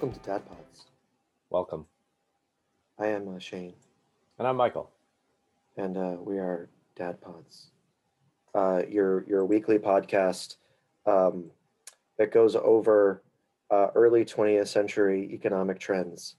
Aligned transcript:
Welcome 0.00 0.12
to 0.20 0.30
Dad 0.30 0.48
Pods. 0.48 0.84
Welcome. 1.50 1.86
I 3.00 3.08
am 3.08 3.34
uh, 3.34 3.40
Shane, 3.40 3.74
And 4.38 4.46
I'm 4.46 4.54
Michael. 4.56 4.92
and 5.76 5.96
uh, 5.96 6.16
we 6.20 6.38
are 6.38 6.68
Dad 6.94 7.20
Pods. 7.20 7.70
Uh, 8.54 8.82
your 8.88 9.24
your 9.28 9.44
weekly 9.44 9.76
podcast 9.76 10.54
um, 11.04 11.50
that 12.16 12.30
goes 12.30 12.54
over 12.54 13.24
uh, 13.72 13.88
early 13.96 14.24
20th 14.24 14.68
century 14.68 15.30
economic 15.32 15.80
trends, 15.80 16.36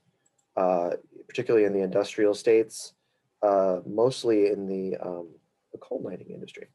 uh, 0.56 0.92
particularly 1.28 1.66
in 1.66 1.74
the 1.74 1.82
industrial 1.82 2.32
states, 2.32 2.94
uh, 3.42 3.80
mostly 3.86 4.46
in 4.46 4.66
the 4.66 4.96
um, 5.06 5.28
the 5.72 5.78
coal 5.78 6.00
mining 6.02 6.30
industry. 6.30 6.68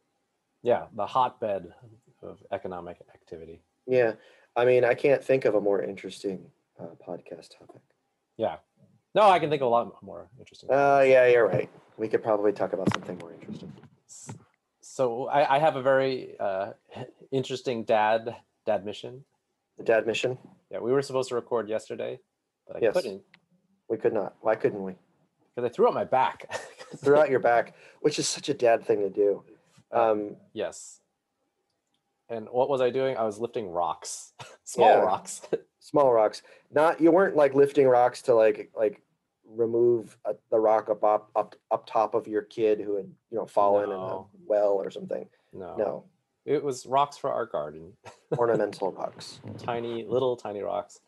Yeah, 0.62 0.86
the 0.96 1.08
hotbed 1.08 1.74
of 2.22 2.44
economic 2.52 2.98
activity. 3.16 3.64
Yeah, 3.88 4.14
I 4.56 4.66
mean, 4.66 4.86
I 4.86 4.94
can't 4.94 5.24
think 5.24 5.46
of 5.46 5.56
a 5.56 5.62
more 5.62 5.82
interesting 5.82 6.52
uh, 6.80 6.86
podcast 7.08 7.58
topic. 7.58 7.82
Yeah. 8.38 8.58
No, 9.14 9.24
I 9.24 9.40
can 9.40 9.50
think 9.50 9.62
of 9.62 9.68
a 9.68 9.70
lot 9.70 10.02
more 10.04 10.28
interesting. 10.40 10.70
Uh, 10.70 11.04
yeah, 11.06 11.28
you're 11.28 11.48
right. 11.48 11.70
We 11.98 12.08
could 12.08 12.22
probably 12.24 12.52
talk 12.52 12.74
about 12.74 12.92
something 12.94 13.18
more 13.20 13.34
interesting. 13.34 13.72
So 14.82 15.28
I, 15.28 15.56
I 15.56 15.60
have 15.60 15.76
a 15.78 15.82
very 15.82 16.36
uh, 16.40 16.74
interesting 17.32 17.84
dad 17.84 18.36
dad 18.66 18.86
mission. 18.86 19.24
The 19.78 19.84
dad 19.84 20.06
mission. 20.08 20.38
Yeah, 20.72 20.80
we 20.80 20.92
were 20.92 21.02
supposed 21.02 21.30
to 21.30 21.36
record 21.36 21.70
yesterday, 21.70 22.20
but 22.68 22.78
I 22.78 22.80
Yes. 22.82 22.94
couldn't 22.94 23.22
We 23.90 23.98
could 23.98 24.14
not. 24.14 24.36
Why 24.42 24.56
couldn't 24.56 24.84
we? 24.84 24.96
because 25.56 25.70
I 25.70 25.74
threw 25.74 25.88
out 25.88 25.94
my 25.94 26.04
back. 26.04 26.54
Throw 26.98 27.20
out 27.20 27.30
your 27.30 27.40
back, 27.40 27.74
which 28.02 28.20
is 28.20 28.28
such 28.28 28.48
a 28.50 28.54
dad 28.54 28.86
thing 28.86 29.00
to 29.00 29.10
do. 29.10 29.44
Um, 29.92 30.36
yes. 30.54 31.00
And 32.30 32.48
what 32.50 32.68
was 32.70 32.80
I 32.82 32.90
doing? 32.90 33.16
I 33.18 33.24
was 33.24 33.40
lifting 33.40 33.70
rocks, 33.70 34.34
small 34.66 34.90
Yeah. 34.90 35.00
rocks. 35.00 35.42
Small 35.86 36.12
rocks. 36.12 36.42
Not 36.72 37.00
you 37.00 37.12
weren't 37.12 37.36
like 37.36 37.54
lifting 37.54 37.88
rocks 37.88 38.22
to 38.24 38.34
like 38.36 38.72
like 38.76 39.02
remove 39.48 40.18
a, 40.26 40.36
the 40.50 40.60
rock 40.60 40.90
up, 40.90 41.04
up 41.04 41.30
up 41.36 41.56
up 41.72 41.86
top 41.86 42.16
of 42.16 42.28
your 42.28 42.42
kid 42.42 42.80
who 42.82 42.96
had 42.98 43.06
you 43.32 43.38
know 43.38 43.46
fallen 43.46 43.86
in 43.92 43.96
a 43.98 44.22
well 44.48 44.74
or 44.74 44.90
something. 44.90 45.28
no, 45.54 45.76
No, 45.78 46.04
it 46.46 46.64
was 46.64 46.86
rocks 46.86 47.18
for 47.18 47.32
our 47.32 47.46
garden. 47.46 47.94
ornamental 48.38 48.92
rocks. 48.92 49.40
tiny, 49.60 50.04
little 50.04 50.36
tiny 50.36 50.62
rocks. 50.62 51.00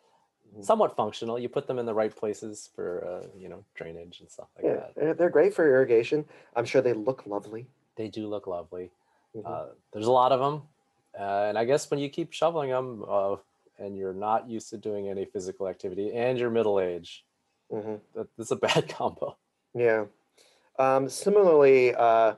Mhm. 0.56 0.64
Somewhat 0.64 0.96
functional. 0.96 1.38
You 1.40 1.50
put 1.50 1.68
them 1.68 1.78
in 1.80 1.86
the 1.86 1.94
right 1.94 2.16
places 2.16 2.70
for 2.76 3.06
uh, 3.06 3.28
you 3.38 3.50
know 3.50 3.64
drainage 3.76 4.20
and 4.22 4.30
stuff 4.30 4.48
like 4.56 4.66
Yeah, 4.66 4.74
that. 4.76 4.96
they're, 4.96 5.14
they're 5.16 5.30
great 5.30 5.54
for 5.54 5.68
irrigation. 5.68 6.24
I'm 6.56 6.66
sure 6.66 6.82
they 6.82 6.94
look 6.94 7.26
lovely. 7.26 7.66
They 7.96 8.08
do 8.08 8.28
look 8.28 8.46
lovely. 8.48 8.92
Mhm. 9.36 9.42
Uh, 9.46 9.74
there's 9.92 10.06
a 10.08 10.12
lot 10.12 10.32
of 10.32 10.40
them, 10.40 10.62
uh, 11.20 11.48
and 11.50 11.58
I 11.58 11.66
guess 11.66 11.90
when 11.92 12.00
you 12.00 12.10
keep 12.10 12.32
shoveling 12.32 12.70
them, 12.70 13.04
uh, 13.10 13.36
and 13.80 13.98
you're 13.98 14.14
not 14.14 14.50
used 14.50 14.70
to 14.72 14.78
doing 14.78 15.10
any 15.10 15.26
physical 15.26 15.68
activity, 15.68 16.14
and 16.14 16.38
you're 16.38 16.50
middle 16.50 16.80
age, 16.80 17.26
Mhm. 17.72 18.00
that, 18.16 18.28
that's 18.38 18.52
a 18.52 18.56
bad 18.68 18.88
combo. 18.90 19.38
Yeah. 19.74 20.06
Um, 20.80 21.10
similarly, 21.10 21.94
uh, 21.96 22.36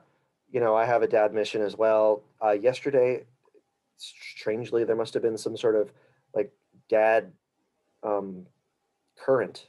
you 0.52 0.60
know, 0.60 0.76
I 0.76 0.86
have 0.86 1.02
a 1.04 1.08
dad 1.08 1.34
mission 1.34 1.62
as 1.62 1.76
well. 1.78 2.24
Uh, 2.44 2.52
yesterday, 2.52 3.26
strangely, 3.98 4.84
there 4.84 4.96
must 4.96 5.14
have 5.14 5.24
been 5.24 5.38
some 5.38 5.56
sort 5.58 5.76
of 5.76 5.92
like 6.34 6.52
dad 6.90 7.32
um, 8.04 8.46
current 9.18 9.68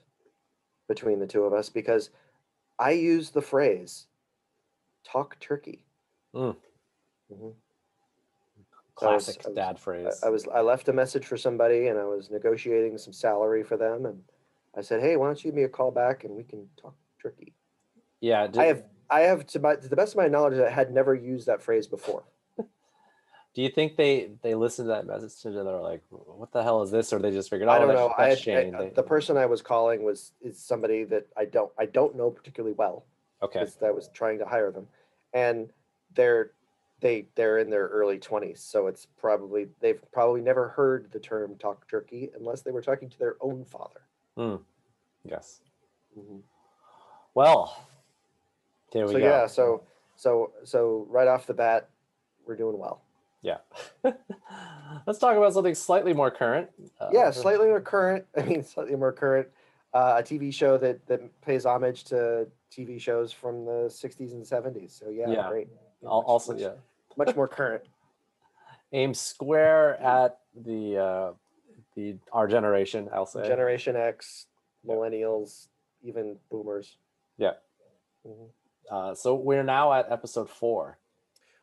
between 0.88 1.18
the 1.20 1.26
two 1.26 1.44
of 1.44 1.52
us 1.52 1.68
because 1.68 2.10
I 2.78 2.92
use 2.92 3.30
the 3.30 3.42
phrase 3.42 4.06
"talk 5.04 5.38
turkey." 5.40 5.84
Mm. 6.34 6.56
Mhm. 7.32 7.54
Classic 9.00 9.40
I 9.44 9.48
was- 9.48 9.56
dad 9.56 9.78
phrase. 9.78 10.20
I, 10.22 10.26
I 10.26 10.30
was 10.30 10.46
I 10.48 10.60
left 10.60 10.88
a 10.88 10.92
message 10.92 11.26
for 11.26 11.36
somebody 11.36 11.88
and 11.88 11.98
I 11.98 12.04
was 12.04 12.30
negotiating 12.30 12.98
some 12.98 13.12
salary 13.12 13.62
for 13.62 13.76
them 13.76 14.06
and 14.06 14.22
I 14.76 14.82
said, 14.82 15.00
"Hey, 15.00 15.16
why 15.16 15.26
don't 15.26 15.42
you 15.42 15.50
give 15.50 15.56
me 15.56 15.64
a 15.64 15.68
call 15.68 15.90
back 15.90 16.24
and 16.24 16.34
we 16.34 16.44
can 16.44 16.68
talk 16.80 16.94
turkey." 17.20 17.54
yeah, 18.20 18.46
I 18.56 18.64
have 18.66 18.84
I 19.10 19.20
have 19.20 19.46
to, 19.46 19.58
my, 19.58 19.74
to 19.74 19.88
the 19.88 19.96
best 19.96 20.12
of 20.12 20.18
my 20.18 20.28
knowledge 20.28 20.58
I 20.60 20.70
had 20.70 20.92
never 20.92 21.14
used 21.14 21.46
that 21.46 21.60
phrase 21.60 21.86
before. 21.88 22.22
Do 23.54 23.62
you 23.62 23.68
think 23.70 23.96
they 23.96 24.30
they 24.42 24.54
listened 24.54 24.86
to 24.86 24.92
that 24.94 25.06
message 25.06 25.44
and 25.44 25.56
they're 25.56 25.80
like, 25.80 26.02
"What 26.10 26.52
the 26.52 26.62
hell 26.62 26.82
is 26.82 26.90
this?" 26.90 27.12
Or 27.12 27.18
they 27.18 27.32
just 27.32 27.50
figured, 27.50 27.68
"Oh, 27.68 27.72
I 27.72 27.78
don't 27.78 27.94
know. 27.94 28.14
I, 28.16 28.30
I- 28.30 28.34
Shane." 28.36 28.74
uh, 28.74 28.82
They- 28.82 28.90
the 28.90 29.02
person 29.02 29.36
I 29.36 29.46
was 29.46 29.62
calling 29.62 30.04
was 30.04 30.32
is 30.40 30.58
somebody 30.62 31.04
that 31.04 31.26
I 31.36 31.46
don't 31.46 31.72
I 31.78 31.86
don't 31.86 32.14
know 32.16 32.30
particularly 32.30 32.74
well 32.76 33.06
okay, 33.42 33.66
I 33.82 33.90
was 33.90 34.08
trying 34.12 34.38
to 34.38 34.44
hire 34.44 34.70
them, 34.70 34.86
and 35.32 35.72
they're 36.14 36.52
they 37.00 37.26
they're 37.34 37.58
in 37.58 37.70
their 37.70 37.86
early 37.88 38.18
twenties, 38.18 38.60
so 38.62 38.86
it's 38.86 39.06
probably 39.18 39.68
they've 39.80 40.00
probably 40.12 40.40
never 40.40 40.68
heard 40.68 41.10
the 41.12 41.20
term 41.20 41.56
talk 41.56 41.88
turkey 41.88 42.30
unless 42.38 42.62
they 42.62 42.70
were 42.70 42.82
talking 42.82 43.08
to 43.08 43.18
their 43.18 43.36
own 43.40 43.64
father. 43.64 44.02
yes. 45.24 45.60
Mhm. 46.18 46.42
Well, 47.34 47.76
there 48.92 49.06
we 49.06 49.12
So 49.14 49.18
go. 49.18 49.24
yeah, 49.24 49.46
so 49.46 49.82
so 50.16 50.52
so 50.64 51.06
right 51.08 51.28
off 51.28 51.46
the 51.46 51.54
bat, 51.54 51.88
we're 52.46 52.56
doing 52.56 52.78
well. 52.78 53.02
Yeah. 53.42 53.58
Let's 55.06 55.18
talk 55.18 55.36
about 55.36 55.54
something 55.54 55.74
slightly 55.74 56.12
more 56.12 56.30
current. 56.30 56.68
Uh, 57.00 57.10
yeah, 57.12 57.30
slightly 57.30 57.68
more 57.68 57.80
current. 57.80 58.26
I 58.36 58.42
mean, 58.42 58.62
slightly 58.62 58.96
more 58.96 59.12
current. 59.12 59.48
Uh, 59.94 60.16
a 60.18 60.22
TV 60.22 60.52
show 60.52 60.76
that 60.78 61.06
that 61.06 61.40
pays 61.40 61.64
homage 61.64 62.04
to 62.04 62.46
TV 62.70 63.00
shows 63.00 63.32
from 63.32 63.64
the 63.64 63.88
'60s 63.88 64.32
and 64.32 64.44
'70s. 64.44 64.90
So 64.98 65.08
yeah, 65.08 65.30
Yeah. 65.30 65.48
great. 65.48 65.68
Yeah, 66.02 66.08
Also, 66.08 66.54
yeah, 66.56 66.74
much 67.16 67.34
more 67.36 67.48
current. 67.48 67.84
aim 68.92 69.14
square 69.14 70.00
at 70.00 70.38
the 70.54 70.96
uh, 70.98 71.32
the 71.96 72.16
our 72.32 72.46
generation. 72.48 73.08
I'll 73.12 73.26
say. 73.26 73.46
Generation 73.46 73.96
X, 73.96 74.46
millennials, 74.86 75.68
even 76.02 76.36
boomers. 76.50 76.96
Yeah. 77.38 77.52
Mhm. 78.26 78.48
Uh, 78.90 79.14
so 79.14 79.34
we're 79.34 79.62
now 79.62 79.92
at 79.92 80.10
episode 80.10 80.50
four. 80.50 80.98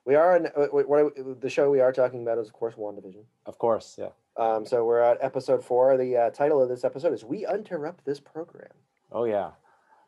We 0.05 0.15
are 0.15 0.37
in, 0.37 0.45
uh, 0.45 0.67
what, 0.71 0.87
what, 0.87 1.41
the 1.41 1.49
show 1.49 1.69
we 1.69 1.81
are 1.81 1.91
talking 1.91 2.21
about 2.21 2.37
is 2.37 2.47
of 2.47 2.53
course 2.53 2.75
WandaVision. 2.75 3.25
Of 3.45 3.57
course, 3.57 3.99
yeah. 3.99 4.09
Um, 4.37 4.65
so 4.65 4.85
we're 4.85 5.01
at 5.01 5.17
episode 5.19 5.61
four. 5.65 5.97
The 5.97 6.15
uh, 6.15 6.29
title 6.29 6.61
of 6.63 6.69
this 6.69 6.85
episode 6.85 7.13
is 7.13 7.25
"We 7.25 7.45
Interrupt 7.45 8.05
This 8.05 8.19
Program." 8.19 8.71
Oh 9.11 9.25
yeah. 9.25 9.51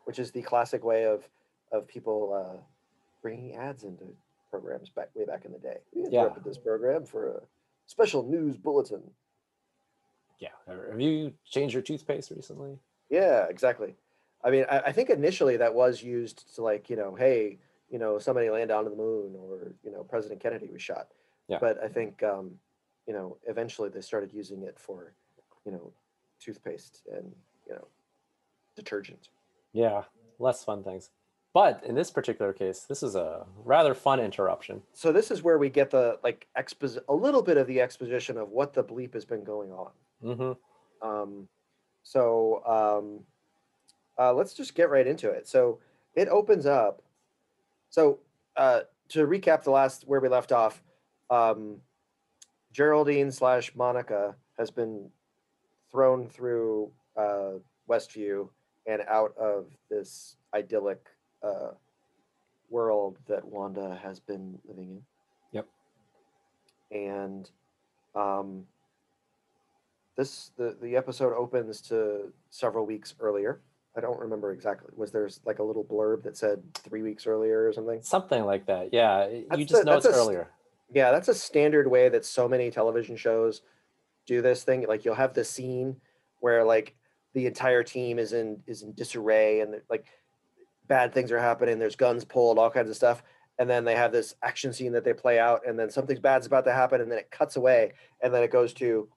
which 0.05 0.19
is 0.19 0.31
the 0.31 0.41
classic 0.41 0.83
way 0.83 1.05
of 1.05 1.27
of 1.71 1.87
people 1.87 2.33
uh, 2.33 2.57
bringing 3.21 3.55
ads 3.55 3.83
into 3.83 4.05
programs 4.49 4.89
back 4.89 5.09
way 5.15 5.25
back 5.25 5.45
in 5.45 5.51
the 5.51 5.59
day. 5.59 5.77
We 5.93 6.01
Yeah. 6.03 6.07
interrupted 6.21 6.43
this 6.43 6.57
program 6.57 7.05
for 7.05 7.27
a 7.27 7.41
special 7.85 8.23
news 8.23 8.57
bulletin. 8.57 9.03
Yeah. 10.39 10.49
Have 10.67 10.99
you 11.01 11.33
changed 11.45 11.73
your 11.73 11.83
toothpaste 11.83 12.31
recently? 12.31 12.79
Yeah, 13.09 13.45
exactly. 13.49 13.95
I 14.43 14.51
mean, 14.51 14.65
I, 14.69 14.79
I 14.79 14.91
think 14.91 15.09
initially 15.09 15.57
that 15.57 15.73
was 15.73 16.01
used 16.01 16.55
to 16.55 16.61
like, 16.61 16.89
you 16.89 16.95
know, 16.95 17.15
hey, 17.15 17.59
you 17.89 17.99
know, 17.99 18.19
somebody 18.19 18.49
landed 18.49 18.73
on 18.73 18.85
the 18.85 18.95
moon 18.95 19.35
or, 19.35 19.73
you 19.83 19.91
know, 19.91 20.03
President 20.03 20.39
Kennedy 20.39 20.69
was 20.71 20.81
shot. 20.81 21.07
Yeah. 21.47 21.57
But 21.59 21.83
I 21.83 21.87
think, 21.89 22.23
um, 22.23 22.59
you 23.05 23.13
know, 23.13 23.37
eventually 23.47 23.89
they 23.89 24.01
started 24.01 24.31
using 24.31 24.63
it 24.63 24.79
for, 24.79 25.13
you 25.65 25.71
know, 25.71 25.91
toothpaste 26.39 27.01
and, 27.11 27.35
you 27.67 27.73
know, 27.73 27.87
detergent. 28.75 29.29
Yeah. 29.73 30.03
Less 30.37 30.63
fun 30.63 30.83
things. 30.83 31.09
But 31.53 31.83
in 31.83 31.95
this 31.95 32.11
particular 32.11 32.53
case, 32.53 32.81
this 32.81 33.01
is 33.01 33.15
a 33.15 33.45
rather 33.65 33.93
fun 33.95 34.19
interruption. 34.19 34.83
so 34.93 35.11
this 35.11 35.31
is 35.31 35.41
where 35.41 35.57
we 35.57 35.69
get 35.69 35.89
the 35.89 36.19
like 36.23 36.47
expos 36.57 36.99
a 37.07 37.13
little 37.13 37.41
bit 37.41 37.57
of 37.57 37.65
the 37.67 37.81
exposition 37.81 38.37
of 38.37 38.49
what 38.49 38.73
the 38.73 38.83
bleep 38.83 39.13
has 39.13 39.25
been 39.25 39.43
going 39.43 39.71
on. 39.71 39.91
Hmm 40.21 40.51
um 41.01 41.47
so 42.03 42.61
um 42.65 43.23
uh 44.21 44.33
let's 44.33 44.53
just 44.53 44.75
get 44.75 44.89
right 44.89 45.07
into 45.07 45.29
it. 45.29 45.47
So 45.47 45.79
it 46.15 46.27
opens 46.27 46.65
up. 46.65 47.01
So 47.89 48.19
uh 48.55 48.81
to 49.09 49.25
recap 49.25 49.63
the 49.63 49.71
last 49.71 50.03
where 50.07 50.19
we 50.19 50.29
left 50.29 50.51
off 50.51 50.83
um 51.29 51.77
geraldine 52.71 53.31
slash 53.31 53.73
monica 53.75 54.35
has 54.57 54.69
been 54.69 55.09
thrown 55.91 56.27
through 56.27 56.91
uh 57.17 57.53
westview 57.89 58.49
and 58.85 59.01
out 59.07 59.35
of 59.37 59.65
this 59.89 60.35
idyllic 60.53 61.07
uh 61.43 61.71
world 62.69 63.17
that 63.27 63.43
wanda 63.45 63.99
has 64.03 64.19
been 64.19 64.57
living 64.67 64.89
in 64.89 65.01
Yep. 65.51 65.67
and 66.91 67.49
um 68.15 68.65
this 70.15 70.51
the 70.57 70.77
the 70.81 70.95
episode 70.95 71.33
opens 71.33 71.81
to 71.81 72.31
several 72.49 72.85
weeks 72.85 73.15
earlier 73.19 73.61
i 73.97 74.01
don't 74.01 74.19
remember 74.19 74.51
exactly 74.51 74.89
was 74.95 75.11
there's 75.11 75.39
like 75.45 75.59
a 75.59 75.63
little 75.63 75.83
blurb 75.83 76.23
that 76.23 76.37
said 76.37 76.61
three 76.75 77.01
weeks 77.01 77.25
earlier 77.25 77.67
or 77.67 77.73
something 77.73 78.01
Something 78.03 78.45
like 78.45 78.65
that. 78.67 78.93
Yeah. 78.93 79.27
You 79.27 79.65
just 79.65 79.81
a- 79.81 79.85
know 79.85 79.95
it's 79.97 80.05
that's 80.05 80.15
a 80.17 80.19
earlier. 80.19 80.49
yeah 80.93 81.11
that's 81.11 81.27
a 81.27 81.33
standard 81.33 81.87
way 81.89 82.09
that 82.09 82.25
so 82.25 82.47
many 82.47 82.69
television 82.69 83.15
shows 83.15 83.61
do 84.25 84.41
this 84.41 84.63
thing 84.63 84.85
like 84.87 85.05
you'll 85.05 85.15
have 85.15 85.33
the 85.33 85.43
scene 85.43 85.95
where 86.39 86.63
like 86.63 86.95
the 87.33 87.45
entire 87.47 87.83
team 87.83 88.19
is 88.19 88.33
in 88.33 88.61
is 88.67 88.81
in 88.83 88.93
disarray 88.93 89.61
and 89.61 89.81
like 89.89 90.05
bad 90.89 91.13
things 91.13 91.31
are 91.31 91.39
happening 91.39 91.79
there's 91.79 91.95
guns 91.95 92.25
pulled 92.25 92.57
all 92.59 92.69
kinds 92.69 92.89
of 92.89 92.95
stuff 92.97 93.23
and 93.59 93.69
then 93.69 93.85
they 93.85 93.95
have 93.95 94.11
this 94.11 94.35
action 94.43 94.73
scene 94.73 94.91
that 94.91 95.03
they 95.05 95.13
play 95.13 95.39
out 95.39 95.61
and 95.65 95.79
then 95.79 95.89
something 95.89 96.19
bad's 96.19 96.45
about 96.47 96.65
to 96.65 96.73
happen 96.73 96.99
and 96.99 97.09
then 97.09 97.17
it 97.19 97.31
cuts 97.31 97.55
away 97.55 97.93
and 98.21 98.33
then 98.33 98.43
it 98.43 98.51
goes 98.51 98.73
to 98.73 99.07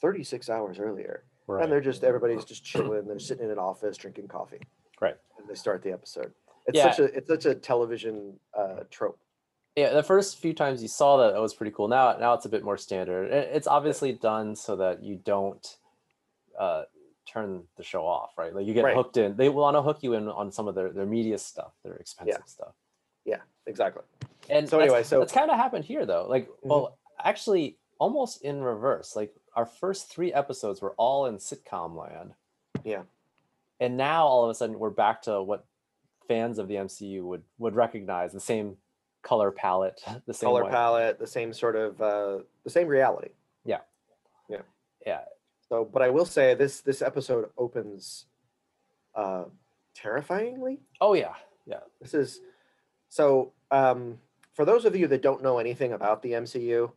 36 0.00 0.48
hours 0.50 0.78
earlier 0.78 1.24
Right. 1.46 1.64
and 1.64 1.72
they're 1.72 1.80
just 1.80 2.04
everybody's 2.04 2.44
just 2.44 2.64
chilling. 2.64 3.08
They're 3.08 3.18
sitting 3.18 3.46
in 3.46 3.50
an 3.50 3.58
office 3.58 3.96
drinking 3.96 4.28
coffee. 4.28 4.60
Right. 5.00 5.16
And 5.36 5.48
they 5.48 5.54
start 5.56 5.82
the 5.82 5.90
episode. 5.90 6.32
It's 6.68 6.76
Yeah. 6.76 6.92
such 6.92 7.00
a 7.00 7.04
it's 7.16 7.28
such 7.28 7.44
a 7.46 7.56
television 7.56 8.38
uh, 8.56 8.84
trope. 8.88 9.18
yeah 9.74 9.92
the 9.92 10.02
first 10.02 10.38
few 10.38 10.52
times 10.54 10.80
you 10.80 10.86
saw 10.86 11.16
that 11.16 11.34
it 11.34 11.40
was 11.40 11.54
pretty 11.54 11.72
cool 11.72 11.88
now 11.88 12.16
now 12.20 12.34
it's 12.34 12.44
a 12.44 12.48
bit 12.48 12.62
more 12.62 12.76
standard 12.76 13.32
it's 13.32 13.66
obviously 13.66 14.12
done 14.12 14.54
so 14.54 14.76
that 14.76 15.02
you 15.02 15.16
don't 15.24 15.78
uh 16.58 16.82
turn 17.30 17.62
the 17.76 17.82
show 17.82 18.04
off 18.04 18.32
right 18.36 18.54
like 18.54 18.66
you 18.66 18.74
get 18.74 18.84
Right. 18.84 18.94
hooked 18.96 19.16
in 19.16 19.36
they 19.36 19.48
want 19.48 19.76
to 19.76 19.82
hook 19.82 19.98
you 20.02 20.14
in 20.14 20.28
on 20.28 20.50
some 20.50 20.66
of 20.68 20.74
their 20.74 20.90
their 20.90 21.06
media 21.06 21.38
stuff 21.38 21.72
their 21.84 21.94
expensive 21.94 22.42
stuff 22.46 22.74
Yeah, 23.24 23.40
exactly. 23.66 24.02
and 24.48 24.68
So 24.68 24.80
anyway, 24.80 25.02
so- 25.04 25.20
that's 25.20 25.32
kind 25.32 25.50
of 25.50 25.56
happened 25.56 25.84
here 25.84 26.04
though 26.06 26.26
like 26.28 26.48
Mhm. 26.48 26.54
well 26.64 26.98
actually 27.18 27.78
almost 27.98 28.42
in 28.42 28.62
reverse 28.62 29.14
like 29.14 29.34
our 29.54 29.66
first 29.66 30.08
three 30.10 30.32
episodes 30.32 30.80
were 30.82 30.94
all 30.96 31.26
in 31.26 31.36
sitcom 31.36 31.94
land 31.96 32.34
Yeah. 32.84 33.02
and 33.78 33.96
now 33.96 34.26
all 34.26 34.44
of 34.44 34.50
a 34.50 34.54
sudden 34.54 34.78
we're 34.78 34.90
back 34.90 35.22
to 35.22 35.42
what 35.42 35.64
fans 36.26 36.58
of 36.58 36.66
the 36.68 36.76
mcu 36.76 37.22
would 37.22 37.44
would 37.58 37.74
recognize 37.74 38.32
the 38.32 38.40
same 38.40 38.76
color 39.22 39.50
palette 39.52 40.02
the 40.26 40.34
same 40.34 40.48
Color 40.48 40.64
way. 40.64 40.70
palette, 40.70 41.18
the 41.18 41.26
same 41.26 41.52
sort 41.52 41.76
of 41.76 42.00
uh, 42.00 42.38
the 42.64 42.70
same 42.70 42.88
reality. 42.88 43.30
Yeah. 43.64 43.80
Yeah. 44.48 44.62
Yeah. 45.06 45.24
So, 45.70 45.84
but 45.90 46.02
I 46.02 46.10
will 46.10 46.26
say 46.26 46.54
this 46.54 46.80
this 46.80 47.00
episode 47.00 47.48
opens 47.56 48.26
uh, 49.14 49.44
terrifyingly. 49.94 50.80
Oh 51.00 51.14
yeah, 51.14 51.34
yeah. 51.64 51.80
This 52.00 52.12
is 52.12 52.40
so. 53.08 53.52
Um, 53.70 54.18
for 54.54 54.64
those 54.64 54.84
of 54.84 54.96
you 54.96 55.06
that 55.06 55.22
don't 55.22 55.42
know 55.44 55.58
anything 55.58 55.92
about 55.92 56.22
the 56.22 56.32
MCU, 56.32 56.90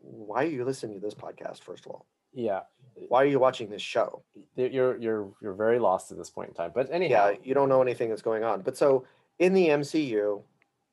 why 0.00 0.44
are 0.44 0.48
you 0.48 0.64
listening 0.64 0.94
to 1.00 1.04
this 1.04 1.14
podcast? 1.14 1.62
First 1.64 1.86
of 1.86 1.92
all, 1.92 2.06
Yeah, 2.32 2.60
why 3.08 3.24
are 3.24 3.26
you 3.26 3.40
watching 3.40 3.68
this 3.68 3.82
show? 3.82 4.22
you're 4.54 4.96
you're 4.96 5.28
you're 5.42 5.54
very 5.54 5.80
lost 5.80 6.12
at 6.12 6.16
this 6.16 6.30
point 6.30 6.50
in 6.50 6.54
time. 6.54 6.70
But 6.72 6.92
anyhow, 6.92 7.30
Yeah, 7.30 7.36
you 7.42 7.52
don't 7.54 7.68
know 7.68 7.82
anything 7.82 8.10
that's 8.10 8.22
going 8.22 8.44
on. 8.44 8.62
But 8.62 8.76
so 8.76 9.04
in 9.40 9.54
the 9.54 9.70
MCU, 9.70 10.40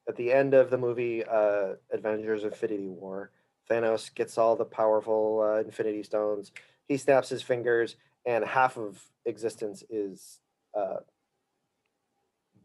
at 0.10 0.16
the 0.16 0.34
end 0.34 0.56
of 0.56 0.72
the 0.72 0.78
movie 0.80 1.24
uh, 1.24 1.74
Avengers: 1.92 2.44
Infinity 2.46 2.88
War, 2.88 3.30
Thanos 3.70 4.14
gets 4.16 4.40
all 4.40 4.56
the 4.56 4.66
powerful 4.66 5.42
uh, 5.48 5.60
Infinity 5.62 6.02
Stones. 6.02 6.52
He 6.92 6.98
snaps 6.98 7.30
his 7.30 7.42
fingers, 7.42 7.96
and 8.26 8.44
half 8.44 8.76
of 8.76 9.02
existence 9.26 9.82
is 9.90 10.42
uh, 10.78 10.98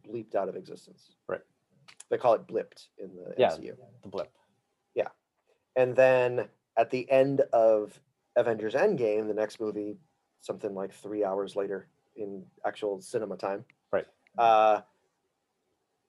bleeped 0.04 0.34
out 0.34 0.48
of 0.48 0.56
existence. 0.56 1.12
Right. 1.28 1.42
They 2.10 2.18
call 2.18 2.34
it 2.34 2.44
blipped 2.48 2.88
in 2.98 3.14
the 3.14 3.34
Yeah. 3.38 3.50
MCU. 3.52 3.76
the 4.02 4.08
blip. 4.08 4.32
Yeah. 4.96 5.10
And 5.76 5.94
then 5.94 6.48
at 6.76 6.90
the 6.90 7.08
end 7.08 7.42
of 7.52 8.00
Avengers 8.34 8.74
Endgame, 8.74 9.28
the 9.28 9.34
next 9.34 9.60
movie, 9.60 9.96
something 10.40 10.74
like 10.74 10.92
three 10.92 11.24
hours 11.24 11.54
later 11.54 11.86
in 12.16 12.44
actual 12.64 13.00
cinema 13.00 13.36
time, 13.36 13.64
Right. 13.92 14.06
Uh, 14.36 14.80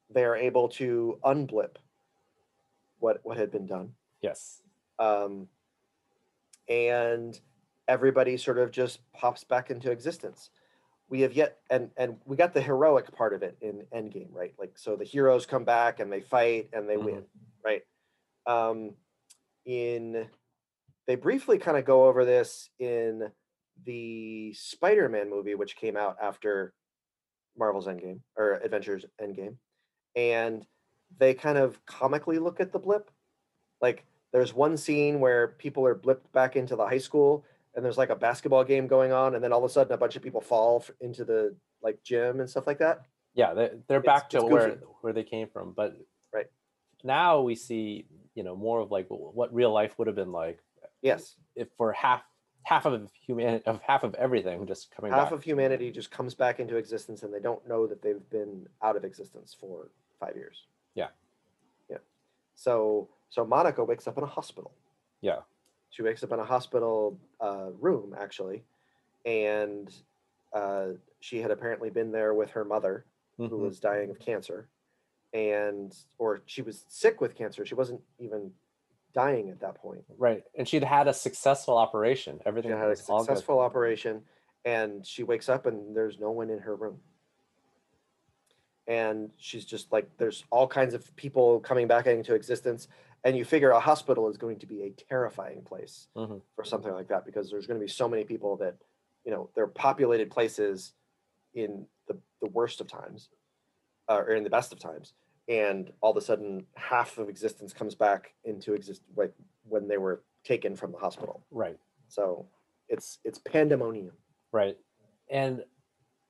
they 0.10 0.26
are 0.26 0.36
able 0.36 0.70
to 0.70 1.20
unblip 1.24 1.76
what 2.98 3.20
what 3.24 3.38
had 3.38 3.52
been 3.52 3.68
done, 3.68 3.94
Yes. 4.22 4.64
um, 4.98 5.48
and 6.68 7.40
everybody 7.88 8.38
sort 8.38 8.58
of 8.58 8.72
just 8.72 9.00
pops 9.14 9.44
back 9.44 9.70
into 9.72 9.92
existence. 9.92 10.50
We 11.10 11.22
have 11.22 11.34
yet, 11.34 11.60
and 11.70 11.92
and 11.98 12.18
we 12.26 12.36
got 12.36 12.54
the 12.54 12.62
heroic 12.62 13.12
part 13.16 13.34
of 13.34 13.44
it 13.44 13.58
in 13.62 13.86
Endgame, 13.96 14.34
right? 14.34 14.54
Like, 14.60 14.78
so 14.78 14.96
the 14.96 15.06
heroes 15.06 15.46
come 15.46 15.64
back 15.64 16.00
and 16.00 16.12
they 16.12 16.22
fight 16.22 16.70
and 16.74 16.90
they 16.90 16.98
Mhm. 16.98 17.04
win, 17.06 17.26
right? 17.64 17.84
Um, 18.46 18.96
in 19.66 20.30
they 21.06 21.16
briefly 21.16 21.58
kind 21.58 21.78
of 21.78 21.86
go 21.86 22.08
over 22.08 22.26
this 22.26 22.70
in 22.80 23.32
the 23.86 24.54
Spider-Man 24.54 25.30
movie, 25.30 25.56
which 25.56 25.78
came 25.78 25.96
out 25.96 26.18
after 26.22 26.74
Marvel's 27.58 27.88
Endgame 27.88 28.22
or 28.36 28.54
Avengers 28.54 29.06
Endgame, 29.22 29.58
and 30.16 30.68
they 31.18 31.34
kind 31.34 31.58
of 31.58 31.86
comically 31.86 32.40
look 32.40 32.60
at 32.60 32.74
the 32.74 32.80
blip. 32.80 33.10
Like 33.82 34.06
there's 34.32 34.54
one 34.54 34.76
scene 34.76 35.20
where 35.22 35.48
people 35.48 35.86
are 35.88 35.96
blipped 35.96 36.32
back 36.34 36.56
into 36.58 36.76
the 36.76 36.86
high 36.86 36.98
school, 36.98 37.46
and 37.78 37.86
there's 37.86 37.98
like 37.98 38.10
a 38.10 38.16
basketball 38.16 38.66
game 38.66 38.88
going 38.88 39.14
on, 39.14 39.36
and 39.36 39.44
then 39.44 39.54
all 39.54 39.64
of 39.64 39.70
a 39.70 39.74
sudden 39.74 39.94
a 39.94 39.98
bunch 39.98 40.18
of 40.18 40.22
people 40.24 40.42
fall 40.42 40.84
into 41.00 41.24
the 41.24 41.56
like 41.82 42.04
gym 42.04 42.40
and 42.42 42.50
stuff 42.50 42.68
like 42.68 42.80
that. 42.80 43.04
Yeah, 43.36 43.54
they 43.54 43.70
they're 43.88 44.00
It's- 44.00 44.04
back 44.22 44.30
to 44.32 44.38
it's 44.40 44.46
where 44.46 44.76
where 45.02 45.14
they 45.14 45.24
came 45.24 45.48
from. 45.48 45.72
But 45.72 45.96
Right. 46.34 46.48
now 47.04 47.42
we 47.42 47.56
see 47.56 48.08
you 48.36 48.44
know 48.44 48.56
more 48.56 48.80
of 48.82 48.92
like 48.92 49.06
what 49.10 49.54
real 49.54 49.72
life 49.72 49.98
would 49.98 50.08
have 50.08 50.16
been 50.18 50.32
like 50.34 50.60
Yes, 51.02 51.38
if 51.56 51.70
for 51.78 51.94
half 51.94 52.24
half 52.64 52.86
of 52.86 53.12
human 53.14 53.62
of 53.68 53.80
half 53.82 54.04
of 54.04 54.16
everything 54.16 54.66
just 54.66 54.90
coming 54.94 55.12
half 55.12 55.26
back. 55.30 55.32
of 55.34 55.44
humanity 55.44 55.92
just 55.92 56.10
comes 56.12 56.34
back 56.34 56.60
into 56.60 56.76
existence, 56.78 57.22
and 57.24 57.32
they 57.34 57.40
don't 57.40 57.66
know 57.68 57.86
that 57.88 58.02
they've 58.02 58.28
been 58.32 58.68
out 58.82 58.96
of 58.96 59.06
existence 59.06 59.54
for 59.58 59.92
five 60.20 60.36
years. 60.36 60.66
Yeah. 60.96 61.10
Yeah. 61.90 62.00
So 62.56 63.10
so 63.30 63.46
Monica 63.46 63.84
wakes 63.84 64.08
up 64.08 64.18
in 64.18 64.24
a 64.24 64.28
hospital. 64.28 64.74
yeah. 65.22 65.42
She 65.90 66.02
wakes 66.02 66.24
up 66.24 66.32
in 66.32 66.40
a 66.40 66.46
hospital 66.46 67.18
uh, 67.40 67.70
room 67.80 68.16
actually, 68.20 68.64
and 69.26 69.94
uh, 70.54 70.90
she 71.20 71.42
had 71.42 71.52
apparently 71.52 71.90
been 71.90 72.12
there 72.12 72.34
with 72.34 72.50
her 72.52 72.64
mother, 72.66 73.06
who 73.38 73.50
Mhm. 73.50 73.60
was 73.60 73.80
dying 73.80 74.10
of 74.10 74.20
cancer, 74.20 74.68
and 75.34 75.96
or 76.18 76.42
she 76.46 76.62
was 76.62 76.86
sick 76.88 77.22
with 77.22 77.36
cancer. 77.36 77.66
She 77.66 77.76
wasn't 77.76 78.02
even 78.20 78.54
dying 79.14 79.50
at 79.50 79.60
that 79.62 79.76
point. 79.76 80.04
Right, 80.18 80.44
and 80.56 80.68
she'd 80.68 80.84
had 80.84 81.08
a 81.08 81.14
successful 81.14 81.78
operation. 81.78 82.38
She 82.40 82.46
Everything 82.46 82.72
had 82.72 82.86
a 82.86 82.90
was 82.90 83.10
all 83.10 83.20
good. 83.20 83.28
successful 83.28 83.60
operation, 83.60 84.24
and 84.66 85.06
she 85.06 85.24
wakes 85.24 85.50
up 85.50 85.66
and 85.66 85.96
there's 85.96 86.20
no 86.20 86.32
one 86.32 86.50
in 86.50 86.60
her 86.60 86.76
room. 86.76 87.02
And 88.88 89.32
she's 89.38 89.66
just 89.66 89.92
like, 89.92 90.10
there's 90.18 90.46
all 90.50 90.66
kinds 90.68 90.94
of 90.94 91.14
people 91.18 91.60
coming 91.60 91.88
back 91.88 92.08
into 92.08 92.34
existence, 92.36 92.88
and 93.24 93.36
you 93.38 93.44
figure 93.46 93.72
a 93.72 93.80
hospital 93.80 94.30
is 94.30 94.38
going 94.38 94.60
to 94.60 94.66
be 94.66 94.84
a 94.84 94.90
terrifying 94.92 95.62
place 95.64 96.08
Mhm. 96.16 96.42
for 96.56 96.64
something 96.64 96.92
like 96.94 97.08
that 97.10 97.26
because 97.26 97.50
there's 97.50 97.68
going 97.68 97.80
to 97.80 97.84
be 97.84 97.90
so 97.92 98.08
many 98.08 98.24
people 98.24 98.58
that, 98.58 98.76
you 99.26 99.32
know, 99.32 99.50
they're 99.56 99.68
populated 99.68 100.30
places 100.32 100.94
in 101.54 101.88
the, 102.08 102.18
the 102.42 102.50
worst 102.50 102.80
of 102.82 102.88
times, 102.88 103.30
uh, 104.08 104.18
or 104.18 104.32
in 104.32 104.44
the 104.44 104.50
best 104.50 104.72
of 104.72 104.80
times, 104.80 105.14
and 105.50 105.92
all 106.02 106.12
of 106.12 106.18
a 106.18 106.22
sudden 106.22 106.66
half 106.76 107.18
of 107.18 107.28
existence 107.30 107.74
comes 107.74 107.96
back 107.96 108.34
into 108.44 108.74
exist 108.74 109.02
like 109.16 109.34
when 109.68 109.88
they 109.88 109.98
were 109.98 110.22
taken 110.44 110.76
from 110.76 110.92
the 110.92 110.98
hospital. 110.98 111.44
Right. 111.52 111.78
So 112.08 112.46
it's 112.88 113.20
it's 113.26 113.40
pandemonium. 113.40 114.14
Right. 114.52 114.78
And 115.30 115.66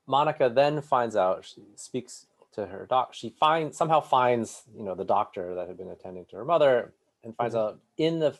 Monica 0.07 0.49
then 0.49 0.81
finds 0.81 1.15
out, 1.15 1.45
she 1.45 1.61
speaks 1.75 2.27
to 2.57 2.65
her 2.65 2.85
doc. 2.89 3.13
She 3.13 3.29
finds 3.29 3.77
somehow 3.77 4.01
finds, 4.01 4.63
you 4.75 4.83
know, 4.83 4.95
the 4.95 5.05
doctor 5.05 5.55
that 5.55 5.67
had 5.67 5.77
been 5.77 5.89
attending 5.89 6.25
to 6.25 6.35
her 6.37 6.45
mother 6.45 6.93
and 7.23 7.35
finds 7.35 7.55
Mhm. 7.55 7.59
out 7.59 7.79
in 7.97 8.19
the 8.19 8.37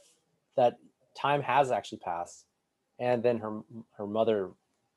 that 0.55 0.79
time 1.15 1.41
has 1.43 1.71
actually 1.71 2.00
passed. 2.00 2.45
And 3.00 3.21
then 3.24 3.38
her 3.38 3.62
her 3.91 4.07
mother 4.07 4.51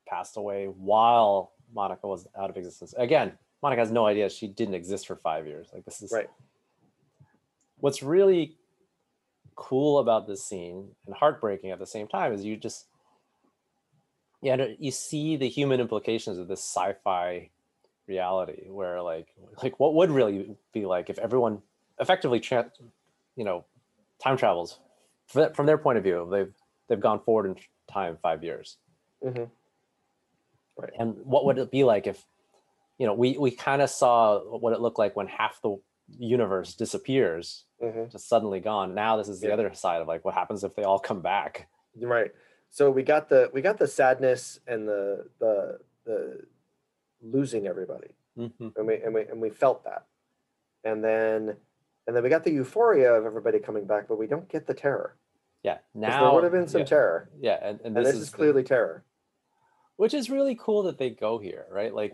passed 0.07 0.37
away 0.37 0.67
while 0.67 1.53
Monica 1.71 2.07
was 2.07 2.27
out 2.35 2.49
of 2.49 2.57
existence. 2.57 2.93
Again, 2.97 3.37
Monica 3.61 3.81
has 3.81 3.91
no 3.91 4.07
idea 4.07 4.27
she 4.29 4.47
didn't 4.47 4.73
exist 4.73 5.05
for 5.07 5.15
five 5.15 5.45
years. 5.45 5.69
Like 5.71 5.85
this 5.85 6.01
is 6.01 6.11
Right. 6.11 6.29
what's 7.79 8.01
really 8.03 8.57
cool 9.55 9.99
about 9.99 10.25
this 10.27 10.43
scene 10.43 10.95
and 11.05 11.15
heartbreaking 11.15 11.69
at 11.69 11.77
the 11.79 11.85
same 11.85 12.07
time 12.07 12.33
is 12.33 12.43
you 12.43 12.57
just 12.57 12.87
yeah 14.41 14.55
you 14.79 14.89
see 14.91 15.35
the 15.35 15.47
human 15.49 15.79
implications 15.79 16.37
of 16.39 16.47
this 16.47 16.61
sci-fi 16.61 17.49
reality 18.15 18.61
where 18.69 19.01
like 19.01 19.27
like 19.63 19.79
what 19.79 19.93
would 19.97 20.11
really 20.11 20.55
be 20.73 20.85
like 20.85 21.09
if 21.09 21.17
everyone 21.27 21.61
effectively 21.99 22.39
tra- 22.47 22.71
you 23.39 23.45
know 23.47 23.63
time 24.23 24.35
travels 24.37 24.79
from 25.27 25.65
their 25.65 25.77
point 25.85 25.97
of 25.97 26.03
view 26.03 26.27
they've 26.33 26.53
they've 26.87 26.99
gone 27.09 27.19
forward 27.25 27.45
in 27.49 27.55
time 27.95 28.17
five 28.21 28.43
years 28.43 28.77
Mhm. 29.23 29.49
Right. 30.77 30.93
and 30.99 31.15
what 31.33 31.45
would 31.45 31.57
it 31.57 31.71
be 31.71 31.83
like 31.83 32.05
if 32.13 32.19
you 32.97 33.05
know 33.07 33.13
we 33.13 33.37
we 33.37 33.51
kind 33.51 33.81
of 33.81 33.89
saw 33.89 34.39
what 34.63 34.73
it 34.73 34.81
looked 34.81 34.99
like 34.99 35.15
when 35.15 35.27
half 35.27 35.61
the 35.61 35.77
universe 36.19 36.73
disappears 36.83 37.65
Mhm. 37.81 38.11
just 38.11 38.27
suddenly 38.27 38.59
gone 38.59 38.93
now 38.93 39.15
this 39.17 39.29
is 39.29 39.39
the 39.39 39.47
Yeah. 39.47 39.53
other 39.57 39.73
side 39.73 40.01
of 40.01 40.07
like 40.07 40.25
what 40.25 40.33
happens 40.33 40.63
if 40.63 40.75
they 40.75 40.83
all 40.83 40.99
come 40.99 41.21
back 41.21 41.67
Right. 41.99 42.31
So 42.69 42.89
we 42.89 43.03
got 43.03 43.27
the 43.27 43.49
we 43.53 43.61
got 43.61 43.77
the 43.77 43.87
sadness 43.87 44.59
and 44.67 44.87
the 44.87 45.29
the 45.39 45.79
the 46.05 46.45
losing 47.21 47.67
everybody, 47.67 48.09
Mhm. 48.37 48.75
and 48.75 48.87
we 48.87 48.95
and 49.01 49.13
we 49.13 49.21
and 49.23 49.41
we 49.41 49.49
felt 49.49 49.83
that, 49.83 50.05
and 50.83 51.03
then 51.03 51.55
and 52.07 52.15
then 52.15 52.23
we 52.23 52.29
got 52.29 52.43
the 52.43 52.51
euphoria 52.51 53.13
of 53.13 53.25
everybody 53.25 53.59
coming 53.59 53.85
back, 53.85 54.07
but 54.07 54.17
we 54.17 54.27
don't 54.27 54.47
get 54.49 54.65
the 54.67 54.73
terror. 54.73 55.15
Yeah, 55.63 55.77
now 55.93 56.23
there 56.25 56.33
would 56.33 56.43
have 56.43 56.51
been 56.51 56.67
some 56.67 56.79
yeah, 56.81 56.85
terror, 56.85 57.29
yeah 57.39 57.59
and, 57.61 57.79
and 57.81 57.95
and 57.97 58.05
this, 58.05 58.13
this, 58.13 58.21
is 58.23 58.31
the- 58.31 58.37
clearly 58.37 58.63
terror. 58.63 59.03
which 59.97 60.13
is 60.15 60.29
really 60.29 60.55
cool 60.59 60.83
that 60.83 60.97
they 60.97 61.11
go 61.11 61.37
here 61.37 61.67
right 61.69 61.93
like 61.93 62.13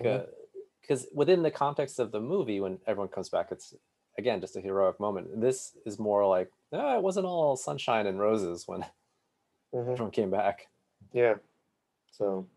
because 0.81 1.07
within 1.13 1.43
the 1.43 1.51
context 1.51 1.99
of 1.99 2.11
the 2.11 2.19
movie 2.19 2.59
when 2.59 2.77
everyone 2.85 3.07
comes 3.07 3.29
back 3.29 3.47
it's 3.51 3.73
again 4.17 4.41
just 4.41 4.57
a 4.57 4.61
heroic 4.61 4.99
moment 4.99 5.39
this 5.39 5.77
is 5.85 5.97
more 5.97 6.25
like 6.27 6.51
ah, 6.73 6.97
it 6.97 7.01
wasn't 7.01 7.25
all 7.25 7.55
sunshine 7.55 8.05
and 8.07 8.19
roses 8.19 8.67
when 8.67 8.81
Mhm. 9.73 9.91
everyone 9.93 10.11
came 10.11 10.29
back 10.29 10.67
Yeah. 11.13 11.35
So, 12.11 12.47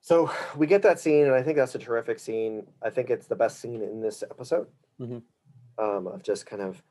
so 0.00 0.30
we 0.56 0.66
get 0.66 0.82
that 0.82 0.98
scene, 1.00 1.26
and 1.26 1.34
I 1.34 1.42
think 1.42 1.56
that's 1.56 1.74
a 1.74 1.78
terrific 1.78 2.18
scene. 2.18 2.66
I 2.82 2.90
think 2.90 3.10
it's 3.10 3.26
the 3.26 3.36
best 3.36 3.60
scene 3.60 3.82
in 3.82 4.00
this 4.00 4.22
episode, 4.22 4.68
Mhm. 4.98 5.22
um, 5.78 6.06
of 6.06 6.22
just 6.22 6.46
kind 6.46 6.62
of 6.62 6.82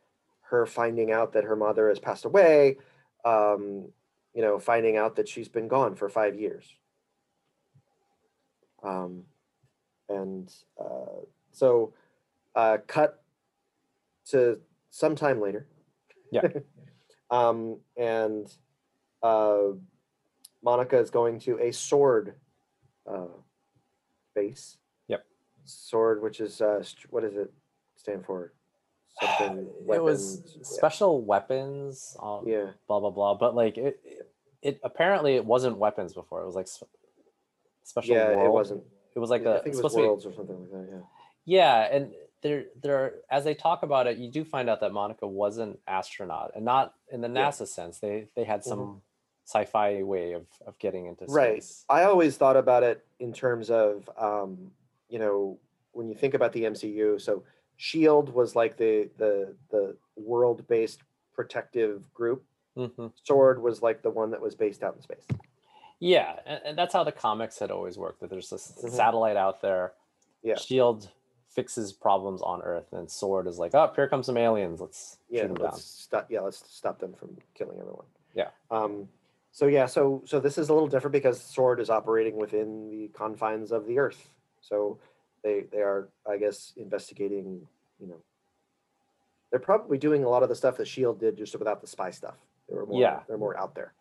her 0.42 0.66
finding 0.66 1.12
out 1.12 1.34
that 1.34 1.44
her 1.44 1.56
mother 1.56 1.90
has 1.90 2.00
passed 2.00 2.26
away, 2.26 2.78
um, 3.26 3.92
you 4.34 4.42
know, 4.42 4.60
finding 4.60 4.98
out 4.98 5.16
that 5.16 5.28
she's 5.28 5.50
been 5.50 5.68
gone 5.68 5.96
for 5.96 6.10
five 6.10 6.40
years. 6.40 6.76
Um, 8.84 9.26
and 10.08 10.52
uh, 10.80 11.22
so, 11.52 11.94
uh, 12.56 12.78
cut 12.88 13.24
to 14.28 14.60
sometime 14.90 15.42
later. 15.42 15.68
Yeah. 16.32 16.48
um, 17.30 17.80
and 17.98 18.52
uh, 19.22 19.74
Monica 20.64 20.98
is 20.98 21.10
going 21.12 21.40
to 21.42 21.60
a 21.60 21.72
sword 21.72 22.36
uh, 23.08 23.26
base. 24.36 24.78
Yep. 25.08 25.26
Sword, 25.66 26.22
which 26.22 26.40
is 26.40 26.62
uh, 26.62 26.82
st- 26.84 27.12
what 27.12 27.24
does 27.24 27.36
it 27.36 27.52
stand 27.96 28.26
for? 28.26 28.54
Something. 29.22 29.68
it 29.92 30.02
was 30.04 30.42
weapons, 30.46 30.68
special 30.68 31.22
weapons. 31.24 32.18
Um, 32.22 32.44
Yeah. 32.48 32.58
yeah. 32.58 32.70
blah 32.88 33.00
blah 33.00 33.10
blah. 33.12 33.34
But 33.36 33.56
like 33.56 33.78
it, 33.78 34.00
it, 34.04 34.32
it 34.62 34.80
apparently 34.84 35.36
it 35.36 35.46
wasn't 35.46 35.78
weapons 35.78 36.14
before. 36.14 36.42
It 36.42 36.46
was 36.46 36.56
like 36.56 36.68
sp- 36.70 36.90
special. 37.84 38.16
Yeah, 38.16 38.30
world. 38.36 38.46
it 38.46 38.52
wasn't. 38.52 38.84
It 39.16 39.20
was 39.20 39.30
like 39.30 39.46
I 39.46 39.52
a 39.52 39.54
think 39.64 39.68
it 39.68 39.70
was 39.70 39.78
supposed 39.78 39.96
to 39.96 40.02
be 40.02 40.06
worlds 40.08 40.26
or 40.26 40.34
something 40.34 40.60
like 40.60 40.72
that. 40.72 40.88
Yeah. 40.92 41.02
Yeah, 41.46 41.96
and 41.96 42.12
there 42.42 42.66
there 42.82 43.16
as 43.30 43.44
they 43.44 43.54
talk 43.56 43.84
about 43.84 44.08
it, 44.08 44.18
you 44.18 44.30
do 44.32 44.46
find 44.46 44.70
out 44.70 44.80
that 44.82 44.94
Monica 44.94 45.28
was 45.28 45.58
an 45.58 45.78
astronaut 45.88 46.52
and 46.56 46.64
not 46.64 46.94
in 47.12 47.22
the 47.22 47.28
Yeah. 47.28 47.50
NASA 47.50 47.68
sense. 47.68 48.00
They 48.00 48.28
they 48.36 48.44
had 48.44 48.64
some 48.64 49.02
sci-fi 49.54 50.04
way 50.04 50.34
of 50.34 50.46
of 50.68 50.78
getting 50.80 51.08
into 51.08 51.24
space. 51.28 51.86
Right. 51.90 52.02
I 52.02 52.04
always 52.04 52.38
thought 52.38 52.56
about 52.58 52.84
it 52.84 53.06
in 53.20 53.34
terms 53.34 53.70
of, 53.72 54.08
um, 54.18 54.72
you 55.10 55.18
know, 55.20 55.58
when 55.94 56.08
you 56.08 56.16
think 56.16 56.34
about 56.36 56.54
the 56.54 56.64
MCU. 56.64 57.20
So 57.20 57.44
Shield 57.78 58.34
was 58.34 58.56
like 58.56 58.78
the 58.78 59.10
the 59.18 59.56
the 59.72 59.96
world 60.16 60.68
based 60.68 61.02
protective 61.34 62.14
group. 62.14 62.44
hmm 62.76 63.08
Sword 63.24 63.62
was 63.62 63.82
like 63.82 64.02
the 64.04 64.10
one 64.10 64.30
that 64.32 64.42
was 64.42 64.56
based 64.56 64.84
out 64.84 64.96
in 64.96 65.02
space. 65.02 65.26
Yeah, 66.02 66.40
and, 66.46 66.62
and 66.66 66.78
that's 66.78 66.94
how 66.94 67.04
the 67.04 67.12
comics 67.12 67.60
had 67.60 67.72
always 67.72 67.98
worked. 67.98 68.22
That 68.22 68.30
there's 68.30 68.50
this 68.50 68.72
Mhm. 68.84 68.92
satellite 68.92 69.36
out 69.38 69.62
there. 69.62 69.94
Yeah. 70.44 70.56
Shield 70.58 71.10
fixes 71.50 71.92
problems 71.92 72.42
on 72.42 72.62
Earth, 72.62 72.94
and 72.94 73.10
Sword 73.10 73.48
is 73.48 73.58
like, 73.58 73.74
oh, 73.74 73.92
here 73.96 74.08
comes 74.08 74.28
some 74.28 74.38
aliens. 74.38 74.80
Let's 74.80 75.18
Yeah, 75.30 75.42
shoot 75.42 75.48
them 75.48 75.58
let's 75.64 75.78
down. 75.78 75.82
stop. 75.82 76.32
Yeah, 76.32 76.42
let's 76.42 76.64
stop 76.72 77.00
them 77.00 77.14
from 77.14 77.36
killing 77.56 77.80
everyone. 77.80 78.06
Yeah. 78.36 78.50
Um. 78.70 79.10
So 79.52 79.68
yeah, 79.68 79.86
so 79.88 80.22
so 80.26 80.40
this 80.40 80.58
is 80.58 80.70
a 80.70 80.74
little 80.74 80.88
different 80.88 81.14
because 81.14 81.42
Sword 81.42 81.80
is 81.80 81.90
operating 81.90 82.36
within 82.38 82.90
the 82.90 83.10
confines 83.10 83.72
of 83.72 83.86
the 83.88 83.98
Earth. 84.00 84.30
So 84.62 85.00
they 85.44 85.66
they 85.72 85.80
are, 85.80 86.10
I 86.30 86.38
guess, 86.38 86.74
investigating. 86.78 87.68
You 88.00 88.08
know, 88.08 88.22
they're 89.52 89.60
probably 89.60 89.98
doing 89.98 90.24
a 90.24 90.30
lot 90.30 90.44
of 90.44 90.50
the 90.50 90.56
stuff 90.56 90.78
that 90.78 90.88
Shield 90.88 91.20
did, 91.20 91.38
just 91.38 91.58
without 91.58 91.82
the 91.82 91.88
spy 91.88 92.12
stuff. 92.12 92.36
They 92.70 92.76
were 92.76 92.86
more. 92.86 93.02
Yeah. 93.02 93.20
They're 93.28 93.38
more 93.38 93.58
out 93.58 93.76
there. 93.76 93.94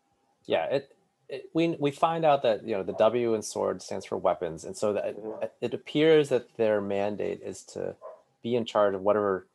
Yeah, 0.44 0.66
it, 0.66 0.94
it 1.28 1.50
we 1.54 1.76
we 1.80 1.90
find 1.90 2.24
out 2.24 2.42
that 2.42 2.66
you 2.66 2.74
know 2.76 2.82
the 2.82 2.92
W 2.94 3.34
in 3.34 3.42
Sword 3.42 3.82
stands 3.82 4.04
for 4.04 4.16
weapons, 4.16 4.64
and 4.64 4.76
so 4.76 4.92
that 4.92 5.16
Mhm. 5.16 5.42
it, 5.42 5.52
it 5.60 5.74
appears 5.74 6.28
that 6.28 6.54
their 6.56 6.80
mandate 6.80 7.40
is 7.42 7.64
to 7.64 7.96
be 8.42 8.54
in 8.54 8.64
charge 8.64 8.94
of 8.94 9.02
whatever 9.02 9.46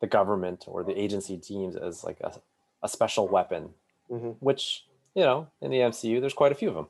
the 0.00 0.06
government 0.06 0.64
or 0.66 0.82
the 0.82 0.98
agency 0.98 1.36
deems 1.36 1.76
as 1.76 2.02
like 2.04 2.18
a, 2.20 2.32
a 2.82 2.88
special 2.88 3.28
weapon, 3.28 3.74
hmm 4.08 4.30
which 4.40 4.86
you 5.14 5.22
know 5.22 5.48
in 5.60 5.70
the 5.70 5.78
MCU 5.78 6.20
there's 6.20 6.34
quite 6.34 6.52
a 6.52 6.54
few 6.54 6.68
of 6.68 6.74
them. 6.74 6.86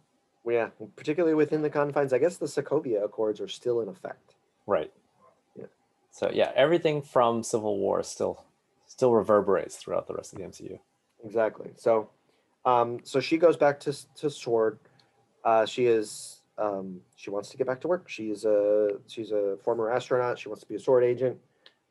Yeah, 0.46 0.68
particularly 0.96 1.34
within 1.34 1.62
the 1.62 1.70
confines. 1.70 2.12
I 2.12 2.18
guess 2.18 2.36
the 2.38 2.46
Sokovia 2.46 3.04
Accords 3.04 3.40
are 3.40 3.48
still 3.48 3.80
in 3.80 3.88
effect. 3.88 4.34
Right. 4.66 4.90
Yeah. 5.56 5.66
So 6.10 6.30
yeah, 6.32 6.52
everything 6.56 7.02
from 7.02 7.42
Civil 7.42 7.78
War 7.78 8.02
still 8.02 8.44
still 8.86 9.12
reverberates 9.12 9.76
throughout 9.76 10.06
the 10.06 10.14
rest 10.14 10.32
of 10.32 10.38
the 10.38 10.44
MCU. 10.44 10.78
Exactly. 11.24 11.70
So, 11.76 12.10
um, 12.64 13.00
so 13.04 13.20
she 13.20 13.36
goes 13.36 13.56
back 13.56 13.80
to 13.80 13.96
to 14.16 14.30
Sword. 14.30 14.78
Uh, 15.44 15.66
she 15.66 15.86
is 15.86 16.40
um, 16.58 17.00
she 17.16 17.30
wants 17.30 17.48
to 17.50 17.56
get 17.56 17.66
back 17.66 17.80
to 17.82 17.88
work. 17.88 18.08
She's 18.08 18.44
a 18.44 18.98
she's 19.06 19.32
a 19.32 19.56
former 19.64 19.90
astronaut. 19.90 20.38
She 20.38 20.48
wants 20.48 20.62
to 20.62 20.68
be 20.68 20.74
a 20.74 20.80
sword 20.80 21.04
agent. 21.04 21.38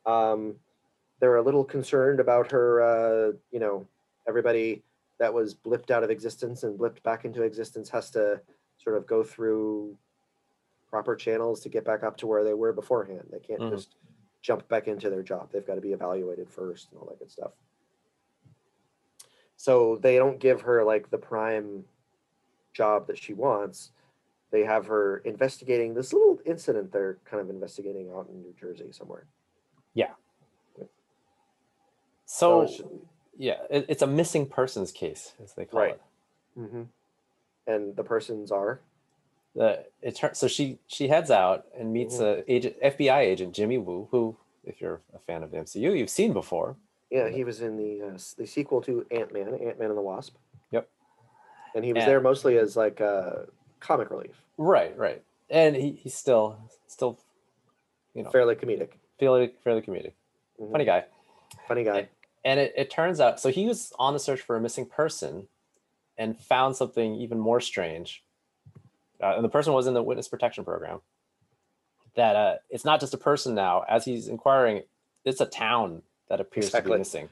Um, 0.06 0.56
they're 1.20 1.38
a 1.38 1.42
little 1.42 1.64
concerned 1.64 2.20
about 2.20 2.52
her. 2.52 2.82
Uh, 2.82 3.32
you 3.52 3.60
know, 3.60 3.88
everybody 4.28 4.84
that 5.20 5.34
was 5.34 5.54
blipped 5.54 5.92
out 5.92 6.04
of 6.04 6.10
existence 6.10 6.64
and 6.64 6.80
blipped 6.80 7.04
back 7.04 7.26
into 7.26 7.44
existence 7.44 7.90
has 7.90 8.10
to 8.12 8.42
sort 8.78 8.96
of 8.98 9.06
go 9.06 9.24
through 9.24 9.96
proper 10.90 11.16
channels 11.16 11.60
to 11.62 11.70
get 11.70 11.86
back 11.86 12.04
up 12.04 12.18
to 12.18 12.26
where 12.28 12.44
they 12.44 12.54
were 12.54 12.74
beforehand. 12.74 13.28
They 13.32 13.40
can't 13.40 13.62
Mhm. 13.62 13.70
just 13.72 13.96
jump 14.42 14.68
back 14.70 14.88
into 14.88 15.10
their 15.10 15.22
job. 15.22 15.52
They've 15.52 15.66
got 15.66 15.76
to 15.76 15.82
be 15.82 15.92
evaluated 15.94 16.50
first 16.50 16.90
and 16.92 17.00
all 17.00 17.08
that 17.08 17.20
good 17.20 17.30
stuff 17.32 17.52
so 19.62 19.98
they 19.98 20.16
don't 20.16 20.40
give 20.40 20.62
her 20.62 20.86
like 20.86 21.10
the 21.10 21.18
prime 21.18 21.84
job 22.72 23.06
that 23.08 23.18
she 23.18 23.34
wants 23.34 23.92
they 24.52 24.64
have 24.64 24.86
her 24.86 25.18
investigating 25.26 25.94
this 25.94 26.14
little 26.14 26.40
incident 26.46 26.90
they're 26.94 27.18
kind 27.26 27.42
of 27.42 27.50
investigating 27.50 28.10
out 28.10 28.30
in 28.30 28.42
new 28.42 28.54
jersey 28.58 28.90
somewhere 28.94 29.28
Yeah. 29.94 30.14
So 32.26 32.62
it's- 32.62 32.82
yeah, 33.40 33.56
it, 33.72 33.86
it's 33.90 34.02
a 34.04 34.08
missing 34.08 34.46
persons 34.46 34.92
case, 34.92 35.34
as 35.44 35.54
they 35.54 35.66
call 35.66 35.80
Right. 35.80 35.96
it. 35.96 36.60
mhm. 36.60 36.88
and 37.66 37.96
the 37.96 38.04
persons 38.04 38.52
are 38.52 38.80
the 39.56 39.86
it 40.02 40.20
so 40.34 40.48
she 40.48 40.78
she 40.88 41.08
heads 41.08 41.32
out 41.32 41.66
and 41.78 41.92
meets 41.94 42.18
Mhm. 42.18 42.22
a 42.40 42.52
agent 42.52 42.76
FBI 42.82 43.20
agent 43.22 43.54
Jimmy 43.56 43.78
Woo 43.78 44.08
who 44.12 44.36
if 44.64 44.80
you're 44.82 45.02
a 45.16 45.20
fan 45.20 45.42
of 45.44 45.52
the 45.52 45.58
MCU 45.58 45.98
you've 45.98 46.10
seen 46.10 46.34
before 46.34 46.76
yeah 47.10 47.30
he 47.30 47.44
was 47.44 47.62
in 47.62 47.78
the 47.78 48.02
uh, 48.02 48.18
the 48.38 48.46
sequel 48.46 48.82
to 48.82 49.06
ant-man 49.12 49.48
ant-man 49.56 49.90
and 49.90 49.98
the 49.98 50.02
wasp 50.02 50.36
Yep. 50.72 50.88
and 51.76 51.84
he 51.86 51.94
was 51.94 52.04
And- 52.04 52.12
there 52.12 52.22
mostly 52.22 52.58
as 52.58 52.76
like 52.78 53.00
uh 53.02 53.46
comic 53.80 54.10
relief 54.12 54.44
right 54.58 54.96
right 54.98 55.24
and 55.50 55.76
he, 55.76 55.92
he's 55.94 56.14
still 56.16 56.58
still 56.88 57.18
you 58.14 58.24
know 58.24 58.30
fairly 58.32 58.56
comedic 58.56 58.90
fairly 59.20 59.54
fairly 59.64 59.82
comedic 59.82 60.14
Mhm. 60.60 60.72
funny 60.72 60.86
guy 60.86 61.06
funny 61.68 61.84
guy 61.84 62.00
and 62.00 62.08
it, 62.44 62.74
it 62.78 62.90
turns 62.90 63.20
out 63.20 63.40
so 63.40 63.50
he 63.50 63.66
was 63.66 63.92
on 64.00 64.14
the 64.14 64.20
search 64.20 64.42
for 64.42 64.56
a 64.56 64.62
missing 64.62 64.86
person 64.86 65.48
and 66.18 66.40
found 66.40 66.76
something 66.76 67.16
even 67.16 67.40
more 67.40 67.60
strange. 67.62 68.24
Uh, 69.22 69.34
and 69.36 69.44
the 69.44 69.50
person 69.50 69.74
was 69.74 69.88
in 69.88 69.94
the 69.94 70.04
witness 70.04 70.28
protection 70.28 70.64
program. 70.64 71.00
That 72.16 72.36
uh, 72.36 72.56
it's 72.70 72.86
not 72.86 73.00
just 73.00 73.14
a 73.14 73.18
person 73.18 73.56
now. 73.56 73.84
As 73.88 74.06
he's 74.06 74.28
inquiring 74.28 74.84
it's 75.26 75.42
a 75.42 75.46
town 75.46 76.02
that 76.30 76.40
appears 76.40 76.72
to 76.72 76.82
be 76.82 76.90
missing. 76.98 77.30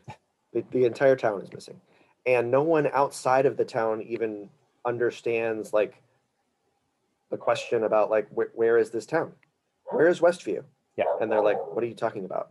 The, 0.53 0.63
the 0.71 0.85
entire 0.85 1.15
town 1.15 1.41
is 1.41 1.51
missing. 1.53 1.79
And 2.25 2.51
no 2.51 2.61
one 2.61 2.87
outside 2.93 3.45
of 3.45 3.55
the 3.57 3.63
town 3.65 4.01
even 4.01 4.49
understands 4.85 5.71
like 5.73 6.01
the 7.29 7.37
question 7.37 7.83
about 7.83 8.09
like 8.09 8.27
wh- 8.31 8.55
where 8.57 8.77
is 8.77 8.89
this 8.91 9.05
town? 9.05 9.31
Where 9.85 10.07
is 10.07 10.19
westview? 10.19 10.63
Yeah. 10.97 11.05
and 11.21 11.31
they're 11.31 11.41
like 11.43 11.57
what 11.73 11.83
are 11.83 11.87
you 11.87 11.93
talking 11.93 12.25
about? 12.25 12.49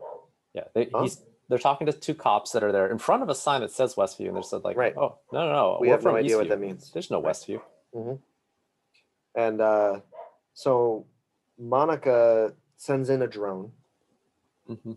Yeah, 0.54 0.64
they, 0.74 0.88
Huh? 0.94 1.02
he's 1.02 1.20
they're 1.48 1.58
talking 1.58 1.86
to 1.86 1.92
two 1.92 2.14
cops 2.14 2.52
that 2.52 2.62
are 2.64 2.72
there 2.72 2.88
in 2.90 2.98
front 2.98 3.22
of 3.22 3.28
a 3.28 3.34
sign 3.34 3.60
that 3.60 3.70
says 3.70 3.94
Westview, 3.94 4.26
and 4.28 4.36
they're 4.36 4.42
said 4.42 4.64
like, 4.64 4.76
Right. 4.76 4.96
"Oh, 4.96 5.18
no, 5.32 5.46
no, 5.46 5.52
no, 5.52 5.78
we 5.80 5.88
we're 5.88 5.94
have 5.94 6.04
no 6.04 6.16
idea 6.16 6.36
what 6.36 6.48
that 6.48 6.60
means 6.60 6.90
There's 6.92 7.10
no. 7.10 7.20
Westview." 7.22 7.60
and 9.34 9.60
uh 9.60 10.00
so 10.54 11.06
monica 11.58 12.52
sends 12.76 13.08
in 13.10 13.22
a 13.22 13.26
drone 13.26 13.72
hmm 14.66 14.92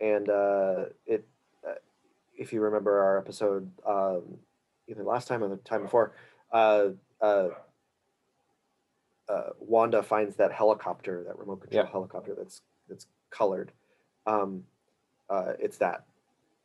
and 0.00 0.28
uh 0.28 0.84
it 1.06 1.26
uh, 1.66 1.74
if 2.36 2.52
you 2.52 2.60
remember 2.60 3.00
our 3.00 3.18
episode 3.18 3.70
um 3.86 4.22
either 4.88 5.02
last 5.02 5.28
time 5.28 5.42
or 5.42 5.48
the 5.48 5.56
time 5.56 5.82
before 5.82 6.12
uh 6.52 6.88
uh 7.20 7.48
uh, 9.26 9.50
Wanda 9.58 10.02
finds 10.02 10.36
that 10.36 10.52
helicopter, 10.52 11.24
that 11.26 11.38
remote 11.38 11.62
control 11.62 11.84
Yeah. 11.84 11.90
helicopter 11.90 12.34
that's 12.36 12.60
that's 12.90 13.06
colored. 13.30 13.72
Um, 14.26 14.64
uh, 15.30 15.52
it's 15.58 15.78
that 15.78 16.04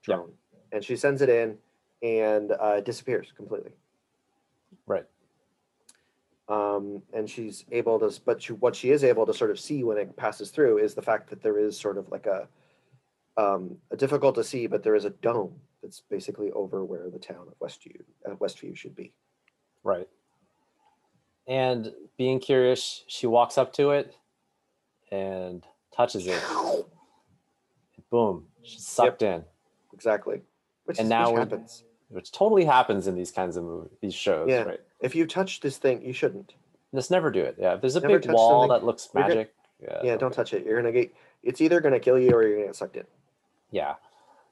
Yeah. 0.08 0.16
drone, 0.16 0.34
and 0.72 0.84
she 0.84 0.96
sends 0.96 1.22
it 1.22 1.30
in, 1.30 1.58
and 2.02 2.52
uh, 2.52 2.82
disappears 2.82 3.32
completely. 3.36 3.72
Right. 4.86 5.06
Um, 6.48 7.04
and 7.14 7.30
she's 7.30 7.66
able 7.72 8.00
to, 8.00 8.20
but 8.26 8.42
she, 8.42 8.54
what 8.54 8.76
she 8.76 8.90
is 8.90 9.04
able 9.04 9.26
to 9.26 9.34
sort 9.34 9.52
of 9.52 9.60
see 9.60 9.84
when 9.84 9.98
it 9.98 10.16
passes 10.16 10.50
through 10.50 10.80
is 10.80 10.96
the 10.96 11.02
fact 11.02 11.30
that 11.30 11.44
there 11.44 11.60
is 11.60 11.80
sort 11.80 11.98
of 11.98 12.10
like 12.10 12.26
a, 12.26 12.48
um, 13.38 13.78
a 13.92 13.98
difficult 13.98 14.34
to 14.36 14.44
see, 14.44 14.66
but 14.66 14.82
there 14.82 14.96
is 14.96 15.06
a 15.06 15.12
dome 15.12 15.54
that's 15.84 16.02
basically 16.10 16.52
over 16.52 16.84
where 16.84 17.10
the 17.10 17.20
town 17.20 17.48
of 17.48 17.60
Westview, 17.60 18.02
uh, 18.26 18.36
Westview 18.36 18.76
should 18.76 18.96
be. 18.96 19.14
Right. 19.84 20.08
And 21.48 21.94
being 22.18 22.40
curious, 22.40 23.04
she 23.08 23.28
walks 23.28 23.58
up 23.58 23.72
to 23.74 23.92
it 23.92 24.14
and 25.12 25.66
touches 25.96 26.26
it. 26.28 26.42
Boom, 28.10 28.48
she's 28.64 28.86
sucked 28.86 29.22
in, 29.22 29.44
Exactly. 29.94 30.42
Which, 30.86 30.98
And 30.98 31.06
is, 31.06 31.10
now 31.10 31.32
which 31.32 31.40
happens. 31.40 31.84
which 32.10 32.32
totally 32.32 32.66
happens 32.66 33.08
in 33.08 33.16
these 33.16 33.32
kinds 33.32 33.56
of 33.58 33.64
movies, 33.64 33.92
these 34.02 34.14
shows, 34.16 34.50
Yeah. 34.50 34.64
right? 34.64 34.82
if 35.02 35.16
you 35.16 35.26
touch 35.28 35.60
this 35.62 35.78
thing, 35.78 36.02
you 36.04 36.12
shouldn't. 36.14 36.54
Just 36.94 37.12
never 37.12 37.30
do 37.30 37.42
it. 37.42 37.56
Yeah, 37.60 37.76
if 37.76 37.82
there's 37.82 37.96
a 37.96 38.00
Never 38.00 38.20
big 38.20 38.32
wall 38.32 38.62
something- 38.64 38.70
that 38.80 38.86
looks 38.86 39.10
you're 39.14 39.22
gonna- 39.24 39.36
magic. 39.36 39.54
yeah, 39.80 40.02
Yeah, 40.04 40.18
don't 40.18 40.34
touch 40.34 40.54
it. 40.54 40.66
You're 40.66 40.76
gonna 40.82 40.92
get. 40.92 41.14
It's 41.44 41.62
either 41.62 41.80
gonna 41.82 42.00
kill 42.00 42.18
you 42.18 42.32
or 42.34 42.42
you're 42.44 42.56
gonna 42.58 42.66
get 42.68 42.76
sucked 42.76 42.98
in. 42.98 43.06
Yeah. 43.72 43.96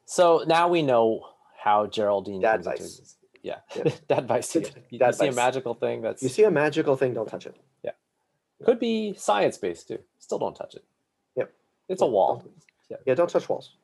So 0.06 0.44
now 0.48 0.68
we 0.70 0.84
know 0.84 1.28
how 1.58 1.88
Geraldine 1.88 2.40
Dad 2.42 2.64
comes 2.64 2.66
vice. 3.00 3.18
Yeah, 3.42 3.60
Yeah. 3.76 3.92
dad 4.08 4.28
vice. 4.28 4.54
You, 4.56 4.66
you 4.92 5.00
Dad 5.00 5.16
see 5.16 5.28
a 5.28 5.32
magical 5.32 5.74
thing 5.74 6.02
that's 6.02 6.22
You 6.22 6.30
see 6.30 6.44
a 6.44 6.52
magical 6.52 6.96
thing, 6.96 7.14
don't 7.14 7.28
touch 7.28 7.46
it. 7.48 7.56
Yeah. 7.84 7.92
Could 8.64 8.80
be 8.80 9.14
science 9.16 9.58
based 9.58 9.88
too. 9.88 10.00
Still 10.20 10.38
don't 10.40 10.56
touch 10.56 10.76
it. 10.76 10.84
Yep. 11.36 11.52
It's 11.90 12.02
a 12.02 12.06
wall. 12.08 12.44
Yeah, 12.90 12.98
Yeah, 13.06 13.16
don't 13.16 13.30
touch 13.30 13.48
walls. 13.50 13.76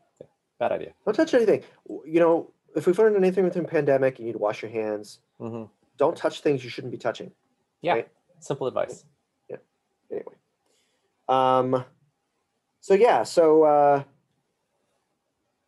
bad 0.59 0.71
idea. 0.71 0.93
Don't 1.05 1.13
touch 1.13 1.33
anything. 1.33 1.63
You 1.89 2.19
know, 2.19 2.51
if 2.75 2.87
we've 2.87 2.97
learned 2.97 3.15
anything 3.17 3.43
within 3.43 3.65
pandemic, 3.65 4.17
you 4.19 4.25
need 4.25 4.33
to 4.33 4.37
wash 4.39 4.61
your 4.61 4.71
hands. 4.71 5.19
hmm 5.39 5.63
Don't 5.97 6.15
touch 6.15 6.41
things 6.41 6.63
you 6.63 6.69
shouldn't 6.69 6.91
be 6.91 6.97
touching. 6.97 7.31
Yeah, 7.81 7.93
Right. 7.93 8.07
simple 8.39 8.67
advice. 8.67 9.05
Yeah. 9.49 9.57
Anyway. 10.11 10.35
Um. 11.27 11.85
So 12.79 12.93
yeah, 12.93 13.23
so 13.23 13.63
uh, 13.63 14.03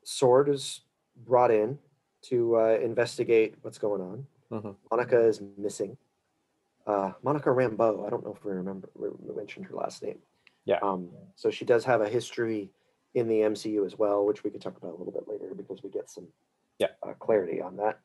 Sword 0.04 0.50
is 0.50 0.82
brought 1.26 1.52
in 1.52 1.80
to 2.24 2.58
uh, 2.58 2.78
investigate 2.82 3.56
what's 3.62 3.78
going 3.78 4.02
on. 4.02 4.28
Mhm. 4.52 4.76
Monica 4.92 5.20
is 5.20 5.42
missing. 5.58 5.98
Uh, 6.88 7.14
Monica 7.24 7.50
Rambeau. 7.50 8.06
I 8.06 8.10
don't 8.10 8.24
know 8.24 8.34
if 8.34 8.44
we 8.46 8.52
remember 8.52 8.90
we 8.96 9.10
mentioned 9.36 9.66
her 9.68 9.76
last 9.76 10.04
name. 10.04 10.20
Yeah. 10.66 10.80
Um. 10.82 11.10
So 11.36 11.50
she 11.52 11.66
does 11.66 11.84
have 11.86 12.02
a 12.02 12.10
history 12.10 12.70
in 13.16 13.28
the 13.28 13.40
MCU 13.40 13.86
as 13.86 13.98
well, 13.98 14.26
which 14.26 14.44
we 14.44 14.50
could 14.52 14.62
talk 14.62 14.78
about 14.78 14.92
a 14.94 14.98
little 14.98 15.14
bit 15.14 15.28
later 15.28 15.54
because 15.56 15.82
we 15.82 15.90
get 15.90 16.10
some 16.10 16.28
Yeah. 16.80 16.88
uh, 17.02 17.14
clarity 17.14 17.62
on 17.62 17.78
that. 17.78 18.00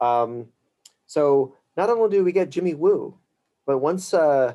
Um. 0.00 0.52
So 1.06 1.54
not 1.76 1.88
only 1.88 2.10
do 2.16 2.24
we 2.24 2.32
get 2.32 2.50
Jimmy 2.50 2.74
Woo, 2.74 3.16
but 3.64 3.78
once 3.78 4.12
uh, 4.12 4.54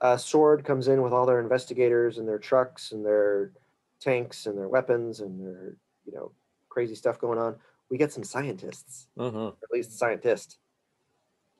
uh, 0.00 0.16
Sword 0.16 0.64
comes 0.64 0.88
in 0.88 1.00
with 1.02 1.12
all 1.12 1.26
their 1.26 1.40
investigators 1.40 2.18
and 2.18 2.28
their 2.28 2.38
trucks 2.38 2.92
and 2.92 3.04
their 3.04 3.52
tanks 4.00 4.46
and 4.46 4.58
their 4.58 4.68
weapons 4.68 5.20
and 5.20 5.40
their 5.40 5.76
you 6.04 6.12
know 6.12 6.32
crazy 6.68 6.94
stuff 6.94 7.18
going 7.18 7.38
on, 7.38 7.56
we 7.88 7.96
get 7.96 8.12
some 8.12 8.24
scientists, 8.24 9.08
hmm 9.16 9.22
or 9.36 9.48
at 9.62 9.70
least 9.72 9.98
scientist. 9.98 10.58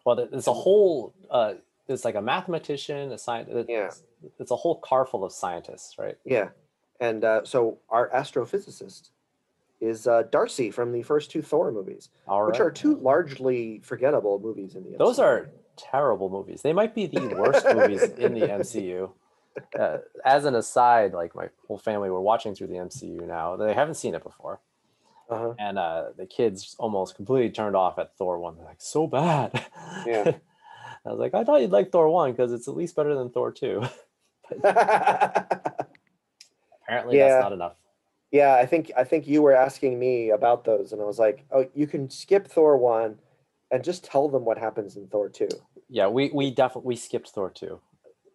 Well, 0.04 0.16
there's 0.16 0.48
a 0.48 0.52
whole. 0.52 1.14
Uh, 1.30 1.54
there's 1.86 2.04
like 2.04 2.16
a 2.16 2.22
mathematician, 2.22 3.12
a 3.12 3.18
scientist. 3.18 3.68
Yeah. 3.70 3.86
It's, 3.86 4.02
it's 4.40 4.50
a 4.50 4.56
whole 4.56 4.76
car 4.80 5.06
full 5.06 5.24
of 5.24 5.32
scientists, 5.32 5.96
right? 5.98 6.16
Yeah, 6.24 6.48
and 7.02 7.24
uh, 7.24 7.44
so 7.44 7.78
our 7.90 8.08
astrophysicist 8.10 9.10
is 9.80 10.06
uh, 10.06 10.22
Darcy 10.30 10.70
from 10.70 10.92
the 10.92 11.02
first 11.02 11.30
two 11.30 11.42
Thor 11.42 11.70
movies, 11.72 12.08
which 12.46 12.60
are 12.60 12.70
two 12.70 12.96
largely 12.96 13.80
forgettable 13.82 14.38
movies 14.38 14.74
in 14.76 14.84
the. 14.84 14.96
Those 14.96 15.18
MCU. 15.18 15.22
are 15.24 15.50
terrible 15.76 16.28
movies. 16.30 16.62
They 16.62 16.72
might 16.72 16.94
be 16.94 17.06
the 17.06 17.26
worst 17.36 17.66
movies 17.66 18.02
in 18.02 18.32
the 18.34 18.46
MCU. 18.46 19.10
Uh, 19.78 19.98
as 20.24 20.46
an 20.46 20.54
aside, 20.54 21.12
like 21.12 21.34
my 21.34 21.46
whole 21.68 21.76
family 21.76 22.08
were 22.08 22.22
watching 22.22 22.54
through 22.54 22.68
the 22.68 22.76
MCU 22.76 23.26
now. 23.26 23.54
They 23.54 23.74
haven't 23.74 23.96
seen 23.96 24.14
it 24.14 24.22
before, 24.22 24.60
Uh-huh. 25.28 25.52
and 25.58 25.78
uh, 25.78 26.04
the 26.16 26.24
kids 26.24 26.74
almost 26.78 27.16
completely 27.16 27.50
turned 27.50 27.76
off 27.76 27.98
at 27.98 28.16
Thor 28.16 28.38
one. 28.38 28.56
They're 28.56 28.64
like, 28.64 28.80
"So 28.80 29.06
bad." 29.06 29.50
Yeah. 30.06 30.32
I 31.04 31.10
was 31.10 31.18
like, 31.18 31.34
"I 31.34 31.44
thought 31.44 31.60
you'd 31.60 31.70
like 31.70 31.92
Thor 31.92 32.08
one 32.08 32.30
because 32.32 32.50
it's 32.50 32.66
at 32.66 32.74
least 32.74 32.96
better 32.96 33.14
than 33.14 33.28
Thor 33.28 33.52
two. 33.52 33.82
Apparently, 36.86 37.18
Yeah. 37.18 37.28
that's 37.28 37.42
not 37.42 37.52
enough. 37.52 37.76
yeah, 38.30 38.54
I 38.56 38.66
think 38.66 38.90
I 38.96 39.04
think 39.04 39.26
you 39.26 39.42
were 39.42 39.52
asking 39.54 39.98
me 39.98 40.30
about 40.30 40.64
those, 40.64 40.92
and 40.92 41.00
I 41.02 41.04
was 41.04 41.18
like, 41.18 41.44
oh, 41.52 41.66
you 41.74 41.86
can 41.86 42.10
skip 42.10 42.48
Thor 42.48 42.76
one, 42.76 43.18
and 43.70 43.84
just 43.84 44.04
tell 44.04 44.28
them 44.28 44.44
what 44.44 44.58
happens 44.58 44.96
in 44.96 45.06
Thor 45.08 45.28
two. 45.28 45.48
Yeah, 45.88 46.08
we 46.08 46.30
we 46.32 46.50
definitely 46.50 46.88
we 46.88 46.96
skipped 46.96 47.30
Thor 47.30 47.50
two. 47.50 47.80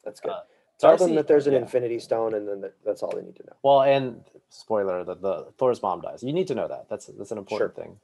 That's 0.05 0.19
good. 0.19 0.31
Uh, 0.31 0.41
tell 0.79 0.91
Darcy- 0.91 1.05
them 1.05 1.15
that 1.15 1.27
there's 1.27 1.47
an 1.47 1.53
yeah. 1.53 1.59
Infinity 1.59 1.99
Stone, 1.99 2.33
and 2.35 2.47
then 2.47 2.61
that, 2.61 2.73
that's 2.85 3.03
all 3.03 3.11
they 3.15 3.21
need 3.23 3.35
to 3.37 3.43
know. 3.45 3.53
Well, 3.63 3.81
and 3.81 4.23
spoiler, 4.49 5.03
the, 5.03 5.15
the 5.15 5.47
Thor's 5.57 5.81
mom 5.81 6.01
dies. 6.01 6.23
You 6.23 6.33
need 6.33 6.47
to 6.47 6.55
know 6.55 6.67
that. 6.67 6.87
That's 6.89 7.07
that's 7.07 7.31
an 7.31 7.37
important 7.39 7.75
thing. 7.75 7.99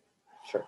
Sure, 0.49 0.65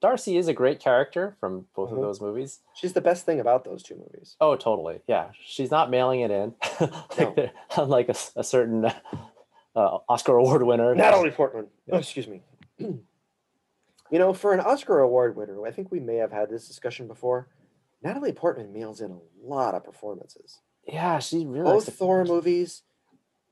Darcy 0.00 0.36
is 0.36 0.48
a 0.48 0.52
great 0.52 0.80
character 0.80 1.36
from 1.40 1.66
both 1.74 1.90
Mhm. 1.90 1.96
of 1.96 2.02
those 2.02 2.20
movies. 2.20 2.60
she's 2.74 2.92
the 2.92 3.00
best 3.00 3.24
thing 3.24 3.40
about 3.40 3.64
those 3.64 3.82
two 3.82 3.96
movies. 3.96 4.36
Oh, 4.40 4.54
totally. 4.56 5.00
Yeah, 5.06 5.30
she's 5.42 5.70
not 5.70 5.88
mailing 5.90 6.20
it 6.20 6.30
in, 6.30 6.54
like 7.18 7.36
No. 7.36 7.48
unlike 7.78 8.08
a, 8.10 8.14
a 8.36 8.44
certain 8.44 8.84
uh, 8.84 9.98
Oscar 10.08 10.36
award 10.36 10.62
winner. 10.62 10.94
Natalie 10.94 11.30
Portman. 11.30 11.66
Yeah. 11.86 11.94
Oh, 11.96 11.98
excuse 11.98 12.28
me. 12.28 12.42
you 12.78 12.98
know, 14.12 14.32
for 14.32 14.52
an 14.52 14.60
Oscar 14.60 15.00
award 15.00 15.36
winner, 15.36 15.66
I 15.66 15.70
think 15.70 15.90
we 15.90 16.00
may 16.00 16.16
have 16.16 16.32
had 16.32 16.50
this 16.50 16.66
discussion 16.68 17.06
before. 17.08 17.48
Natalie 18.02 18.32
Portman 18.32 18.72
mails 18.72 19.00
in 19.00 19.10
a 19.12 19.18
lot 19.42 19.74
of 19.74 19.84
performances. 19.84 20.60
Yeah, 20.86 21.18
she 21.18 21.46
really 21.46 21.64
Both 21.64 21.94
Thor 21.96 22.24
movies, 22.24 22.82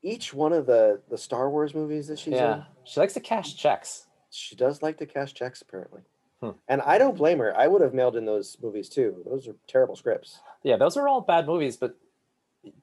each 0.03 0.35
one 0.35 0.53
of 0.53 0.67
the 0.67 1.01
the 1.09 1.17
Star 1.17 1.49
Wars 1.51 1.75
movies 1.75 2.09
that 2.09 2.19
she's 2.19 2.35
yeah, 2.35 2.55
in, 2.57 2.63
she 2.85 3.01
likes 3.01 3.15
to 3.15 3.21
cash 3.21 3.55
checks. 3.57 4.07
she 4.31 4.55
does 4.55 4.83
like 4.83 4.99
to 4.99 5.07
cash 5.07 5.33
checks 5.33 5.63
apparently. 5.63 6.03
Hmm. 6.43 6.51
And 6.69 6.83
I 6.83 6.99
don't 6.99 7.17
blame 7.17 7.39
her. 7.39 7.57
I 7.57 7.69
would 7.69 7.81
have 7.83 7.95
mailed 7.95 8.17
in 8.17 8.25
those 8.27 8.57
movies 8.61 8.89
too. 8.89 9.23
Those 9.25 9.47
are 9.49 9.55
terrible 9.69 9.95
scripts. 9.97 10.41
Yeah, 10.65 10.77
those 10.77 10.97
are 10.97 11.07
all 11.07 11.21
bad 11.21 11.47
movies, 11.47 11.77
but 11.77 11.95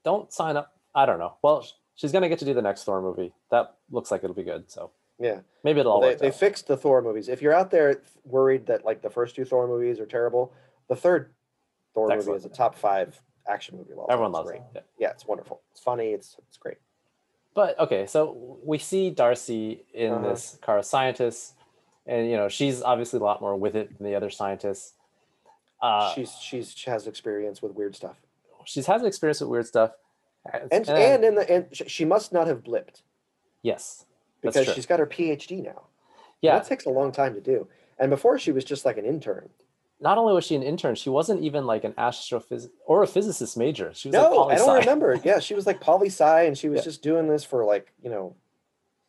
don't 0.04 0.32
sign 0.32 0.56
up. 0.58 0.74
I 0.96 1.06
don't 1.06 1.20
know. 1.20 1.34
Well, 1.42 1.66
she's 1.96 2.12
gonna 2.12 2.30
get 2.30 2.40
to 2.40 2.46
do 2.46 2.54
the 2.54 2.62
next 2.62 2.84
Thor 2.86 3.02
movie. 3.02 3.34
That 3.52 3.76
looks 3.92 4.12
like 4.12 4.24
it'll 4.24 4.36
be 4.36 4.44
good. 4.44 4.72
So 4.72 4.92
Yeah. 5.20 5.42
maybe 5.64 5.82
it'll 5.82 5.92
all 5.92 6.02
they, 6.02 6.10
work 6.12 6.20
they 6.20 6.28
out. 6.30 6.36
fixed 6.36 6.68
the 6.68 6.78
Thor 6.78 7.02
movies. 7.02 7.28
If 7.28 7.42
you're 7.42 7.54
out 7.54 7.70
there 7.70 8.02
worried 8.26 8.66
that 8.68 8.86
like 8.86 9.02
the 9.02 9.10
first 9.10 9.36
two 9.36 9.46
Thor 9.46 9.68
movies 9.68 10.00
are 10.00 10.06
terrible, 10.06 10.54
the 10.88 10.96
third 10.96 11.34
Thor 11.94 12.08
movie 12.08 12.32
is 12.32 12.46
a 12.46 12.50
top 12.50 12.76
five 12.76 13.22
action 13.48 13.78
movie. 13.78 13.94
all. 13.94 14.08
Everyone 14.10 14.32
loves 14.32 14.50
great. 14.50 14.62
it. 14.62 14.66
Yeah. 14.76 14.82
Yeah, 14.98 15.10
it's 15.12 15.26
wonderful. 15.28 15.62
It's 15.72 15.82
funny. 15.82 16.12
It's 16.12 16.38
it's 16.48 16.58
great. 16.58 16.78
But 17.56 17.78
okay, 17.80 18.06
so 18.06 18.60
we 18.64 18.78
see 18.78 19.10
Darcy 19.10 19.86
in 19.94 20.14
Uh-huh. 20.14 20.30
this 20.30 20.58
car 20.62 20.78
of 20.78 20.86
scientists, 20.86 21.56
and 22.06 22.30
you 22.30 22.38
know 22.38 22.48
she's 22.50 22.82
obviously 22.82 23.20
a 23.20 23.24
lot 23.24 23.42
more 23.42 23.56
with 23.56 23.76
it 23.76 23.98
than 23.98 24.06
the 24.08 24.16
other 24.16 24.30
scientists. 24.30 24.94
Uh, 25.82 26.14
she's 26.14 26.32
she's 26.42 26.72
she 26.76 26.90
has 26.90 27.08
experience 27.08 27.62
with 27.62 27.74
weird 27.74 27.96
stuff, 27.96 28.18
she's 28.66 28.86
has 28.86 29.04
experience 29.04 29.40
with 29.42 29.50
weird 29.50 29.66
stuff, 29.66 29.92
and, 30.52 30.68
and 30.72 30.90
and 30.90 31.24
in 31.24 31.36
the 31.36 31.50
and 31.50 31.68
she 31.90 32.04
must 32.06 32.34
not 32.34 32.48
have 32.48 32.64
blipped 32.64 33.02
yes, 33.64 34.06
because 34.42 34.66
true. 34.66 34.74
she's 34.74 34.86
got 34.86 35.00
her 35.00 35.08
PhD 35.08 35.64
now. 35.64 35.84
yeah. 36.42 36.58
that 36.58 36.68
takes 36.68 36.86
a 36.86 36.90
long 36.90 37.12
time 37.12 37.34
to 37.36 37.42
do. 37.42 37.68
And 37.98 38.10
before 38.10 38.40
she 38.40 38.52
was 38.52 38.64
just 38.64 38.86
like 38.86 38.98
an 38.98 39.06
intern. 39.06 39.50
Not 40.02 40.18
only 40.18 40.34
was 40.34 40.46
she 40.46 40.56
an 40.56 40.64
intern, 40.64 40.96
she 40.96 41.10
wasn't 41.10 41.42
even 41.44 41.66
like 41.66 41.84
an 41.84 41.92
astrophys 41.98 42.70
or 42.86 43.04
a 43.04 43.08
physicist 43.08 43.58
major. 43.58 43.92
She 43.94 44.08
was 44.08 44.16
like 44.16 44.32
No, 44.32 44.38
poli 44.44 44.56
I 44.56 44.58
don't 44.58 44.80
remember. 44.80 45.20
Yeah, 45.26 45.40
she 45.40 45.54
was 45.54 45.66
like 45.68 45.82
poli 45.82 46.08
sci, 46.08 46.44
and 46.44 46.58
she 46.58 46.70
was 46.70 46.78
Yeah. 46.78 46.84
just 46.86 47.02
doing 47.02 47.28
this 47.28 47.44
for 47.44 47.66
like 47.66 47.92
you 48.02 48.10
know 48.10 48.34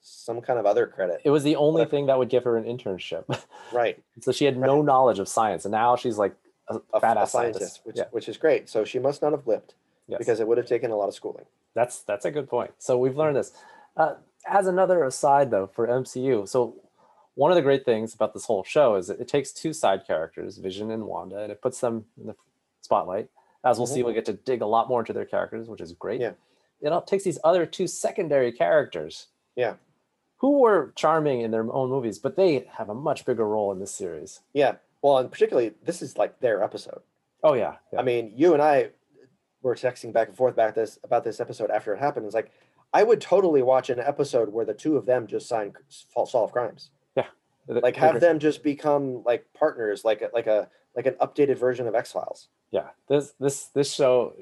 some 0.01 0.41
kind 0.41 0.59
of 0.59 0.67
other 0.67 0.87
credit. 0.87 1.21
It 1.25 1.31
was 1.31 1.45
the 1.45 1.57
only 1.57 1.85
thing 1.85 2.07
that 2.07 2.19
would 2.19 2.29
give 2.29 2.45
her 2.45 2.57
an 2.57 2.65
internship. 2.65 3.25
Right. 3.73 4.03
so 4.21 4.33
she 4.33 4.45
had 4.47 4.57
no 4.57 4.83
knowledge 4.83 5.21
of 5.21 5.29
science, 5.29 5.65
and 5.65 5.71
now 5.71 5.95
she's 5.95 6.19
like 6.19 6.35
a, 6.69 6.75
a, 6.75 6.79
a 6.95 7.01
badass 7.01 7.29
scientist, 7.29 7.33
scientist. 7.33 7.81
which 7.85 7.97
yeah, 7.97 8.05
which 8.11 8.29
is 8.29 8.37
great. 8.37 8.69
So 8.69 8.85
she 8.85 8.99
must 8.99 9.23
not 9.23 9.31
have 9.31 9.45
blipped 9.45 9.75
yes. 10.09 10.19
because 10.19 10.41
it 10.41 10.49
would 10.49 10.59
have 10.59 10.67
taken 10.67 10.91
a 10.91 10.97
lot 10.97 11.07
of 11.09 11.15
schooling. 11.15 11.45
That's 11.75 12.01
that's 12.01 12.25
a 12.25 12.33
good 12.33 12.49
point. 12.49 12.73
So 12.79 12.99
we've 12.99 13.17
learned 13.17 13.37
this. 13.37 13.53
Uh, 13.97 14.15
as 14.49 14.67
another 14.67 15.05
aside, 15.05 15.53
though, 15.53 15.69
for 15.69 15.87
MCU, 15.87 16.49
so 16.49 16.75
one 17.35 17.51
of 17.53 17.55
the 17.55 17.63
great 17.63 17.85
things 17.85 18.13
about 18.13 18.35
this 18.35 18.47
whole 18.47 18.65
show 18.65 18.97
is 18.97 19.07
that 19.07 19.21
it 19.21 19.29
takes 19.29 19.53
two 19.53 19.73
side 19.73 20.07
characters, 20.07 20.59
Vision 20.59 20.91
and 20.91 21.05
Wanda, 21.05 21.39
and 21.39 21.53
it 21.53 21.63
puts 21.63 21.81
them 21.81 22.07
in 22.21 22.27
the 22.27 22.35
spotlight. 22.81 23.29
As 23.65 23.79
we'll 23.79 23.87
see, 23.87 24.03
we'll 24.03 24.15
get 24.15 24.25
to 24.25 24.33
dig 24.33 24.63
a 24.63 24.67
lot 24.67 24.89
more 24.89 25.01
into 25.01 25.13
their 25.13 25.27
characters, 25.27 25.69
which 25.69 25.81
is 25.81 25.93
great. 25.93 26.21
Yeah. 26.21 26.33
It 26.81 26.89
all 26.89 27.03
takes 27.03 27.25
these 27.25 27.39
other 27.45 27.67
two 27.67 27.87
secondary 27.87 28.53
characters, 28.53 29.29
Yeah. 29.55 29.75
Who 30.41 30.61
were 30.61 30.93
charming 30.97 31.43
in 31.43 31.51
their 31.51 31.71
own 31.73 31.91
movies, 31.91 32.19
but 32.19 32.37
they 32.37 32.67
have 32.73 32.89
a 32.89 32.95
much 32.95 33.25
bigger 33.27 33.47
role 33.47 33.71
in 33.73 33.79
this 33.79 33.95
series. 33.95 34.41
Yeah. 34.55 34.77
Well, 35.03 35.19
and 35.19 35.31
particularly 35.31 35.73
this 35.85 36.03
is 36.03 36.17
like 36.17 36.41
their 36.41 36.63
episode. 36.63 37.03
Oh 37.43 37.55
yeah, 37.55 37.77
yeah. 37.93 38.01
I 38.01 38.03
mean, 38.03 38.33
you 38.35 38.53
and 38.55 38.63
I 38.63 38.91
were 39.63 39.75
texting 39.75 40.13
back 40.13 40.29
and 40.29 40.37
forth 40.37 40.55
about 40.55 40.75
this 40.75 40.99
about 41.05 41.25
this 41.25 41.41
episode 41.41 41.71
after 41.71 41.95
it 41.95 41.99
happened. 41.99 42.27
It's 42.27 42.35
like 42.35 42.53
I 42.93 43.03
would 43.03 43.21
totally 43.21 43.63
watch 43.63 43.89
an 43.91 44.01
episode 44.01 44.51
where 44.53 44.65
the 44.65 44.75
two 44.75 44.97
of 44.97 45.07
them 45.07 45.27
just 45.27 45.49
sign 45.49 45.73
solve 45.89 46.53
crimes. 46.53 46.91
Yeah. 47.17 47.27
Like 47.67 47.97
have 47.97 48.21
them 48.21 48.39
just 48.39 48.63
become 48.63 49.23
like 49.25 49.47
partners, 49.55 50.05
like 50.05 50.23
a, 50.23 50.31
like 50.35 50.47
a 50.47 50.69
like 50.97 51.07
an 51.07 51.15
updated 51.15 51.59
version 51.59 51.87
of 51.87 51.95
X 51.95 52.13
Files. 52.13 52.49
yeah 52.71 52.89
this 53.09 53.35
this 53.39 53.67
this 53.75 53.93
show 53.93 54.35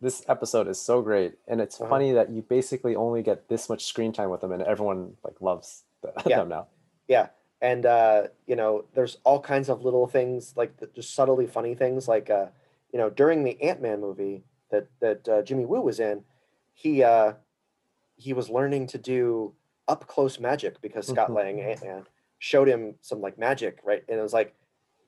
this 0.00 0.22
episode 0.28 0.68
is 0.68 0.80
so 0.80 1.02
great 1.02 1.34
and 1.48 1.60
it's 1.60 1.80
Uh-huh. 1.80 1.90
funny 1.90 2.12
that 2.12 2.30
you 2.30 2.42
basically 2.42 2.94
only 2.96 3.22
get 3.22 3.48
this 3.48 3.68
much 3.68 3.84
screen 3.84 4.12
time 4.12 4.30
with 4.30 4.40
them 4.40 4.52
and 4.52 4.62
everyone 4.62 5.16
like 5.24 5.40
loves 5.40 5.84
the, 6.02 6.12
Yeah. 6.26 6.38
them 6.38 6.48
now 6.48 6.68
Yeah, 7.08 7.28
and 7.60 7.84
uh, 7.86 8.28
you 8.46 8.56
know, 8.56 8.84
there's 8.94 9.18
all 9.24 9.40
kinds 9.40 9.68
of 9.68 9.82
little 9.84 10.06
things 10.06 10.54
like 10.56 10.76
the, 10.76 10.86
just 10.88 11.12
subtly 11.14 11.46
funny 11.46 11.74
things. 11.74 12.06
Like 12.08 12.30
uh, 12.30 12.46
you 12.92 12.98
know, 12.98 13.10
during 13.10 13.42
the 13.42 13.60
Ant 13.60 13.82
Man 13.82 14.00
movie 14.00 14.44
that 14.70 14.86
that 15.00 15.28
uh, 15.28 15.42
Jimmy 15.42 15.66
Woo 15.66 15.80
was 15.80 15.98
in, 15.98 16.22
he 16.72 17.02
uh, 17.02 17.32
he 18.16 18.32
was 18.32 18.48
learning 18.48 18.86
to 18.88 18.98
do 18.98 19.54
up 19.88 20.06
close 20.06 20.38
magic 20.38 20.80
because 20.80 21.08
Scott 21.08 21.30
Mhm. 21.30 21.34
Lang 21.34 21.60
Ant 21.60 21.82
Man 21.82 22.06
showed 22.38 22.68
him 22.68 22.94
some 23.00 23.20
like 23.20 23.36
magic, 23.38 23.80
right? 23.82 24.04
And 24.08 24.18
it 24.18 24.22
was 24.22 24.32
like 24.32 24.54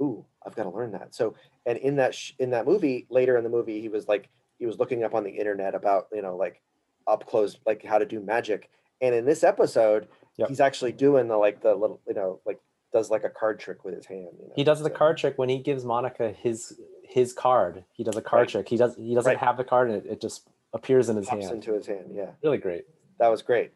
ooh, 0.03 0.25
I've 0.45 0.57
got 0.57 0.65
to 0.65 0.71
learn 0.71 0.91
that. 0.93 1.15
So, 1.15 1.35
and 1.65 1.79
in 1.79 1.95
that 1.97 2.15
sh- 2.17 2.33
in 2.41 2.51
that 2.51 2.67
movie, 2.67 3.07
later 3.11 3.37
in 3.37 3.45
the 3.45 3.51
movie, 3.51 3.81
he 3.81 3.89
was 3.89 4.09
like 4.09 4.29
he 4.63 4.67
was 4.67 4.79
looking 4.79 5.03
up 5.03 5.13
on 5.13 5.25
the 5.25 5.31
internet 5.31 5.75
about 5.75 6.07
you 6.13 6.23
know 6.23 6.37
like 6.37 6.63
up 7.09 7.27
close 7.27 7.59
like 7.67 7.85
how 7.85 7.99
to 7.99 8.07
do 8.07 8.21
magic. 8.21 8.71
And 9.01 9.13
in 9.13 9.25
this 9.25 9.43
episode, 9.43 10.07
Yep. 10.37 10.49
he's 10.49 10.61
actually 10.61 10.93
doing 10.93 11.27
the 11.27 11.37
like 11.37 11.61
the 11.61 11.75
little 11.75 12.01
you 12.07 12.15
know 12.15 12.39
like 12.47 12.61
does 12.93 13.11
like 13.11 13.25
a 13.25 13.29
card 13.29 13.59
trick 13.59 13.85
with 13.85 13.95
his 13.97 14.07
hand. 14.07 14.29
You 14.41 14.47
know? 14.47 14.53
He 14.55 14.63
does 14.63 14.79
the 14.79 14.89
so- 14.89 14.95
card 14.95 15.17
trick 15.19 15.37
when 15.37 15.49
he 15.49 15.59
gives 15.59 15.85
Monica 15.85 16.31
his 16.31 16.79
his 17.03 17.33
card. 17.33 17.85
He 17.93 18.05
does 18.05 18.17
a 18.17 18.23
card 18.23 18.43
Right. 18.43 18.49
trick. 18.51 18.69
He 18.69 18.77
does 18.77 18.95
he 18.97 19.17
doesn't 19.17 19.31
Right. 19.33 19.39
have 19.39 19.57
the 19.57 19.65
card 19.65 19.91
and 19.91 20.07
it, 20.07 20.13
it 20.13 20.21
just 20.21 20.47
appears 20.73 21.09
in 21.09 21.17
his 21.17 21.27
pops 21.27 21.43
hand. 21.47 21.57
into 21.57 21.73
his 21.73 21.87
hand. 21.89 22.13
Yeah. 22.15 22.31
Really 22.45 22.59
great. 22.59 22.85
that 23.19 23.29
was 23.29 23.43
great 23.43 23.73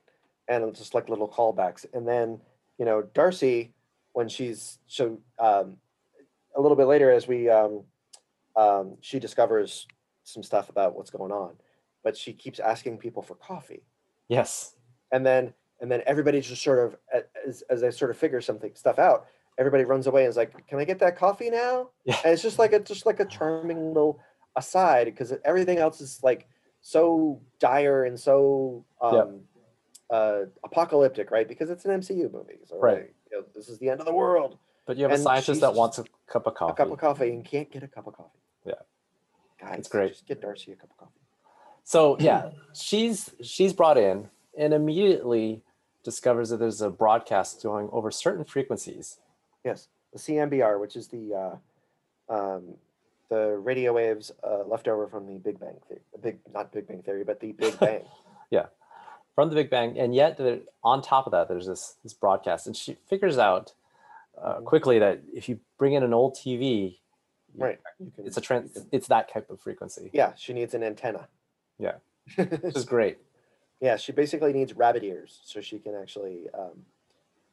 and 0.48 0.62
it's 0.64 0.78
just 0.78 0.94
like 0.94 1.08
little 1.08 1.28
callbacks 1.28 1.84
and 1.92 2.06
then 2.06 2.40
you 2.78 2.84
know 2.84 3.02
darcy 3.02 3.72
when 4.12 4.28
she's 4.28 4.78
so 4.86 5.18
um 5.40 5.76
a 6.56 6.60
little 6.60 6.76
bit 6.76 6.86
later 6.86 7.10
as 7.10 7.26
we 7.28 7.48
um 7.50 7.82
um 8.56 8.96
she 9.00 9.18
discovers 9.18 9.86
some 10.26 10.42
stuff 10.42 10.68
about 10.68 10.94
what's 10.96 11.10
going 11.10 11.32
on 11.32 11.54
but 12.02 12.16
she 12.16 12.32
keeps 12.32 12.58
asking 12.60 12.98
people 12.98 13.22
for 13.22 13.34
coffee 13.36 13.82
Yes. 14.28 14.74
and 15.12 15.24
then 15.24 15.54
and 15.80 15.90
then 15.90 16.02
everybody's 16.06 16.46
just 16.46 16.62
sort 16.62 16.78
of 16.84 16.96
as, 17.46 17.62
as 17.70 17.80
they 17.80 17.90
sort 17.90 18.10
of 18.10 18.16
figure 18.16 18.40
something 18.40 18.74
stuff 18.74 18.98
out 18.98 19.26
everybody 19.58 19.84
runs 19.84 20.06
away 20.06 20.22
and 20.22 20.30
is 20.30 20.36
like 20.36 20.66
can 20.66 20.78
i 20.78 20.84
get 20.84 20.98
that 20.98 21.16
coffee 21.16 21.48
now 21.50 21.90
Yeah. 22.04 22.16
and 22.24 22.32
it's 22.32 22.42
just 22.42 22.58
like 22.58 22.72
a 22.72 22.80
just 22.80 23.06
like 23.06 23.20
a 23.20 23.24
charming 23.24 23.88
little 23.88 24.20
aside 24.56 25.04
because 25.06 25.32
everything 25.44 25.78
else 25.78 26.00
is 26.00 26.20
like 26.22 26.48
so 26.80 27.40
dire 27.60 28.04
and 28.04 28.18
so 28.18 28.84
um 29.00 29.14
Yep. 29.14 29.28
uh 30.10 30.38
apocalyptic 30.64 31.30
right 31.30 31.46
because 31.48 31.70
it's 31.70 31.84
an 31.84 32.00
mcu 32.00 32.32
movie 32.32 32.58
so 32.64 32.78
Right. 32.78 32.94
like, 32.98 33.14
you 33.30 33.38
know, 33.40 33.46
this 33.54 33.68
is 33.68 33.78
the 33.78 33.90
end 33.90 34.00
of 34.00 34.06
the 34.06 34.12
world 34.14 34.58
But 34.86 34.96
you 34.96 35.04
have 35.04 35.12
a 35.12 35.18
scientist 35.18 35.60
that 35.60 35.74
wants 35.74 35.98
a 35.98 36.04
cup 36.26 36.46
of 36.46 36.54
coffee. 36.54 36.72
a 36.72 36.76
cup 36.76 36.90
of 36.92 36.98
coffee 36.98 37.30
and 37.30 37.44
can't 37.44 37.70
get 37.70 37.82
a 37.82 37.88
cup 37.88 38.06
of 38.06 38.14
coffee 38.14 38.38
Guys 39.60 39.88
great. 39.88 40.12
just 40.12 40.26
get 40.26 40.40
darcy 40.40 40.72
a 40.72 40.76
cup 40.76 40.90
of 40.90 40.96
coffee 40.98 41.12
So 41.84 42.16
yeah, 42.20 42.50
she's 42.74 43.30
she's 43.42 43.72
brought 43.72 43.96
in 43.98 44.28
and 44.58 44.72
immediately 44.74 45.62
discovers 46.02 46.50
that 46.50 46.58
there's 46.58 46.80
a 46.80 46.90
broadcast 46.90 47.62
going 47.62 47.88
over 47.92 48.10
certain 48.10 48.44
frequencies. 48.44 49.18
Yes, 49.64 49.88
the 50.12 50.18
CMBR, 50.18 50.80
which 50.80 50.94
is 50.96 51.08
the 51.08 51.34
uh, 52.28 52.34
um, 52.34 52.74
the 53.28 53.56
radio 53.56 53.92
waves 53.92 54.30
uh, 54.44 54.62
left 54.64 54.86
over 54.88 55.08
from 55.08 55.26
the 55.26 55.38
Big 55.38 55.58
Bang 55.58 55.74
theory, 55.88 56.00
the 56.12 56.18
big 56.18 56.38
not 56.52 56.72
Big 56.72 56.86
Bang 56.86 57.02
theory, 57.02 57.24
but 57.24 57.40
the 57.40 57.52
Big 57.52 57.78
Bang. 57.80 58.02
Yeah, 58.50 58.66
from 59.34 59.48
the 59.48 59.54
Big 59.56 59.68
Bang, 59.70 59.98
and 59.98 60.14
yet 60.14 60.36
there, 60.36 60.60
on 60.84 61.02
top 61.02 61.26
of 61.26 61.32
that, 61.32 61.48
there's 61.48 61.66
this 61.66 61.96
this 62.04 62.12
broadcast, 62.14 62.66
and 62.66 62.76
she 62.76 62.96
figures 63.08 63.38
out 63.38 63.72
uh, 64.40 64.58
Mhm. 64.60 64.64
quickly 64.64 64.98
that 65.00 65.20
if 65.34 65.48
you 65.48 65.58
bring 65.78 65.94
in 65.94 66.02
an 66.02 66.12
old 66.14 66.34
TV, 66.36 66.98
right. 67.58 67.78
Can, 67.98 68.12
it's 68.26 68.36
a 68.36 68.40
trans, 68.40 68.72
can- 68.72 68.86
it's 68.92 69.08
that 69.08 69.32
type 69.32 69.50
of 69.50 69.60
frequency, 69.60 70.10
yeah, 70.12 70.32
she 70.36 70.52
needs 70.52 70.74
an 70.74 70.82
antenna. 70.82 71.28
Yeah. 71.78 71.94
which 72.36 72.74
is 72.76 72.84
great. 72.84 73.18
yeah, 73.80 73.96
she 73.96 74.10
basically 74.12 74.52
needs 74.52 74.74
rabbit 74.74 75.04
ears 75.04 75.40
so 75.44 75.60
she 75.60 75.78
can 75.78 75.94
actually. 75.94 76.48
Um, 76.52 76.84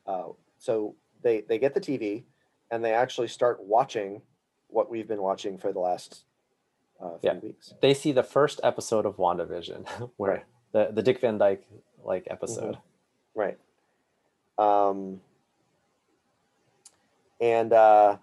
uh, 0.08 0.24
so 0.58 0.96
they 1.22 1.42
they 1.42 1.58
get 1.60 1.74
the 1.74 1.82
TV, 1.82 2.24
and 2.72 2.84
they 2.84 2.94
actually 2.94 3.28
start 3.28 3.62
watching 3.64 4.22
what 4.68 4.90
we've 4.90 5.08
been 5.08 5.22
watching 5.22 5.58
for 5.58 5.72
the 5.72 5.80
last 5.80 6.24
uh, 7.00 7.18
few 7.20 7.30
Yeah. 7.32 7.38
weeks. 7.40 7.74
They 7.82 7.94
see 7.94 8.12
the 8.12 8.24
first 8.24 8.60
episode 8.64 9.06
of 9.06 9.18
WandaVision, 9.18 9.88
where 10.18 10.32
Right. 10.32 10.46
the 10.72 10.90
the 10.94 11.04
Dick 11.04 11.20
Van 11.22 11.38
Dyke 11.38 11.68
like 12.04 12.26
episode. 12.30 12.78
Right. 13.36 13.58
Um, 14.58 15.22
and 17.40 17.74
uh, 17.74 18.18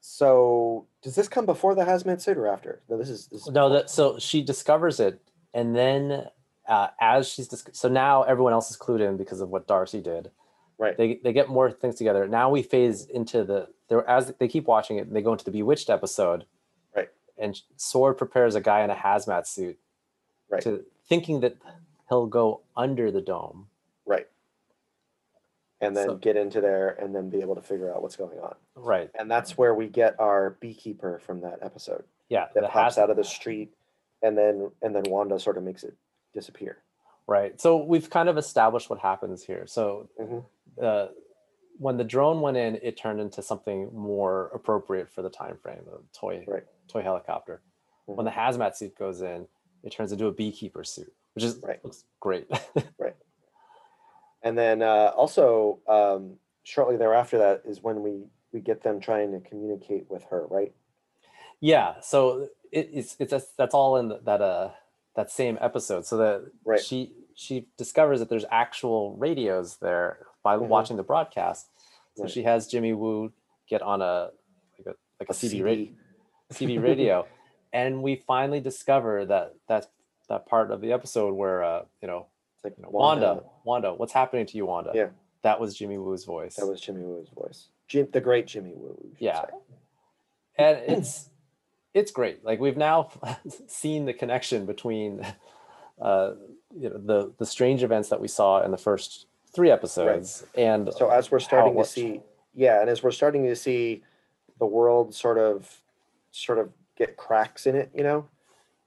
so, 0.00 0.86
does 1.02 1.14
this 1.14 1.28
come 1.28 1.46
before 1.46 1.74
the 1.74 1.82
hazmat 1.84 2.20
suit 2.20 2.36
or 2.38 2.46
after? 2.46 2.80
No, 2.88 2.96
this 2.98 3.08
is. 3.08 3.26
This 3.26 3.42
is 3.42 3.48
No, 3.52 3.68
that 3.70 3.90
so 3.90 4.18
she 4.18 4.42
discovers 4.42 4.98
it, 5.00 5.20
and 5.54 5.74
then 5.76 6.26
uh, 6.68 6.88
as 7.00 7.28
she's 7.28 7.48
dis- 7.48 7.64
so 7.72 7.88
now 7.88 8.22
everyone 8.22 8.52
else 8.52 8.70
is 8.70 8.76
clued 8.78 9.00
in 9.00 9.16
because 9.16 9.40
of 9.40 9.50
what 9.50 9.66
Darcy 9.66 10.00
did. 10.00 10.30
Right. 10.78 10.96
They 10.96 11.20
they 11.22 11.32
get 11.34 11.48
more 11.50 11.70
things 11.70 11.96
together. 11.96 12.26
Now 12.26 12.48
we 12.50 12.62
phase 12.62 13.04
into 13.06 13.44
the 13.44 13.68
there 13.88 14.08
as 14.08 14.32
they 14.38 14.48
keep 14.48 14.66
watching 14.66 14.96
it. 14.96 15.12
They 15.12 15.20
go 15.20 15.32
into 15.32 15.44
the 15.44 15.50
Bewitched 15.50 15.90
episode. 15.90 16.46
Right. 16.96 17.10
And 17.36 17.60
Sword 17.76 18.16
prepares 18.16 18.54
a 18.54 18.60
guy 18.62 18.82
in 18.82 18.88
a 18.90 18.94
hazmat 18.94 19.46
suit. 19.46 19.78
Right. 20.48 20.62
To 20.62 20.84
thinking 21.06 21.40
that 21.40 21.56
he'll 22.08 22.26
go 22.26 22.62
under 22.76 23.10
the 23.10 23.20
dome. 23.20 23.66
right. 24.06 24.26
And 25.82 25.96
then 25.96 26.08
So- 26.08 26.16
get 26.16 26.36
into 26.36 26.60
there 26.60 26.90
and 26.90 27.14
then 27.14 27.30
be 27.30 27.40
able 27.40 27.54
to 27.54 27.62
figure 27.62 27.92
out 27.94 28.02
what's 28.02 28.16
going 28.16 28.38
on. 28.40 28.54
Right. 28.74 29.10
And 29.14 29.30
that's 29.30 29.56
where 29.56 29.74
we 29.74 29.88
get 29.88 30.18
our 30.20 30.50
beekeeper 30.60 31.18
from 31.20 31.40
that 31.40 31.58
episode 31.62 32.04
Yeah. 32.28 32.48
that 32.54 32.70
pops 32.70 32.98
out 32.98 33.08
of 33.10 33.16
the 33.16 33.24
street, 33.24 33.74
and 34.22 34.36
then 34.36 34.70
and 34.82 34.94
then 34.94 35.04
Wanda 35.08 35.38
sort 35.38 35.56
of 35.56 35.62
makes 35.62 35.82
it 35.84 35.94
disappear. 36.34 36.82
Right. 37.26 37.58
So 37.60 37.76
we've 37.82 38.10
kind 38.10 38.28
of 38.28 38.36
established 38.36 38.90
what 38.90 38.98
happens 38.98 39.42
here. 39.44 39.66
So 39.66 40.08
Mhm. 40.18 40.44
uh, 40.80 41.08
when 41.78 41.96
the 41.96 42.04
drone 42.04 42.40
went 42.42 42.56
in, 42.58 42.76
it 42.82 42.96
turned 42.98 43.20
into 43.20 43.40
something 43.40 43.90
more 43.94 44.48
appropriate 44.52 45.08
for 45.08 45.22
the 45.22 45.30
time 45.30 45.56
frame, 45.56 45.86
a 45.90 45.98
toy 46.12 46.44
Right. 46.46 46.66
toy 46.88 47.00
helicopter. 47.02 47.62
When 48.04 48.24
the 48.26 48.32
hazmat 48.32 48.74
suit 48.74 48.94
goes 48.96 49.22
in, 49.22 49.48
it 49.82 49.90
turns 49.92 50.12
into 50.12 50.26
a 50.26 50.32
beekeeper 50.32 50.84
suit, 50.84 51.14
which 51.34 51.44
is 51.44 51.58
Right. 51.62 51.82
looks 51.84 52.04
great. 52.18 52.50
And 54.42 54.56
then 54.56 54.82
uh, 54.82 55.12
also 55.16 55.80
um, 55.88 56.36
shortly 56.62 56.96
thereafter, 56.96 57.38
that 57.38 57.62
is 57.64 57.82
when 57.82 58.02
we 58.02 58.24
we 58.52 58.60
get 58.60 58.82
them 58.82 59.00
trying 59.00 59.30
to 59.32 59.40
communicate 59.48 60.10
with 60.10 60.24
her, 60.24 60.46
right? 60.48 60.72
yeah. 61.60 62.00
So 62.00 62.48
it, 62.72 62.88
it's 62.92 63.16
it's 63.18 63.30
that's, 63.30 63.46
that's 63.56 63.74
all 63.74 63.96
in 63.96 64.08
that 64.24 64.40
uh 64.40 64.70
that 65.16 65.30
same 65.30 65.58
episode. 65.60 66.06
So 66.06 66.16
that 66.16 66.50
Right. 66.64 66.80
she 66.80 67.12
she 67.34 67.66
discovers 67.76 68.18
that 68.20 68.28
there's 68.28 68.44
actual 68.50 69.14
radios 69.16 69.76
there 69.78 70.26
by 70.42 70.56
Mhm. 70.56 70.68
watching 70.68 70.96
the 70.96 71.02
broadcast. 71.02 71.68
So 72.16 72.22
Right. 72.24 72.30
she 72.32 72.42
has 72.44 72.66
Jimmy 72.66 72.92
Woo 72.92 73.32
get 73.68 73.82
on 73.82 74.00
a 74.02 74.30
like 74.78 74.86
a 74.86 74.94
like 75.20 75.28
a, 75.28 75.32
A 75.32 75.34
CB, 75.34 75.48
CD. 75.50 75.62
radio. 75.62 75.92
CB 76.52 76.78
radio, 76.82 77.26
and 77.72 78.02
we 78.02 78.16
finally 78.16 78.60
discover 78.60 79.24
that 79.26 79.54
that 79.68 79.90
that 80.28 80.46
part 80.46 80.70
of 80.70 80.80
the 80.80 80.92
episode 80.92 81.34
where 81.34 81.62
uh, 81.62 81.84
you 82.00 82.08
know, 82.08 82.26
like 82.64 82.78
know, 82.78 82.88
Wanda, 82.90 83.42
Wanda, 83.64 83.94
what's 83.94 84.12
happening 84.12 84.46
to 84.46 84.56
you, 84.56 84.66
Wanda? 84.66 84.92
Yeah. 84.94 85.08
that 85.42 85.60
was 85.60 85.74
Jimmy 85.76 85.98
Woo's 85.98 86.24
voice, 86.24 86.56
That 86.56 86.66
was 86.66 86.80
Jimmy 86.80 87.02
Woo's 87.02 87.28
voice. 87.28 87.68
Jim, 87.88 88.08
the 88.12 88.20
great 88.20 88.46
Jimmy 88.46 88.72
Woo. 88.74 88.96
Yeah. 89.18 89.40
say. 89.40 89.46
and 90.58 90.78
it's 90.86 91.30
it's 91.94 92.12
great. 92.12 92.44
Like 92.44 92.60
we've 92.60 92.76
now 92.76 93.10
seen 93.66 94.04
the 94.04 94.12
connection 94.12 94.66
between 94.66 95.26
uh, 96.00 96.32
you 96.78 96.88
know 96.90 96.98
the 96.98 97.32
the 97.38 97.46
strange 97.46 97.82
events 97.82 98.08
that 98.10 98.20
we 98.20 98.28
saw 98.28 98.62
in 98.62 98.70
the 98.70 98.78
first 98.78 99.26
three 99.52 99.70
episodes, 99.70 100.44
and 100.54 100.92
So 100.96 101.10
as 101.10 101.30
we're 101.30 101.40
starting 101.40 101.76
to 101.76 101.84
see, 101.84 102.20
yeah, 102.54 102.80
and 102.80 102.88
as 102.88 103.02
we're 103.02 103.10
starting 103.10 103.44
to 103.44 103.56
see 103.56 104.02
the 104.58 104.66
world 104.66 105.14
sort 105.14 105.38
of, 105.38 105.80
sort 106.30 106.58
of 106.58 106.70
get 106.96 107.16
cracks 107.16 107.66
in 107.66 107.74
it, 107.74 107.90
you 107.94 108.04
know, 108.04 108.28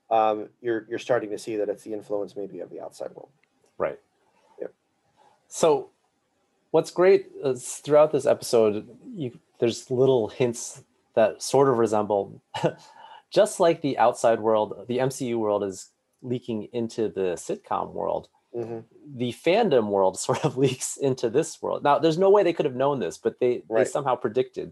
um, 0.09 0.49
you're 0.61 0.85
you're 0.89 0.99
starting 0.99 1.29
to 1.31 1.37
see 1.37 1.57
that 1.57 1.67
it's 1.67 1.83
the 1.83 1.93
influence 1.93 2.35
maybe 2.35 2.59
of 2.59 2.69
the 2.69 2.79
outside 2.79 3.09
world. 3.13 3.29
Right. 3.77 3.99
Yep. 4.61 4.73
So, 5.47 5.89
what's 6.71 6.91
great 6.91 7.27
is 7.43 7.75
throughout 7.75 8.11
this 8.11 8.25
episode, 8.25 8.87
you 9.15 9.39
there's 9.59 9.89
little 9.89 10.27
hints 10.27 10.83
that 11.15 11.41
sort 11.41 11.69
of 11.69 11.77
resemble, 11.77 12.41
just 13.29 13.59
like 13.59 13.81
the 13.81 13.97
outside 13.97 14.39
world, 14.39 14.85
the 14.87 14.97
MCU 14.97 15.37
world 15.37 15.63
is 15.63 15.89
leaking 16.21 16.69
into 16.73 17.07
the 17.09 17.35
sitcom 17.35 17.91
world. 17.93 18.27
hmm 18.53 18.79
The 19.15 19.31
fandom 19.33 19.87
world 19.87 20.17
sort 20.27 20.43
of 20.45 20.57
leaks 20.57 20.97
into 20.97 21.29
this 21.29 21.61
world. 21.61 21.83
Now, 21.83 21.99
there's 21.99 22.17
no 22.17 22.29
way 22.29 22.43
they 22.43 22.53
could 22.53 22.65
have 22.65 22.75
known 22.75 22.99
this, 22.99 23.17
but 23.17 23.39
they 23.39 23.63
they 23.69 23.85
somehow 23.85 24.15
predicted. 24.15 24.71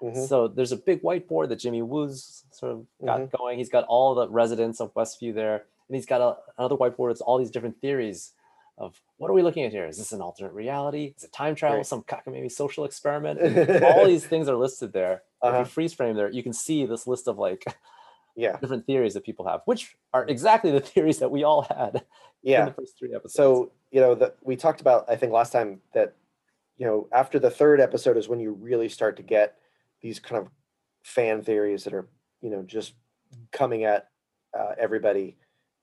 hmm 0.00 0.24
So 0.26 0.48
there's 0.48 0.72
a 0.72 0.76
big 0.76 1.02
whiteboard 1.02 1.48
that 1.48 1.56
Jimmy 1.60 1.82
Woo's 1.82 2.44
sort 2.50 2.72
of 2.72 2.86
got 3.04 3.20
Mhm. 3.20 3.38
going. 3.38 3.58
He's 3.58 3.70
got 3.70 3.84
all 3.84 4.14
the 4.14 4.28
residents 4.28 4.80
of 4.80 4.92
Westview 4.94 5.34
there, 5.34 5.66
and 5.88 5.96
he's 5.96 6.06
got 6.06 6.20
a, 6.20 6.36
another 6.58 6.76
whiteboard 6.76 7.10
that's 7.10 7.20
all 7.20 7.38
these 7.38 7.50
different 7.50 7.80
theories 7.80 8.32
of 8.76 9.00
what 9.18 9.30
are 9.30 9.34
we 9.34 9.42
looking 9.42 9.62
at 9.64 9.70
here? 9.70 9.86
Is 9.86 9.98
this 9.98 10.12
an 10.12 10.20
alternate 10.20 10.52
reality? 10.52 11.14
Is 11.16 11.24
it 11.24 11.32
time 11.32 11.54
travel? 11.54 11.76
Right. 11.78 11.86
Some 11.86 12.02
cockamamie 12.02 12.50
social 12.50 12.84
experiment? 12.84 13.40
And 13.40 13.84
all 13.84 14.04
these 14.06 14.26
things 14.26 14.48
are 14.48 14.56
listed 14.56 14.92
there. 14.92 15.22
If 15.42 15.48
Uh-huh. 15.48 15.58
you 15.60 15.64
freeze 15.64 15.92
frame 15.94 16.16
there, 16.16 16.30
you 16.30 16.42
can 16.42 16.52
see 16.52 16.84
this 16.86 17.06
list 17.06 17.28
of 17.28 17.38
like 17.38 17.64
Yeah, 18.34 18.56
different 18.58 18.84
theories 18.84 19.14
that 19.14 19.22
people 19.22 19.46
have, 19.46 19.60
which 19.66 19.96
are 20.12 20.26
exactly 20.26 20.72
the 20.72 20.80
theories 20.92 21.20
that 21.20 21.30
we 21.30 21.44
all 21.44 21.62
had 21.62 21.96
in 21.96 22.02
yeah. 22.42 22.64
the 22.64 22.72
first 22.72 22.98
three 22.98 23.14
episodes. 23.14 23.34
So 23.34 23.70
you 23.92 24.00
know 24.00 24.16
that 24.16 24.36
we 24.42 24.56
talked 24.56 24.80
about 24.80 25.04
I 25.08 25.14
think 25.14 25.32
last 25.32 25.52
time 25.52 25.80
that 25.92 26.16
you 26.76 26.84
know 26.84 27.06
after 27.12 27.38
the 27.38 27.50
third 27.50 27.80
episode 27.80 28.16
is 28.16 28.28
when 28.28 28.40
you 28.40 28.52
really 28.54 28.88
start 28.88 29.16
to 29.18 29.22
get 29.22 29.56
these 30.00 30.18
kind 30.18 30.40
of 30.42 30.50
fan 31.04 31.42
theories 31.42 31.84
that 31.84 31.94
are 31.94 32.08
you 32.40 32.50
know 32.50 32.62
just 32.62 32.94
coming 33.52 33.84
at 33.84 34.08
uh, 34.58 34.72
everybody 34.80 35.36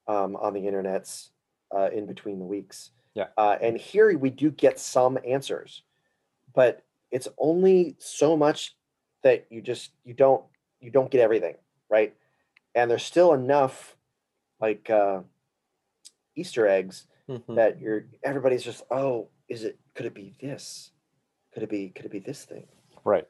um, 0.07 0.35
on 0.35 0.53
the 0.53 0.61
internets 0.61 1.29
uh, 1.75 1.89
in 1.91 2.05
between 2.05 2.39
the 2.39 2.45
weeks. 2.45 2.91
Yeah. 3.13 3.27
Uh, 3.37 3.57
and 3.61 3.77
here 3.77 4.17
we 4.17 4.29
do 4.29 4.51
get 4.51 4.79
some 4.79 5.17
answers, 5.27 5.83
but 6.53 6.83
it's 7.11 7.27
only 7.37 7.95
so 7.99 8.37
much 8.37 8.75
that 9.23 9.45
you 9.49 9.61
just 9.61 9.91
you 10.03 10.13
don't 10.13 10.43
you 10.79 10.89
don't 10.89 11.11
get 11.11 11.21
everything 11.21 11.55
right 11.91 12.15
and 12.73 12.89
there's 12.89 13.03
still 13.03 13.33
enough 13.33 13.95
like 14.59 14.89
uh 14.89 15.19
easter 16.35 16.65
eggs 16.67 17.05
Mhm. 17.29 17.55
that 17.55 17.79
you're 17.79 18.07
everybody's 18.23 18.63
just 18.63 18.81
oh 18.89 19.27
is 19.47 19.63
it 19.63 19.77
could 19.93 20.07
it 20.07 20.15
be 20.15 20.33
this 20.41 20.89
could 21.53 21.61
it 21.61 21.69
be 21.69 21.89
could 21.89 22.05
it 22.05 22.11
be 22.11 22.17
this 22.19 22.45
thing 22.45 22.65
Right. 23.03 23.27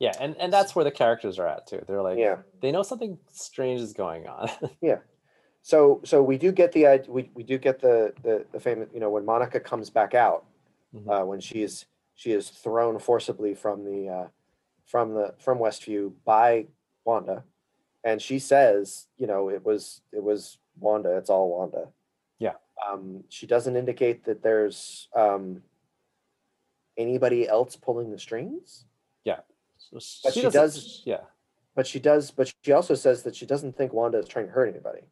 Yeah, 0.00 0.12
and 0.18 0.34
and 0.38 0.52
that's 0.52 0.74
where 0.74 0.84
the 0.84 0.90
characters 0.90 1.38
are 1.38 1.46
at 1.46 1.66
too. 1.66 1.84
They're 1.86 2.02
like, 2.02 2.18
yeah 2.18 2.38
they 2.60 2.72
know 2.72 2.82
something 2.82 3.18
strange 3.30 3.80
is 3.80 3.92
going 3.92 4.26
on. 4.26 4.48
so 5.70 6.00
so 6.04 6.16
we 6.30 6.36
do 6.44 6.50
get 6.60 6.72
the 6.72 6.82
we, 7.08 7.30
we 7.34 7.42
do 7.44 7.56
get 7.66 7.80
the 7.80 8.12
the 8.26 8.44
the 8.52 8.60
famous 8.66 8.88
you 8.94 9.00
know 9.02 9.10
when 9.14 9.24
monica 9.24 9.60
comes 9.60 9.88
back 9.98 10.12
out 10.26 10.42
Mhm. 10.94 11.08
uh 11.22 11.24
when 11.30 11.40
she 11.40 11.62
is 11.62 11.74
she 12.20 12.30
is 12.32 12.50
thrown 12.64 12.98
forcibly 12.98 13.54
from 13.54 13.84
the 13.84 14.00
uh 14.18 14.28
from 14.92 15.14
the 15.14 15.26
from 15.44 15.56
westview 15.66 16.12
by 16.24 16.66
wanda 17.04 17.44
and 18.02 18.20
she 18.20 18.38
says 18.40 19.06
you 19.16 19.26
know 19.30 19.42
it 19.56 19.62
was 19.64 20.02
it 20.12 20.22
was 20.30 20.58
wanda 20.86 21.10
it's 21.16 21.30
all 21.30 21.48
wanda 21.56 21.84
Yeah. 22.46 22.56
um 22.86 23.22
she 23.28 23.46
doesn't 23.46 23.76
indicate 23.76 24.24
that 24.24 24.42
there's 24.42 25.08
um 25.14 25.62
anybody 26.96 27.48
else 27.48 27.76
pulling 27.76 28.10
the 28.10 28.18
strings 28.18 28.84
Yeah. 29.24 29.40
So 29.78 29.98
But 30.24 30.32
she 30.34 30.42
does- 30.58 31.02
Yeah. 31.12 31.24
but 31.76 31.86
she 31.86 32.00
does 32.00 32.30
but 32.38 32.52
she 32.64 32.72
also 32.72 32.94
says 33.04 33.22
that 33.22 33.34
she 33.36 33.46
doesn't 33.46 33.74
think 33.76 33.92
wanda 33.92 34.18
is 34.18 34.28
trying 34.28 34.46
to 34.46 34.52
hurt 34.52 34.68
anybody 34.74 35.02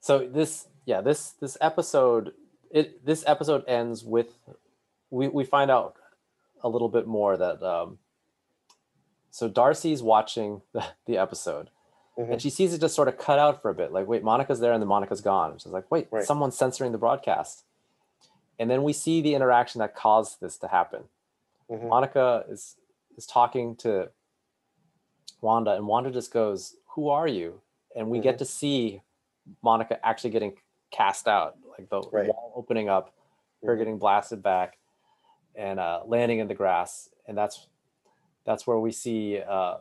So 0.00 0.26
this, 0.26 0.68
yeah, 0.86 1.00
this 1.00 1.30
this 1.40 1.56
episode, 1.60 2.32
it 2.70 3.04
this 3.04 3.24
episode 3.26 3.64
ends 3.66 4.04
with, 4.04 4.28
we 5.10 5.28
we 5.28 5.44
find 5.44 5.70
out 5.70 5.96
a 6.62 6.68
little 6.68 6.88
bit 6.88 7.06
more 7.06 7.36
that 7.36 7.62
um. 7.62 7.98
So 9.30 9.48
Darcy's 9.48 10.02
watching 10.02 10.62
the, 10.72 10.84
the 11.06 11.18
episode, 11.18 11.70
Mhm. 12.18 12.32
and 12.32 12.42
she 12.42 12.50
sees 12.50 12.72
it 12.74 12.80
just 12.80 12.94
sort 12.94 13.08
of 13.08 13.18
cut 13.18 13.38
out 13.38 13.60
for 13.62 13.70
a 13.70 13.74
bit. 13.74 13.92
Like, 13.92 14.06
wait, 14.08 14.22
Monica's 14.24 14.60
there, 14.60 14.72
and 14.72 14.80
then 14.82 14.88
Monica's 14.88 15.20
gone. 15.20 15.52
She's 15.58 15.66
like, 15.66 15.90
wait, 15.90 16.08
Right. 16.10 16.24
someone's 16.24 16.56
censoring 16.56 16.92
the 16.92 16.98
broadcast. 16.98 17.64
And 18.58 18.68
then 18.70 18.82
we 18.82 18.92
see 18.92 19.20
the 19.20 19.34
interaction 19.34 19.78
that 19.80 19.94
caused 19.94 20.40
this 20.40 20.56
to 20.58 20.68
happen. 20.68 21.04
Mhm. 21.70 21.88
Monica 21.88 22.44
is 22.48 22.76
is 23.16 23.26
talking 23.26 23.74
to 23.76 24.10
Wanda, 25.40 25.72
and 25.74 25.86
Wanda 25.86 26.10
just 26.10 26.32
goes, 26.32 26.76
"Who 26.94 27.08
are 27.08 27.26
you?" 27.28 27.60
And 27.98 28.08
we 28.08 28.18
Mm-hmm. 28.18 28.22
get 28.22 28.38
to 28.38 28.44
see 28.44 29.02
Monica 29.62 29.98
actually 30.06 30.30
getting 30.30 30.52
cast 30.90 31.26
out, 31.28 31.56
like 31.76 31.88
the 31.90 32.00
Right. 32.12 32.28
wall 32.28 32.52
opening 32.54 32.88
up, 32.88 33.12
her 33.64 33.74
Mhm. 33.74 33.78
getting 33.78 33.98
blasted 33.98 34.42
back, 34.42 34.78
and 35.54 35.80
uh, 35.80 36.02
landing 36.06 36.38
in 36.38 36.48
the 36.48 36.54
grass. 36.54 37.10
And 37.26 37.36
that's 37.36 37.66
that's 38.44 38.66
where 38.66 38.78
we 38.78 38.92
see. 38.92 39.40
Uh, 39.40 39.78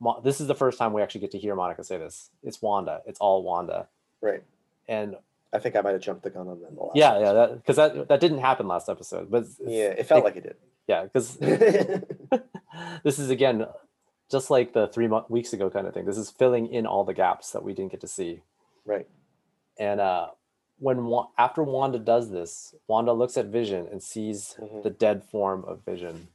Mo- 0.00 0.20
this 0.22 0.40
is 0.40 0.46
the 0.46 0.54
first 0.54 0.78
time 0.78 0.92
we 0.92 1.02
actually 1.02 1.20
get 1.22 1.32
to 1.32 1.38
hear 1.38 1.54
Monica 1.56 1.82
say 1.84 1.98
this. 1.98 2.30
It's 2.42 2.62
Wanda. 2.62 3.02
It's 3.06 3.18
all 3.20 3.42
Wanda. 3.42 3.88
right 4.20 4.42
And 4.88 5.16
i 5.52 5.58
think 5.58 5.74
i 5.76 5.80
might 5.80 5.92
have 5.92 6.00
jumped 6.02 6.22
the 6.24 6.30
gun 6.30 6.46
on 6.46 6.60
them. 6.60 6.74
the 6.76 6.82
last 6.82 6.96
yeah, 6.96 7.12
yeah, 7.18 7.30
episode. 7.30 7.34
that 7.34 7.54
because 7.56 7.76
that 7.76 8.08
that 8.08 8.20
didn't 8.20 8.38
happen 8.38 8.66
last 8.68 8.88
episode, 8.88 9.30
but 9.30 9.44
yeah 9.60 9.90
it 10.00 10.04
felt 10.06 10.20
it- 10.22 10.24
like 10.24 10.36
it 10.36 10.42
did. 10.44 10.56
yeah, 10.86 11.02
because 11.04 11.36
this 13.04 13.18
is 13.18 13.30
again 13.30 13.66
just 14.30 14.50
like 14.50 14.72
the 14.72 14.88
three 14.88 15.06
mo- 15.08 15.26
weeks 15.28 15.52
ago 15.52 15.70
kind 15.70 15.86
of 15.86 15.94
thing. 15.94 16.04
This 16.04 16.18
is 16.18 16.30
filling 16.30 16.66
in 16.72 16.86
all 16.86 17.04
the 17.04 17.14
gaps 17.14 17.50
that 17.52 17.62
we 17.62 17.72
didn't 17.74 17.90
get 17.92 18.00
to 18.02 18.08
see. 18.08 18.42
right 18.84 19.06
And 19.78 20.00
uh, 20.00 20.28
when 20.78 21.06
Wa- 21.06 21.28
after 21.38 21.62
Wanda 21.62 21.98
does 21.98 22.30
this, 22.30 22.74
Wanda 22.86 23.12
looks 23.12 23.36
at 23.36 23.46
Vision 23.46 23.88
and 23.90 24.02
sees 24.02 24.56
Mhm. 24.60 24.82
the 24.82 24.90
dead 24.90 25.24
form 25.24 25.64
of 25.64 25.80
Vision. 25.84 26.28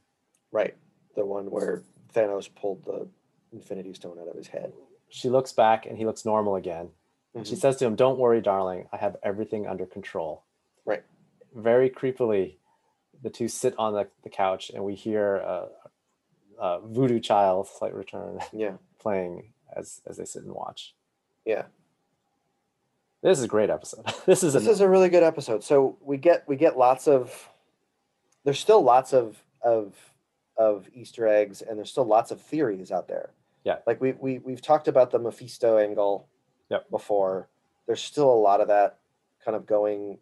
Right. 0.50 0.74
The 1.14 1.24
one 1.24 1.50
where 1.50 1.82
Thanos 2.14 2.48
pulled 2.54 2.84
the 2.84 3.08
Infinity 3.52 3.94
Stone 3.94 4.18
out 4.20 4.28
of 4.28 4.34
his 4.36 4.48
head. 4.48 4.72
She 5.08 5.28
looks 5.28 5.52
back 5.52 5.86
and 5.86 5.96
he 5.98 6.04
looks 6.06 6.24
normal 6.24 6.56
again. 6.56 6.90
And 7.34 7.46
she 7.46 7.56
says 7.56 7.76
to 7.78 7.84
him, 7.86 7.96
"Don't 7.96 8.18
worry, 8.18 8.40
darling. 8.40 8.88
I 8.92 8.96
have 8.98 9.16
everything 9.22 9.66
under 9.66 9.86
control." 9.86 10.42
Right. 10.84 11.02
Very 11.52 11.90
creepily, 11.90 12.56
the 13.22 13.30
two 13.30 13.48
sit 13.48 13.74
on 13.78 13.92
the, 13.94 14.06
the 14.22 14.30
couch 14.30 14.70
and 14.70 14.84
we 14.84 14.94
hear 14.94 15.42
uh, 15.44 15.66
uh, 16.58 16.80
Voodoo 16.80 17.20
Child, 17.20 17.68
Slight 17.68 17.94
Return, 17.94 18.38
Yeah. 18.52 18.74
playing 18.98 19.52
as 19.74 20.00
as 20.06 20.16
they 20.16 20.24
sit 20.24 20.42
and 20.44 20.52
watch. 20.52 20.94
Yeah. 21.44 21.64
This 23.22 23.38
is 23.38 23.44
a 23.44 23.48
great 23.48 23.70
episode. 23.70 24.04
this 24.26 24.42
is 24.42 24.52
This 24.52 24.66
an, 24.66 24.70
is 24.72 24.80
a 24.80 24.88
really 24.88 25.08
good 25.08 25.22
episode. 25.22 25.64
So 25.64 25.96
we 26.00 26.16
get 26.16 26.46
we 26.46 26.56
get 26.56 26.76
lots 26.76 27.08
of 27.08 27.48
there's 28.44 28.58
still 28.60 28.82
lots 28.82 29.12
of 29.12 29.42
of 29.62 29.94
of 30.56 30.86
Easter 30.94 31.26
eggs 31.26 31.62
and 31.62 31.78
there's 31.78 31.90
still 31.90 32.04
lots 32.04 32.30
of 32.30 32.40
theories 32.40 32.92
out 32.92 33.08
there. 33.08 33.30
Yeah. 33.64 33.78
Like 33.86 34.00
we 34.00 34.12
we 34.12 34.38
we've 34.38 34.60
talked 34.62 34.88
about 34.88 35.10
the 35.10 35.18
Mephisto 35.18 35.78
angle 35.78 36.28
Yep. 36.70 36.90
before. 36.90 37.48
There's 37.86 38.00
still 38.02 38.30
a 38.30 38.34
lot 38.40 38.60
of 38.60 38.68
that 38.68 38.98
kind 39.44 39.54
of 39.56 39.66
going 39.66 40.18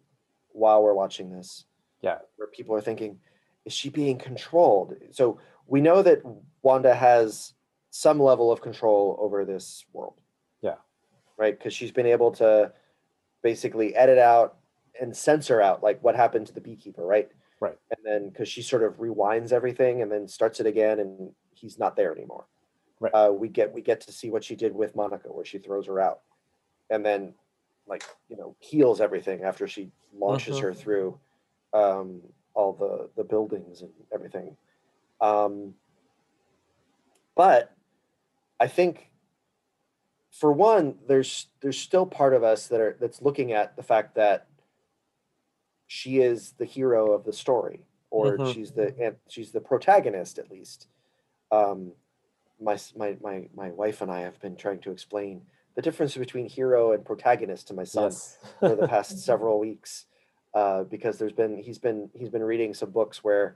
while 0.51 0.83
we're 0.83 0.93
watching 0.93 1.29
this. 1.31 1.65
Yeah. 2.01 2.19
Where 2.35 2.47
people 2.49 2.75
are 2.75 2.81
thinking, 2.81 3.19
is 3.65 3.71
she 3.73 3.89
being 3.89 4.17
controlled? 4.17 4.95
So 5.11 5.39
we 5.67 5.81
know 5.81 6.01
that 6.01 6.21
Wanda 6.61 6.93
has 6.93 7.53
some 7.89 8.19
level 8.19 8.51
of 8.51 8.61
control 8.61 9.17
over 9.19 9.45
this 9.45 9.85
world. 9.93 10.19
Yeah. 10.61 10.75
Right? 11.37 11.57
Because 11.57 11.73
she's 11.73 11.91
been 11.91 12.05
able 12.07 12.31
to 12.33 12.71
basically 13.41 13.95
edit 13.95 14.17
out 14.17 14.57
and 14.99 15.15
censor 15.15 15.61
out 15.61 15.83
like 15.83 16.03
what 16.03 16.15
happened 16.15 16.47
to 16.47 16.53
the 16.53 16.61
beekeeper, 16.61 17.05
right? 17.05 17.29
Right. 17.59 17.77
And 17.91 17.99
then 18.05 18.29
because 18.29 18.47
she 18.47 18.61
sort 18.61 18.83
of 18.83 18.97
rewinds 18.97 19.51
everything 19.51 20.01
and 20.01 20.11
then 20.11 20.27
starts 20.27 20.59
it 20.59 20.65
again 20.65 20.99
and 20.99 21.31
he's 21.53 21.77
not 21.79 21.95
there 21.95 22.11
anymore. 22.11 22.45
Right. 22.99 23.13
Uh, 23.13 23.31
we 23.31 23.47
get 23.49 23.73
we 23.73 23.81
get 23.81 24.01
to 24.01 24.11
see 24.11 24.29
what 24.29 24.43
she 24.43 24.55
did 24.55 24.73
with 24.73 24.95
Monica 24.95 25.27
where 25.29 25.45
she 25.45 25.57
throws 25.57 25.87
her 25.87 25.99
out 25.99 26.21
and 26.89 27.05
then 27.05 27.33
like 27.87 28.03
you 28.29 28.37
know 28.37 28.55
heals 28.59 29.01
everything 29.01 29.43
after 29.43 29.67
she 29.67 29.91
launches 30.13 30.57
Mhm. 30.57 30.61
her 30.61 30.73
through 30.73 31.19
um, 31.73 32.21
all 32.53 32.73
the 32.73 33.09
the 33.15 33.23
buildings 33.23 33.81
and 33.81 33.91
everything. 34.13 34.55
Um, 35.23 35.75
but 37.33 37.73
I 38.59 38.67
think 38.67 39.09
for 40.31 40.51
one, 40.51 40.95
there's 41.07 41.47
there's 41.61 41.79
still 41.79 42.05
part 42.05 42.33
of 42.33 42.43
us 42.43 42.67
that 42.67 42.81
are 42.81 42.97
that's 42.99 43.21
looking 43.21 43.53
at 43.53 43.77
the 43.77 43.83
fact 43.83 44.15
that 44.15 44.47
she 45.87 46.19
is 46.19 46.51
the 46.57 46.65
hero 46.65 47.13
of 47.13 47.23
the 47.23 47.31
story, 47.31 47.85
or 48.09 48.37
Mhm. 48.37 48.53
she's 48.53 48.71
the 48.71 49.15
she's 49.29 49.51
the 49.51 49.61
protagonist 49.61 50.39
at 50.39 50.51
least. 50.51 50.87
Um, 51.51 51.93
my 52.59 52.77
my 52.97 53.17
my 53.21 53.47
my 53.55 53.69
wife 53.71 54.01
and 54.01 54.11
I 54.11 54.21
have 54.21 54.39
been 54.41 54.57
trying 54.57 54.79
to 54.79 54.91
explain 54.91 55.45
the 55.75 55.81
difference 55.81 56.17
between 56.17 56.47
hero 56.47 56.91
and 56.91 57.05
protagonist 57.05 57.69
to 57.69 57.73
my 57.73 57.85
son 57.85 58.11
yes. 58.11 58.37
for 58.59 58.75
the 58.75 58.87
past 58.95 59.19
several 59.19 59.57
weeks 59.59 60.05
uh, 60.53 60.83
because 60.83 61.17
there's 61.17 61.33
been 61.33 61.57
he's 61.57 61.79
been 61.79 62.09
he's 62.13 62.29
been 62.29 62.43
reading 62.43 62.73
some 62.73 62.91
books 62.91 63.23
where 63.23 63.55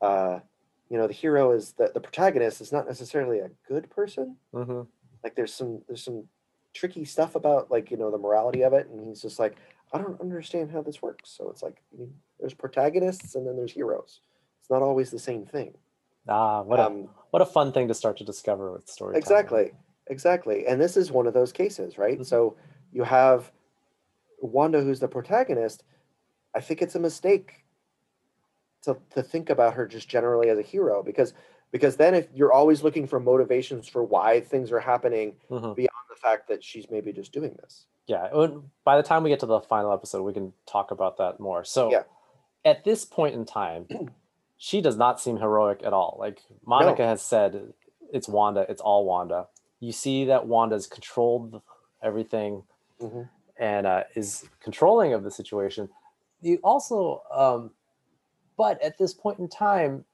uh, 0.00 0.40
you 0.90 0.98
know 0.98 1.06
the 1.06 1.12
hero 1.12 1.52
is 1.52 1.72
the, 1.72 1.90
the 1.92 2.00
protagonist 2.00 2.60
is 2.60 2.72
not 2.72 2.86
necessarily 2.86 3.38
a 3.38 3.50
good 3.68 3.90
person. 3.90 4.36
Hmm 4.52 4.82
like 5.24 5.34
there's 5.34 5.54
some 5.54 5.82
there's 5.88 6.04
some 6.04 6.24
tricky 6.74 7.04
stuff 7.04 7.34
about 7.34 7.70
like 7.70 7.90
you 7.90 7.96
know 7.96 8.10
the 8.10 8.18
morality 8.18 8.62
of 8.62 8.72
it 8.72 8.88
and 8.88 9.04
he's 9.08 9.22
just 9.22 9.38
like 9.38 9.56
i 9.92 9.98
don't 9.98 10.20
understand 10.20 10.70
how 10.70 10.82
this 10.82 11.00
works. 11.00 11.30
So 11.30 11.48
it's 11.50 11.62
like 11.62 11.82
I 11.94 12.00
mean, 12.00 12.14
there's 12.38 12.54
protagonists 12.54 13.34
and 13.36 13.46
then 13.46 13.56
there's 13.56 13.72
heroes. 13.72 14.20
It's 14.60 14.70
not 14.70 14.82
always 14.82 15.10
the 15.10 15.18
same 15.18 15.46
thing. 15.46 15.74
Ah, 16.28 16.62
what 16.62 16.80
a 16.80 16.86
um, 16.86 17.08
what 17.30 17.42
a 17.42 17.46
fun 17.46 17.72
thing 17.72 17.88
to 17.88 17.94
start 17.94 18.16
to 18.18 18.24
discover 18.24 18.72
with 18.72 18.88
storytelling. 18.88 19.22
exactly 19.22 19.72
exactly. 20.08 20.66
And 20.66 20.80
this 20.80 20.96
is 20.96 21.10
one 21.10 21.26
of 21.26 21.34
those 21.34 21.52
cases 21.52 21.96
right? 21.96 22.18
Mhm. 22.18 22.26
so 22.26 22.56
you 22.92 23.04
have 23.04 23.50
wanda 24.40 24.82
who's 24.82 25.00
the 25.00 25.08
protagonist. 25.08 25.84
I 26.54 26.60
think 26.60 26.82
it's 26.82 26.96
a 26.96 27.00
mistake 27.00 27.63
to, 28.84 28.96
to 29.10 29.22
think 29.22 29.50
about 29.50 29.74
her 29.74 29.86
just 29.86 30.08
generally 30.08 30.48
as 30.48 30.58
a 30.58 30.62
hero 30.62 31.02
because 31.02 31.34
because 31.70 31.96
then 31.96 32.14
if 32.14 32.28
you're 32.34 32.52
always 32.52 32.82
looking 32.84 33.06
for 33.06 33.18
motivations 33.18 33.88
for 33.88 34.04
why 34.04 34.40
things 34.40 34.70
are 34.72 34.80
happening 34.80 35.34
Mhm. 35.50 35.74
beyond 35.74 36.04
the 36.08 36.16
fact 36.16 36.48
that 36.48 36.62
she's 36.62 36.88
maybe 36.90 37.12
just 37.12 37.32
doing 37.32 37.54
this 37.62 37.86
Yeah. 38.06 38.28
By 38.84 38.96
the 38.98 39.02
time 39.02 39.22
we 39.22 39.30
get 39.30 39.40
to 39.40 39.46
the 39.46 39.60
final 39.60 39.90
episode, 39.92 40.22
we 40.22 40.34
can 40.34 40.52
talk 40.66 40.90
about 40.90 41.16
that 41.16 41.40
more. 41.40 41.64
So, 41.64 41.90
Yeah. 41.90 42.02
at 42.64 42.84
this 42.84 43.04
point 43.06 43.34
in 43.34 43.44
time, 43.46 43.88
she 44.58 44.80
does 44.82 44.96
not 44.98 45.20
seem 45.20 45.38
heroic 45.38 45.82
at 45.82 45.94
all. 45.94 46.16
Like 46.18 46.42
Monica 46.66 47.04
has 47.06 47.22
said, 47.22 47.72
it's 48.12 48.28
Wanda. 48.28 48.66
It's 48.68 48.82
all 48.82 49.06
Wanda. 49.06 49.48
You 49.80 49.90
see 49.92 50.26
that 50.26 50.46
Wanda's 50.46 50.86
controlled 50.86 51.62
everything 52.02 52.64
Mhm. 53.00 53.28
and 53.56 53.86
uh, 53.86 54.04
is 54.14 54.46
controlling 54.60 55.14
of 55.14 55.22
the 55.24 55.30
situation. 55.30 55.88
You 56.42 56.58
also, 56.62 57.22
um, 57.32 57.70
but 58.56 58.82
at 58.82 58.98
this 58.98 59.12
point 59.14 59.38
in 59.38 59.48
time, 59.48 60.04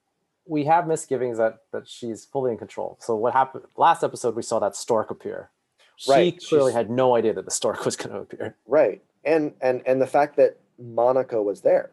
we 0.46 0.64
have 0.64 0.86
misgivings 0.86 1.38
that 1.38 1.58
that 1.72 1.86
she's 1.88 2.24
fully 2.24 2.50
in 2.52 2.58
control. 2.58 2.96
So 3.00 3.14
what 3.16 3.32
happened 3.32 3.64
last 3.76 4.02
episode? 4.02 4.34
We 4.34 4.42
saw 4.42 4.58
that 4.60 4.74
stork 4.76 5.10
appear. 5.10 5.50
Right. 5.50 5.96
She 5.96 6.10
Right, 6.12 6.40
clearly 6.48 6.70
she's- 6.72 6.76
had 6.76 6.90
no 6.90 7.14
idea 7.14 7.32
that 7.34 7.44
the 7.44 7.50
stork 7.50 7.84
was 7.84 7.96
going 7.96 8.14
to 8.14 8.20
appear. 8.22 8.56
right 8.66 9.02
and 9.24 9.52
and 9.60 9.82
and 9.86 10.00
the 10.00 10.06
fact 10.06 10.36
that 10.36 10.56
monica 10.78 11.42
was 11.42 11.60
there 11.60 11.90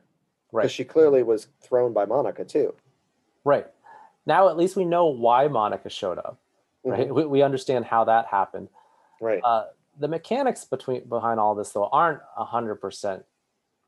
right? 0.53 0.61
because 0.61 0.71
she 0.71 0.85
clearly 0.85 1.21
was 1.23 1.47
thrown 1.61 1.91
by 1.91 2.05
monica 2.05 2.45
too 2.45 2.73
Right. 3.43 3.67
now 4.25 4.47
at 4.47 4.55
least 4.55 4.77
we 4.77 4.85
know 4.85 5.07
why 5.07 5.47
Monica 5.49 5.89
showed 5.89 6.17
up, 6.19 6.37
right? 6.85 7.09
Mhm. 7.09 7.13
We, 7.15 7.25
we 7.25 7.41
understand 7.41 7.83
how 7.85 8.05
that 8.05 8.27
happened. 8.27 8.69
Right. 9.21 9.41
Uh, 9.43 9.65
the 9.99 10.07
mechanics 10.07 10.63
between 10.63 11.03
behind 11.09 11.39
all 11.41 11.53
this 11.55 11.71
though 11.73 11.87
aren't 11.91 12.21
hundred 12.37 12.75
percent 12.75 13.25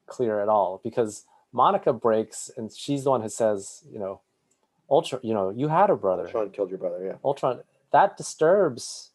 clear 0.05 0.41
at 0.41 0.49
all 0.49 0.81
because 0.83 1.23
Monica 1.51 1.93
breaks 1.93 2.49
and 2.55 2.71
she's 2.71 3.03
the 3.03 3.09
one 3.09 3.21
who 3.21 3.29
says, 3.29 3.83
you 3.91 3.99
know, 3.99 4.21
Ultra, 4.89 5.19
you 5.21 5.33
know, 5.33 5.49
you 5.49 5.67
had 5.67 5.89
a 5.89 5.95
brother. 5.95 6.27
Sean 6.29 6.49
killed 6.49 6.69
your 6.69 6.79
brother. 6.79 7.03
Yeah. 7.03 7.15
Ultron 7.23 7.61
that 7.91 8.17
disturbs 8.17 9.11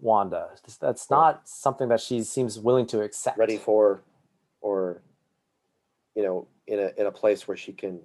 Wanda. 0.00 0.50
That's 0.80 1.10
not 1.10 1.48
something 1.48 1.88
that 1.88 2.00
she 2.00 2.22
seems 2.22 2.58
willing 2.58 2.86
to 2.86 3.02
accept. 3.02 3.38
Ready 3.38 3.56
for, 3.56 4.02
or, 4.60 5.02
you 6.14 6.22
know, 6.22 6.48
in 6.66 6.78
a 6.80 6.90
in 6.96 7.06
a 7.06 7.12
place 7.12 7.46
where 7.46 7.56
she 7.56 7.72
can 7.72 8.00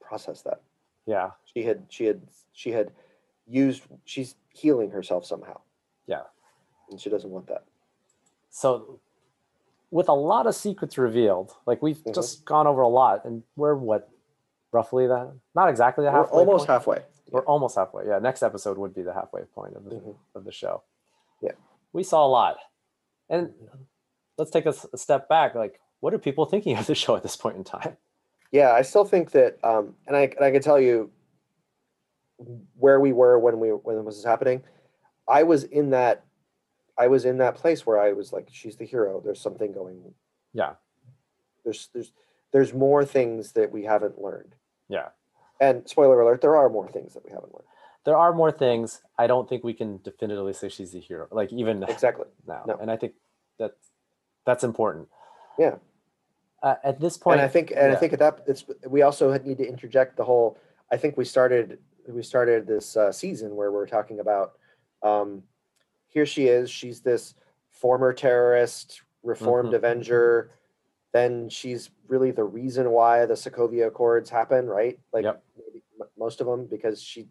process 0.00 0.42
that. 0.42 0.60
Yeah, 1.06 1.30
She 1.52 1.62
had 1.62 1.86
she 1.88 2.04
had 2.04 2.20
she 2.52 2.70
had 2.70 2.92
used. 3.48 3.82
She's 4.04 4.34
healing 4.50 4.90
herself 4.90 5.24
somehow. 5.24 5.60
Yeah. 6.06 6.22
And 6.90 7.00
she 7.00 7.08
doesn't 7.08 7.30
want 7.30 7.46
that. 7.46 7.64
so 8.50 9.00
with 9.90 10.08
a 10.08 10.12
lot 10.14 10.46
of 10.46 10.54
secrets 10.54 10.96
revealed, 10.98 11.52
like 11.66 11.82
we've 11.82 11.98
Mhm. 12.04 12.14
just 12.14 12.44
gone 12.44 12.66
over 12.66 12.80
a 12.82 12.88
lot, 12.88 13.24
and 13.24 13.42
we're 13.56 13.74
what 13.74 14.08
roughly 14.72 15.06
that 15.08 15.32
not 15.54 15.68
exactly 15.68 16.04
the 16.04 16.10
halfway. 16.12 16.32
We're 16.36 16.40
almost 16.46 16.66
point. 16.66 16.70
halfway. 16.78 17.04
We're 17.32 17.44
almost 17.44 17.76
halfway. 17.76 18.06
Yeah, 18.06 18.18
next 18.20 18.42
episode 18.42 18.78
would 18.78 18.94
be 18.94 19.02
the 19.02 19.12
halfway 19.12 19.42
point 19.44 19.74
of 19.76 19.84
the, 19.84 19.96
Mhm. 19.96 20.16
of 20.34 20.44
the 20.44 20.52
show. 20.52 20.82
Yeah. 21.40 21.52
we 21.92 22.04
saw 22.04 22.24
a 22.24 22.28
lot, 22.28 22.58
and 23.28 23.52
let's 24.38 24.50
take 24.52 24.66
a 24.66 24.72
step 24.72 25.28
back. 25.28 25.54
Like, 25.56 25.80
what 25.98 26.14
are 26.14 26.18
people 26.18 26.44
thinking 26.46 26.76
of 26.78 26.86
the 26.86 26.94
show 26.94 27.16
at 27.16 27.22
this 27.24 27.36
point 27.36 27.56
in 27.56 27.64
time? 27.64 27.96
Yeah, 28.52 28.72
I 28.72 28.82
still 28.82 29.04
think 29.04 29.32
that, 29.32 29.58
um, 29.64 29.96
and 30.06 30.16
I 30.16 30.22
and 30.22 30.44
I 30.44 30.50
can 30.52 30.62
tell 30.62 30.78
you 30.80 31.10
where 32.78 33.00
we 33.00 33.12
were 33.12 33.38
when 33.38 33.58
we 33.60 33.70
when 33.70 33.96
this 33.96 34.04
was 34.16 34.24
happening. 34.24 34.62
I 35.28 35.42
was 35.42 35.64
in 35.64 35.90
that, 35.90 36.24
I 37.00 37.06
was 37.08 37.24
in 37.24 37.38
that 37.38 37.54
place 37.54 37.86
where 37.86 37.98
I 37.98 38.12
was 38.12 38.32
like, 38.32 38.48
she's 38.52 38.76
the 38.76 38.84
hero. 38.84 39.20
There's 39.24 39.40
something 39.40 39.72
going. 39.72 40.12
Yeah. 40.52 40.72
There's 41.64 41.88
there's 41.94 42.12
there's 42.52 42.74
more 42.74 43.04
things 43.04 43.52
that 43.52 43.70
we 43.72 43.84
haven't 43.84 44.20
learned. 44.20 44.54
Yeah, 44.88 45.08
And 45.60 45.88
spoiler 45.88 46.20
alert, 46.20 46.40
there 46.40 46.56
are 46.56 46.68
more 46.68 46.88
things 46.88 47.14
that 47.14 47.24
we 47.24 47.30
haven't 47.30 47.52
learned. 47.54 47.68
there 48.04 48.16
are 48.16 48.32
more 48.32 48.50
things. 48.50 49.02
I 49.16 49.26
don't 49.28 49.48
think 49.48 49.62
we 49.62 49.72
can 49.72 50.00
definitively 50.02 50.52
say 50.52 50.68
she's 50.68 50.90
the 50.90 50.98
hero. 51.00 51.28
Like 51.30 51.52
even 51.52 51.84
Exactly. 51.84 52.26
now, 52.46 52.64
No. 52.66 52.74
and 52.80 52.90
I 52.90 52.96
think 52.96 53.12
that 53.60 53.72
that's 54.46 54.64
important. 54.64 55.06
Yeah. 55.58 55.76
Uh, 56.62 56.74
at 56.82 56.98
this 57.00 57.16
point, 57.16 57.38
and 57.40 57.44
I 57.48 57.48
think 57.48 57.70
and 57.74 57.92
I 57.92 57.96
think 57.96 58.12
at 58.12 58.18
that 58.18 58.40
it's 58.46 58.64
we 58.86 59.00
also 59.02 59.32
need 59.38 59.58
to 59.58 59.66
interject 59.74 60.16
the 60.16 60.24
whole. 60.24 60.58
I 60.92 60.96
think 60.98 61.16
we 61.16 61.24
started 61.24 61.78
we 62.08 62.22
started 62.22 62.66
this 62.66 62.96
uh, 62.96 63.12
season 63.12 63.54
where 63.56 63.70
we're 63.72 63.86
talking 63.86 64.18
about. 64.20 64.48
Um, 65.02 65.42
here 66.10 66.26
she 66.26 66.46
is. 66.48 66.70
She's 66.70 67.00
this 67.00 67.34
former 67.70 68.12
terrorist, 68.12 69.02
reformed 69.22 69.72
Mhm. 69.72 69.76
Avenger. 69.76 70.50
Then 71.12 71.48
she's 71.48 71.90
really 72.08 72.30
the 72.30 72.44
reason 72.44 72.90
why 72.90 73.26
the 73.26 73.34
Sokovia 73.34 73.86
Accords 73.86 74.28
happen, 74.30 74.66
right? 74.66 74.98
Like 75.12 75.24
Yep. 75.24 75.42
maybe 75.56 75.82
most 76.16 76.40
of 76.40 76.46
them, 76.46 76.66
because 76.66 77.00
she 77.02 77.28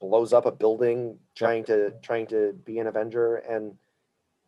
blows 0.00 0.32
up 0.32 0.44
a 0.46 0.52
building 0.52 1.18
trying 1.34 1.64
to 1.64 1.92
trying 2.02 2.26
to 2.28 2.52
be 2.64 2.78
an 2.78 2.86
Avenger, 2.86 3.36
and 3.36 3.78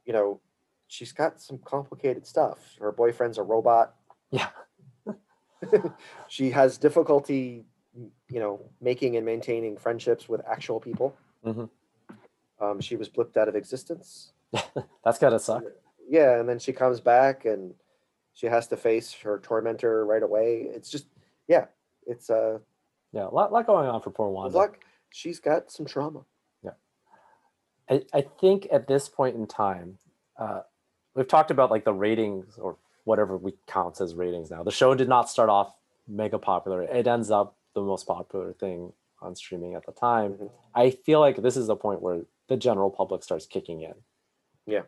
you 0.05 0.13
know 0.13 0.41
she's 0.89 1.13
got 1.13 1.41
some 1.41 1.59
complicated 1.59 2.27
stuff. 2.27 2.77
Her 2.79 2.93
boyfriend's 2.93 3.39
a 3.39 3.43
robot 3.43 3.95
yeah, 4.31 4.51
she 6.29 6.51
has 6.51 6.77
difficulty 6.79 7.65
you 8.29 8.41
know 8.41 8.71
making 8.81 9.17
and 9.17 9.25
maintaining 9.25 9.77
friendships 9.77 10.29
with 10.29 10.41
actual 10.47 10.81
people 10.81 11.17
Mhm. 11.45 11.71
Um, 12.61 12.81
she 12.81 12.97
was 12.97 13.09
blipped 13.09 13.37
out 13.37 13.49
of 13.49 13.55
existence 13.57 14.33
that's 15.05 15.19
gotta 15.19 15.39
suck. 15.39 15.63
yeah 16.09 16.39
and 16.41 16.49
then 16.49 16.59
she 16.59 16.73
comes 16.73 17.01
back 17.01 17.45
and 17.45 17.75
she 18.35 18.47
has 18.47 18.67
to 18.69 18.77
face 18.77 19.13
her 19.13 19.39
tormentor 19.41 20.05
right 20.07 20.23
away 20.23 20.67
it's 20.75 20.91
just 20.91 21.07
yeah 21.49 21.67
it's 22.07 22.31
uh 22.31 22.59
Yeah, 23.13 23.27
a 23.29 23.35
lot, 23.35 23.53
lot 23.53 23.67
going 23.67 23.89
on 23.89 24.01
for 24.01 24.11
poor 24.11 24.29
Wanda. 24.31 24.57
luck 24.57 24.79
she's 25.11 25.39
got 25.41 25.71
some 25.71 25.87
trauma 25.87 26.21
Yeah, 26.63 26.73
I, 27.91 28.03
I 28.13 28.21
think 28.41 28.67
at 28.73 28.87
this 28.87 29.09
point 29.09 29.37
in 29.37 29.47
time, 29.47 29.99
uh, 30.39 30.61
we've 31.15 31.29
talked 31.29 31.51
about 31.51 31.71
like 31.71 31.85
the 31.85 31.93
ratings 31.93 32.59
or 32.59 32.77
whatever 33.05 33.37
we 33.37 33.55
count 33.67 34.01
as 34.01 34.15
ratings 34.15 34.51
now. 34.51 34.63
The 34.63 34.71
show 34.71 34.95
did 34.95 35.09
not 35.09 35.31
start 35.31 35.49
off 35.49 35.73
mega 36.07 36.39
popular. 36.39 36.83
It 36.83 37.07
ends 37.07 37.31
up 37.31 37.57
the 37.75 37.81
most 37.81 38.07
popular 38.07 38.53
thing 38.53 38.93
on 39.21 39.35
streaming 39.35 39.75
at 39.75 39.85
the 39.87 39.93
time. 39.93 40.35
Mhm. 40.35 40.51
I 40.75 40.91
feel 40.91 41.19
like 41.21 41.37
this 41.43 41.57
is 41.57 41.67
the 41.67 41.77
point 41.77 42.03
where 42.03 42.21
the 42.49 42.57
general 42.57 42.91
public 42.91 43.23
starts 43.23 43.47
kicking 43.47 43.81
in. 43.83 43.95
Yeah. 44.67 44.83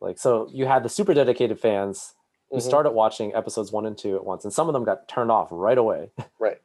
Like 0.00 0.18
so 0.18 0.48
you 0.52 0.66
had 0.66 0.82
the 0.82 0.88
super 0.88 1.14
dedicated 1.14 1.60
fans 1.60 2.14
who 2.50 2.56
Mhm. 2.58 2.62
started 2.62 2.90
watching 2.92 3.34
episodes 3.34 3.70
one 3.70 3.86
and 3.86 3.96
two 3.96 4.16
at 4.16 4.24
once, 4.24 4.44
and 4.44 4.52
some 4.52 4.68
of 4.68 4.72
them 4.72 4.84
got 4.84 5.06
turned 5.08 5.30
off 5.30 5.48
right 5.50 5.78
away. 5.78 6.10
right 6.38 6.60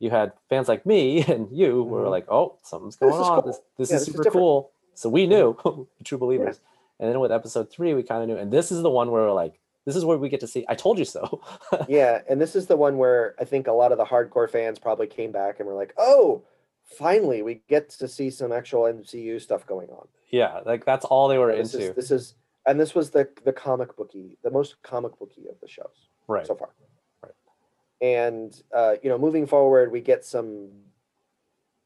you 0.00 0.10
had 0.10 0.32
fans 0.48 0.68
like 0.68 0.86
me 0.86 1.22
and 1.28 1.48
you 1.50 1.70
who 1.72 1.82
were 1.84 2.08
like, 2.08 2.26
"Oh, 2.30 2.56
something's 2.62 2.96
going 2.96 3.12
is 3.14 3.20
on. 3.20 3.42
cool. 3.42 3.52
This 3.52 3.60
this 3.76 3.90
Yeah, 3.90 3.96
is 3.96 4.02
this 4.06 4.12
super 4.14 4.22
different." 4.24 4.42
cool." 4.42 4.70
So 4.94 5.08
we 5.08 5.26
knew, 5.26 5.56
true 6.04 6.18
believers. 6.18 6.60
And 7.00 7.08
then 7.10 7.20
with 7.20 7.30
episode 7.30 7.70
three, 7.70 7.94
we 7.94 8.02
kind 8.02 8.22
of 8.22 8.28
knew. 8.28 8.36
And 8.36 8.50
this 8.52 8.72
is 8.72 8.82
the 8.82 8.90
one 8.90 9.10
where 9.12 9.22
we're 9.22 9.32
like, 9.32 9.60
"This 9.84 9.94
is 9.96 10.04
where 10.04 10.16
we 10.18 10.28
get 10.28 10.40
to 10.40 10.46
see." 10.48 10.64
I 10.68 10.74
told 10.74 10.98
you 10.98 11.04
so. 11.04 11.40
yeah 11.88 12.22
and 12.28 12.40
this 12.40 12.54
is 12.56 12.66
the 12.66 12.76
one 12.76 12.96
where 12.98 13.34
i 13.38 13.44
think 13.44 13.66
a 13.66 13.72
lot 13.72 13.92
of 13.92 13.98
the 13.98 14.04
hardcore 14.04 14.48
fans 14.50 14.78
probably 14.78 15.06
came 15.06 15.30
back 15.32 15.58
and 15.60 15.68
were 15.68 15.74
like 15.74 15.92
oh 15.98 16.42
finally 16.88 17.42
we 17.42 17.60
get 17.68 17.88
to 17.90 18.08
see 18.08 18.30
some 18.30 18.52
actual 18.52 18.82
mcu 18.82 19.40
stuff 19.40 19.66
going 19.66 19.88
on 19.90 20.06
yeah, 20.30 20.60
like 20.66 20.84
that's 20.84 21.06
all 21.06 21.26
they 21.26 21.38
were 21.38 21.54
this 21.56 21.72
into. 21.72 21.86
is 21.90 21.94
this 21.94 22.10
is 22.10 22.34
and 22.66 22.78
this 22.78 22.94
was 22.94 23.10
the 23.10 23.28
the 23.44 23.52
comic 23.52 23.96
booky 23.96 24.36
the 24.42 24.50
most 24.50 24.82
comic 24.82 25.18
booky 25.18 25.48
of 25.48 25.58
the 25.60 25.68
shows 25.68 26.08
right. 26.26 26.46
so 26.46 26.54
far 26.54 26.70
Right. 27.22 27.32
and 28.00 28.62
uh 28.74 28.94
you 29.02 29.08
know 29.08 29.18
moving 29.18 29.46
forward 29.46 29.90
we 29.90 30.00
get 30.00 30.24
some 30.24 30.68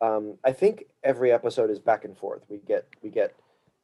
um 0.01 0.39
i 0.45 0.53
think 0.53 0.85
every 1.05 1.31
episode 1.31 1.71
is 1.71 1.79
back 1.79 2.05
and 2.05 2.17
forth 2.19 2.43
we 2.49 2.59
get 2.59 2.87
we 3.03 3.11
get 3.11 3.35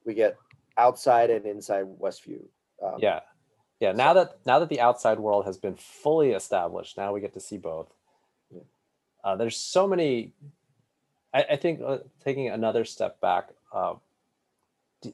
we 0.04 0.14
get 0.14 0.36
outside 0.76 1.30
and 1.30 1.46
inside 1.46 1.86
westview 2.00 2.42
um, 2.82 2.96
yeah. 2.98 3.20
Yeah. 3.80 3.92
Now 3.92 4.12
that 4.14 4.38
now 4.46 4.58
that 4.58 4.68
the 4.68 4.80
outside 4.80 5.18
world 5.20 5.44
has 5.46 5.56
been 5.56 5.76
fully 5.76 6.30
established, 6.32 6.96
now 6.96 7.12
we 7.12 7.20
get 7.20 7.32
to 7.34 7.40
see 7.40 7.56
both. 7.56 7.92
Uh, 9.24 9.36
there's 9.36 9.56
so 9.56 9.86
many. 9.86 10.32
I, 11.34 11.42
I 11.50 11.56
think 11.56 11.80
uh, 11.84 11.98
taking 12.24 12.48
another 12.48 12.84
step 12.84 13.20
back. 13.20 13.50
Uh, 13.72 13.94
do, 15.02 15.12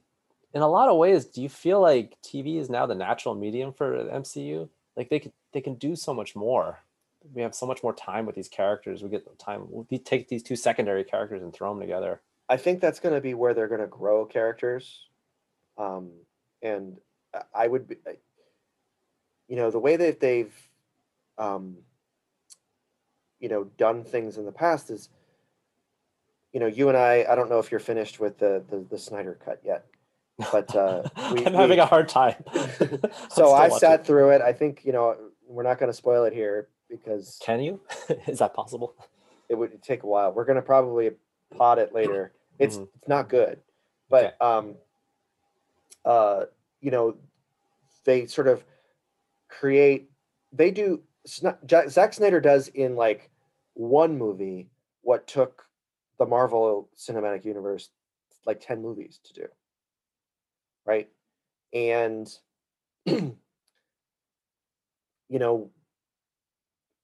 in 0.52 0.62
a 0.62 0.68
lot 0.68 0.88
of 0.88 0.96
ways, 0.96 1.24
do 1.26 1.42
you 1.42 1.48
feel 1.48 1.80
like 1.80 2.16
TV 2.22 2.58
is 2.58 2.70
now 2.70 2.86
the 2.86 2.94
natural 2.94 3.34
medium 3.34 3.72
for 3.72 3.94
MCU? 3.96 4.68
Like 4.96 5.08
they 5.10 5.18
could 5.20 5.32
they 5.52 5.60
can 5.60 5.74
do 5.74 5.96
so 5.96 6.14
much 6.14 6.34
more. 6.36 6.80
We 7.32 7.42
have 7.42 7.54
so 7.54 7.66
much 7.66 7.82
more 7.82 7.94
time 7.94 8.26
with 8.26 8.34
these 8.34 8.48
characters. 8.48 9.02
We 9.02 9.08
get 9.08 9.24
the 9.24 9.34
time. 9.42 9.66
We 9.90 9.98
take 9.98 10.28
these 10.28 10.42
two 10.42 10.56
secondary 10.56 11.04
characters 11.04 11.42
and 11.42 11.52
throw 11.52 11.70
them 11.72 11.80
together. 11.80 12.20
i 12.48 12.56
think 12.58 12.80
that's 12.80 13.00
going 13.00 13.14
to 13.14 13.20
be 13.20 13.32
where 13.34 13.54
they're 13.54 13.68
going 13.68 13.80
to 13.80 13.86
grow 13.86 14.26
characters 14.26 15.08
um 15.78 16.10
and 16.62 16.98
I- 17.34 17.64
i 17.64 17.66
would 17.66 17.88
be 17.88 17.96
you 19.48 19.56
know 19.56 19.70
the 19.70 19.78
way 19.78 19.96
that 19.96 20.20
they've 20.20 20.54
um 21.38 21.78
you 23.40 23.48
know 23.48 23.64
done 23.78 24.04
things 24.04 24.36
in 24.38 24.44
the 24.44 24.52
past 24.52 24.90
is 24.90 25.08
you 26.54 26.60
know 26.60 26.66
you 26.66 26.88
and 26.88 26.96
i 26.96 27.26
i 27.28 27.34
don't 27.34 27.50
know 27.50 27.58
if 27.58 27.70
you're 27.70 27.80
finished 27.80 28.18
with 28.20 28.38
the 28.38 28.62
the, 28.70 28.78
the 28.90 28.96
snyder 28.98 29.38
cut 29.44 29.60
yet 29.64 29.84
but 30.52 30.74
uh 30.74 31.02
we- 31.34 31.44
I'm 31.44 31.52
we- 31.52 31.58
having 31.58 31.78
a 31.80 31.86
hard 31.86 32.08
time. 32.08 32.36
so 32.54 32.62
i 32.62 32.94
I'm 32.94 33.00
still 33.28 33.52
watching. 33.60 33.78
sat 33.78 34.06
through 34.06 34.30
it 34.30 34.40
i 34.40 34.52
think 34.52 34.84
you 34.84 34.92
know 34.92 35.16
we're 35.46 35.62
not 35.64 35.78
going 35.78 35.90
to 35.90 35.96
spoil 35.96 36.24
it 36.24 36.32
here 36.32 36.68
because 36.88 37.38
Can 37.44 37.60
you? 37.60 37.80
Is 38.26 38.38
that 38.38 38.54
possible? 38.54 38.94
it 39.50 39.56
would 39.56 39.82
take 39.82 40.04
a 40.04 40.06
while 40.06 40.32
we're 40.32 40.44
going 40.46 40.56
to 40.56 40.62
probably 40.62 41.10
pod 41.56 41.78
it 41.78 41.92
later 41.92 42.32
it's 42.58 42.78
Mhm. 42.78 42.88
it's 42.96 43.08
not 43.08 43.28
good 43.28 43.60
but 44.08 44.40
um 44.40 44.74
uh 46.04 46.44
you 46.80 46.90
know 46.90 47.16
they 48.04 48.26
sort 48.26 48.48
of 48.48 48.64
create 49.48 50.10
they 50.52 50.70
do 50.70 51.02
Zack 51.26 52.12
Snyder 52.12 52.40
does 52.40 52.68
in 52.68 52.96
like 52.96 53.30
one 53.74 54.16
movie 54.18 54.68
what 55.02 55.26
took 55.26 55.64
the 56.18 56.26
Marvel 56.26 56.88
Cinematic 56.96 57.44
Universe 57.44 57.90
like 58.46 58.60
10 58.60 58.82
movies 58.82 59.20
to 59.24 59.32
do 59.32 59.46
right 60.86 61.08
and 61.72 62.38
you 63.06 63.36
know 65.30 65.70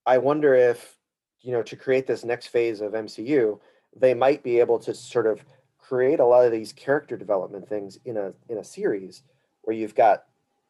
I 0.05 0.17
wonder 0.17 0.53
if 0.53 0.97
you 1.41 1.51
know 1.51 1.63
to 1.63 1.75
create 1.75 2.07
this 2.07 2.23
next 2.23 2.47
phase 2.47 2.81
of 2.81 2.93
MCU 2.93 3.59
they 3.95 4.13
might 4.13 4.43
be 4.43 4.59
able 4.59 4.79
to 4.79 4.93
sort 4.93 5.27
of 5.27 5.43
create 5.77 6.19
a 6.19 6.25
lot 6.25 6.45
of 6.45 6.51
these 6.51 6.71
character 6.73 7.17
development 7.17 7.67
things 7.67 7.99
in 8.05 8.17
a 8.17 8.33
in 8.49 8.57
a 8.57 8.63
series 8.63 9.23
where 9.63 9.75
you've 9.75 9.95
got 9.95 10.23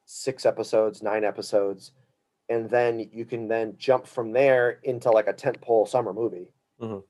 six 0.06 0.46
episodes, 0.46 1.02
nine 1.02 1.24
episodes, 1.24 1.92
and 2.50 2.70
then 2.70 3.00
you 3.14 3.26
can 3.26 3.48
then 3.48 3.76
jump 3.78 4.08
from 4.08 4.32
there 4.32 4.80
into 4.84 5.10
like 5.12 5.28
a 5.28 5.34
tentpole 5.34 5.88
summer 5.88 6.14
movie. 6.14 6.48
Mhm. 6.82 7.04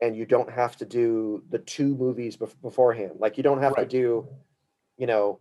And 0.00 0.16
you 0.16 0.24
don't 0.26 0.50
have 0.50 0.76
to 0.76 0.84
do 0.84 1.42
the 1.50 1.58
two 1.58 1.94
movies 1.96 2.36
bef- 2.36 2.60
beforehand. 2.62 3.12
Like 3.18 3.36
you 3.36 3.42
don't 3.42 3.60
have 3.60 3.72
Right. 3.76 3.88
to 3.88 3.88
do, 3.88 4.28
you 4.96 5.06
know, 5.06 5.40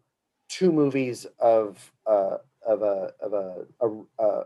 two 0.50 0.72
movies 0.72 1.26
of 1.40 1.92
uh, 2.06 2.38
of 2.66 2.82
a 2.82 3.14
of 3.22 3.34
a 3.34 4.46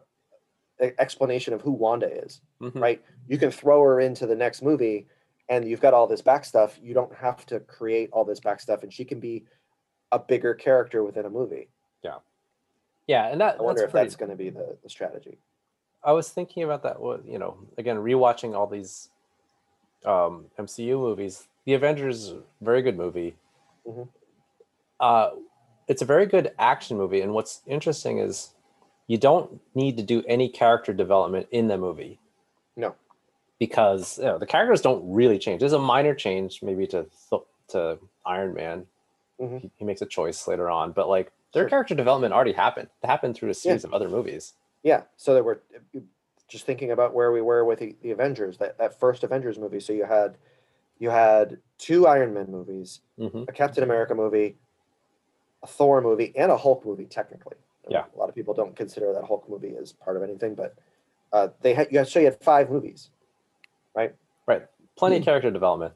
explanation 1.00 1.54
of 1.54 1.62
who 1.62 1.72
Wanda 1.72 2.08
is. 2.26 2.42
Mhm. 2.62 2.80
Right? 2.80 3.04
You 3.28 3.38
can 3.38 3.52
throw 3.52 3.82
her 3.82 4.00
into 4.00 4.26
the 4.28 4.36
next 4.36 4.62
movie, 4.62 5.08
and 5.50 5.68
you've 5.68 5.82
got 5.82 5.94
all 5.94 6.08
this 6.08 6.22
back 6.22 6.46
stuff. 6.46 6.78
You 6.82 6.94
don't 6.94 7.14
have 7.16 7.46
to 7.48 7.60
create 7.62 8.10
all 8.12 8.26
this 8.26 8.40
back 8.40 8.60
stuff, 8.60 8.84
and 8.84 8.92
she 8.94 9.06
can 9.06 9.20
be 9.20 9.46
a 10.12 10.20
bigger 10.20 10.54
character 10.54 11.04
within 11.04 11.26
a 11.26 11.30
movie. 11.30 11.70
Yeah, 12.04 12.20
yeah, 13.08 13.28
and 13.30 13.40
that 13.42 13.60
I 13.60 13.64
wonder 13.64 13.82
that's 13.82 13.88
if 13.88 13.92
pretty, 13.92 14.06
that's 14.06 14.16
going 14.16 14.32
to 14.32 14.36
be 14.38 14.50
the, 14.50 14.78
the 14.84 14.90
strategy. 14.90 15.40
I 16.04 16.12
was 16.12 16.30
thinking 16.30 16.64
about 16.64 16.84
that. 16.84 17.00
You 17.26 17.40
know, 17.40 17.58
again, 17.78 17.98
rewatching 17.98 18.54
all 18.56 18.68
these 18.68 19.10
um, 20.06 20.46
MCU 20.58 20.98
movies. 21.00 21.48
The 21.66 21.74
Avengers, 21.74 22.34
very 22.62 22.82
good 22.82 22.98
movie. 22.98 23.36
Mhm. 23.88 24.08
Uh, 25.00 25.32
it's 25.88 26.02
a 26.02 26.06
very 26.06 26.26
good 26.26 26.52
action 26.60 26.98
movie, 26.98 27.22
and 27.22 27.34
what's 27.34 27.62
interesting 27.68 28.20
is 28.20 28.54
you 29.08 29.18
don't 29.18 29.60
need 29.76 29.98
to 29.98 30.04
do 30.04 30.24
any 30.28 30.48
character 30.50 30.94
development 30.94 31.48
in 31.52 31.68
the 31.68 31.78
movie. 31.78 32.20
No. 32.76 32.96
because 33.60 34.18
you 34.18 34.26
know, 34.26 34.38
the 34.38 34.46
characters 34.48 34.82
don't 34.82 35.04
really 35.14 35.38
change. 35.40 35.60
There's 35.60 35.74
a 35.74 35.80
minor 35.80 36.14
change, 36.16 36.62
maybe 36.64 36.86
to 36.88 37.06
Th- 37.30 37.42
to 37.70 37.98
Iron 38.26 38.54
Man. 38.56 38.88
Mhm. 39.40 39.62
He, 39.62 39.72
he 39.78 39.86
makes 39.86 40.02
a 40.02 40.06
choice 40.06 40.48
later 40.48 40.70
on, 40.70 40.92
but 40.92 41.08
like 41.08 41.32
their 41.54 41.64
Sure. 41.64 41.70
character 41.70 41.96
development 41.96 42.34
already 42.34 42.52
happened. 42.54 42.90
It 43.04 43.08
happened 43.08 43.36
through 43.36 43.50
a 43.52 43.54
series 43.54 43.84
of 43.86 43.94
other 43.94 44.10
movies. 44.10 44.54
Yeah. 44.82 45.04
So 45.18 45.34
there 45.34 45.44
were 45.44 45.62
just 46.54 46.66
thinking 46.68 46.92
about 46.92 47.16
where 47.16 47.32
we 47.32 47.42
were 47.42 47.66
with 47.66 47.80
the, 47.80 47.96
the 48.04 48.12
Avengers, 48.12 48.58
that, 48.60 48.78
that 48.78 48.98
first 49.00 49.24
Avengers 49.24 49.58
movie. 49.58 49.80
So 49.80 49.92
you 49.92 50.06
had 50.06 50.38
you 51.00 51.10
had 51.10 51.58
two 51.80 52.06
Iron 52.08 52.34
Man 52.36 52.50
movies, 52.50 53.02
hmm 53.18 53.44
a 53.48 53.52
Captain 53.52 53.84
America 53.84 54.14
movie, 54.16 54.56
a 55.64 55.68
Thor 55.68 56.00
movie, 56.00 56.32
and 56.38 56.52
a 56.52 56.58
Hulk 56.58 56.86
movie. 56.86 57.06
Technically, 57.06 57.58
Yeah. 57.90 58.06
A 58.16 58.18
lot 58.18 58.30
of 58.30 58.36
people 58.36 58.54
don't 58.54 58.76
consider 58.76 59.12
that 59.14 59.24
Hulk 59.26 59.50
movie 59.50 59.76
as 59.76 59.92
part 59.92 60.16
of 60.16 60.22
anything, 60.22 60.54
but 60.54 60.76
uh, 61.34 61.48
they 61.62 61.74
had 61.74 61.92
you 61.92 61.98
had 61.98 62.08
so 62.08 62.20
you 62.20 62.26
had 62.26 62.40
five 62.40 62.70
movies. 62.70 63.10
Right? 63.96 64.14
Right, 64.46 64.64
plenty 64.96 65.16
Hmm. 65.18 65.22
of 65.22 65.26
character 65.26 65.50
development. 65.52 65.94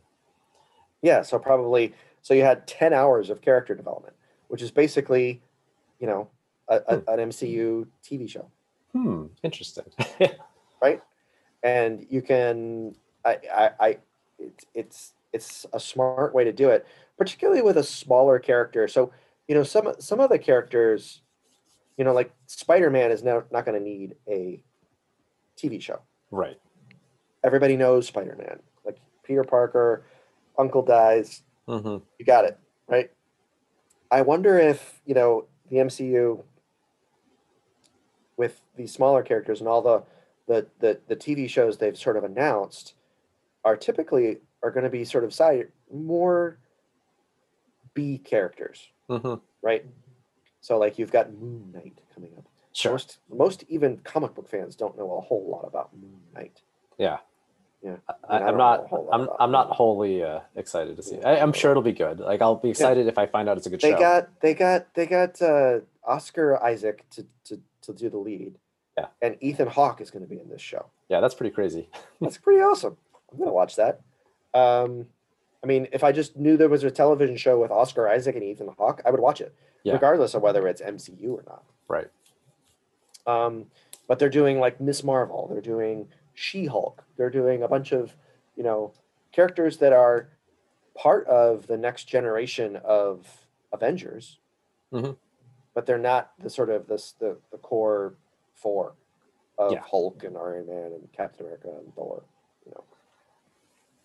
Yeah. 1.04 1.22
So 1.22 1.38
probably 1.38 1.94
so 2.24 2.34
you 2.34 2.42
had 2.44 2.66
ten 2.66 2.94
hours 2.94 3.30
of 3.30 3.42
character 3.42 3.76
development, 3.76 4.16
which 4.48 4.64
is 4.64 4.72
basically, 4.72 5.44
you 6.00 6.08
know, 6.08 6.30
a, 6.68 6.82
a, 6.88 6.96
an 7.14 7.30
MCU 7.30 7.86
TV 8.04 8.28
show. 8.28 8.50
Hmm, 8.94 9.28
interesting. 9.44 9.84
and 11.64 12.06
you 12.10 12.22
can 12.22 12.96
I 13.26 13.38
I, 13.54 13.70
I 13.80 13.98
it's 14.40 14.66
it's 14.74 15.14
it's 15.34 15.66
a 15.74 15.80
smart 15.80 16.34
way 16.34 16.44
to 16.44 16.54
do 16.54 16.70
it, 16.70 16.86
particularly 17.18 17.62
with 17.62 17.78
a 17.78 17.84
smaller 17.84 18.40
character. 18.40 18.88
So 18.88 19.12
you 19.48 19.56
know 19.56 19.64
some 19.64 19.94
some 20.00 20.20
of 20.20 20.30
the 20.30 20.40
characters, 20.40 21.22
you 21.98 22.06
know, 22.06 22.14
like 22.14 22.32
Spider 22.46 22.90
Man 22.90 23.12
is 23.12 23.24
now 23.24 23.44
not 23.52 23.66
going 23.66 23.78
to 23.78 23.84
need 23.84 24.16
a 24.28 24.64
TV 25.58 25.82
show. 25.82 26.00
right. 26.32 26.60
Everybody 27.44 27.78
knows 27.78 28.08
Spider 28.08 28.36
Man, 28.38 28.60
like 28.86 28.98
Peter 29.24 29.44
Parker, 29.44 30.06
Uncle 30.58 30.84
dies, 30.84 31.44
hmm 31.68 31.98
you 32.20 32.26
got 32.26 32.46
it 32.46 32.60
right. 32.88 33.12
I 34.10 34.22
wonder 34.22 34.58
if 34.58 35.02
you 35.06 35.14
know 35.14 35.46
the 35.70 35.78
MCU 35.78 36.44
with 38.38 38.62
these 38.76 38.94
smaller 38.94 39.24
characters 39.24 39.60
and 39.60 39.68
all 39.68 39.82
the 39.82 40.04
the 40.48 40.68
the, 40.80 41.00
the 41.08 41.16
TV 41.16 41.50
shows 41.50 41.78
they've 41.78 41.98
sort 41.98 42.18
of 42.18 42.24
announced 42.24 42.94
are 43.64 43.76
typically 43.76 44.38
are 44.64 44.72
going 44.72 44.84
to 44.84 44.90
be 44.90 45.04
sort 45.06 45.24
of 45.24 45.34
side 45.34 45.68
more 45.94 46.58
B 47.94 48.18
characters, 48.18 48.88
hmm 49.10 49.36
right? 49.62 49.86
So 50.62 50.78
like 50.78 50.98
you've 51.00 51.12
got 51.12 51.34
Moon 51.34 51.72
Knight 51.74 52.00
coming 52.14 52.32
up. 52.38 52.46
Sure. 52.74 52.92
Most 52.94 53.18
most 53.30 53.64
even 53.70 53.98
comic 53.98 54.36
book 54.36 54.50
fans 54.50 54.76
don't 54.76 54.98
know 54.98 55.18
a 55.18 55.22
whole 55.22 55.48
lot 55.50 55.68
about 55.68 55.90
Moon 55.96 56.20
Knight. 56.36 56.62
Yeah. 56.98 57.18
Yeah. 57.84 57.98
I 58.30 58.40
mean, 58.40 58.44
I, 58.44 58.50
I'm 58.50 58.58
know 58.58 58.58
not. 58.58 59.10
I'm. 59.12 59.30
I'm 59.40 59.52
not 59.52 59.70
wholly 59.70 60.24
uh, 60.24 60.40
excited 60.56 60.96
to 60.98 61.04
see. 61.04 61.16
It. 61.16 61.22
Yeah. 61.22 61.30
I, 61.30 61.42
I'm 61.42 61.54
sure 61.54 61.72
it'll 61.72 61.84
be 61.84 61.94
good. 61.94 62.20
Like 62.20 62.42
I'll 62.42 62.56
be 62.56 62.70
excited 62.70 63.08
if 63.08 63.18
I 63.18 63.28
find 63.28 63.48
out 63.48 63.58
it's 63.58 63.68
a 63.68 63.70
good 63.70 63.82
They 63.82 63.92
show. 63.92 64.00
got 64.00 64.42
they 64.42 64.54
got 64.54 64.94
they 64.96 65.06
got 65.06 65.42
uh, 65.42 65.80
Oscar 66.04 66.62
Isaac 66.64 67.06
to, 67.12 67.26
to 67.46 67.60
to 67.84 67.94
do 67.94 68.10
the 68.10 68.18
lead. 68.18 68.56
Yeah. 68.98 69.08
And 69.22 69.38
Ethan 69.42 69.68
Hawke 69.68 70.02
is 70.02 70.10
going 70.10 70.24
to 70.26 70.30
be 70.30 70.40
in 70.40 70.50
this 70.50 70.62
show. 70.62 70.88
yeah, 71.10 71.20
that's 71.20 71.36
pretty 71.36 71.54
crazy. 71.54 71.90
That's 72.22 72.38
pretty 72.38 72.62
awesome. 72.62 72.98
I'm 73.32 73.38
going 73.38 73.50
to 73.50 73.54
watch 73.54 73.76
that. 73.76 74.02
Um, 74.54 75.06
I 75.64 75.68
mean, 75.68 75.88
if 75.92 76.04
I 76.04 76.12
just 76.12 76.36
knew 76.36 76.58
there 76.58 76.70
was 76.70 76.84
a 76.84 76.90
television 76.92 77.38
show 77.38 77.60
with 77.60 77.70
Oscar 77.72 78.08
Isaac 78.10 78.36
and 78.36 78.44
Ethan 78.44 78.70
Hawke, 78.78 79.02
I 79.06 79.12
would 79.12 79.20
watch 79.20 79.40
it, 79.42 79.54
Yeah. 79.84 79.94
regardless 79.94 80.34
of 80.34 80.42
whether 80.42 80.68
it's 80.68 80.82
MCU 80.82 81.30
or 81.38 81.44
not. 81.46 81.64
Right. 81.88 82.08
Um, 83.28 83.68
but 84.08 84.20
they're 84.20 84.30
doing 84.30 84.60
like 84.60 84.80
Ms. 84.82 85.04
Marvel. 85.04 85.48
They're 85.52 85.62
doing 85.62 86.08
She 86.34 86.66
Hulk. 86.66 87.04
They're 87.18 87.30
doing 87.30 87.62
a 87.64 87.68
bunch 87.68 87.92
of, 87.92 88.16
you 88.56 88.64
know, 88.64 88.94
characters 89.32 89.78
that 89.78 89.94
are 89.94 90.30
part 90.96 91.28
of 91.28 91.68
the 91.68 91.78
next 91.78 92.06
generation 92.06 92.78
of 92.78 93.28
Avengers, 93.74 94.40
Mhm. 94.92 95.18
but 95.74 95.86
they're 95.86 95.98
not 95.98 96.32
the 96.40 96.50
sort 96.50 96.70
of 96.70 96.88
this 96.88 97.12
the, 97.12 97.38
the 97.52 97.58
core 97.58 98.16
four 98.58 98.94
of 99.58 99.72
Yeah. 99.72 99.80
Hulk 99.82 100.24
and 100.24 100.38
Iron 100.38 100.68
Man 100.68 100.92
and 100.94 101.12
Captain 101.14 101.46
America 101.46 101.70
and 101.70 101.94
Thor. 101.96 102.24
You 102.66 102.72
know, 102.74 102.84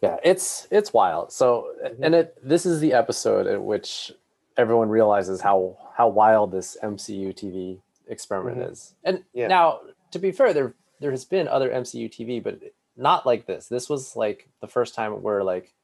Yeah, 0.01 0.19
it's 0.25 0.67
it's 0.71 0.93
wild. 0.93 1.33
So, 1.33 1.75
Mhm. 1.85 1.99
and 2.03 2.15
it 2.15 2.39
this 2.43 2.65
is 2.67 2.81
the 2.81 2.93
episode 2.93 3.47
at 3.47 3.63
which 3.63 4.13
everyone 4.57 4.89
realizes 4.89 5.41
how 5.41 5.77
how 5.95 6.09
wild 6.09 6.53
this 6.53 6.77
MCU 6.83 7.33
TV 7.33 7.81
experiment 8.09 8.59
Mhm. 8.59 8.71
is. 8.71 8.95
And 9.05 9.25
Yeah. 9.33 9.49
now, 9.49 9.81
to 10.11 10.19
be 10.19 10.33
fair, 10.33 10.53
there 10.53 10.75
there 11.01 11.11
has 11.11 11.25
been 11.25 11.49
other 11.49 11.71
MCU 11.71 12.09
TV, 12.09 12.39
but 12.41 12.61
not 12.97 13.27
like 13.27 13.47
this. 13.47 13.69
This 13.69 13.89
was 13.89 14.15
like 14.15 14.49
the 14.61 14.69
first 14.69 14.95
time 14.95 15.21
we're 15.23 15.43
like, 15.43 15.75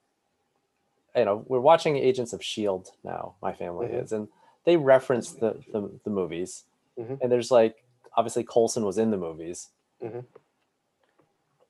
you 1.17 1.25
know, 1.25 1.45
we're 1.49 1.59
watching 1.61 1.97
Agents 1.97 2.33
of 2.33 2.43
Shield 2.45 2.93
now. 3.03 3.35
My 3.43 3.53
family 3.53 3.89
Mhm. 3.89 4.03
is, 4.03 4.13
and 4.13 4.29
they 4.65 4.77
reference 4.77 5.33
the 5.33 5.63
the, 5.73 5.91
the 6.05 6.11
movies, 6.11 6.65
Mhm. 6.99 7.19
and 7.21 7.33
there's 7.33 7.51
like 7.51 7.85
obviously 8.19 8.43
Coulson 8.45 8.85
was 8.85 8.99
in 8.99 9.11
the 9.13 9.17
movies. 9.17 9.69
Mhm. 10.03 10.25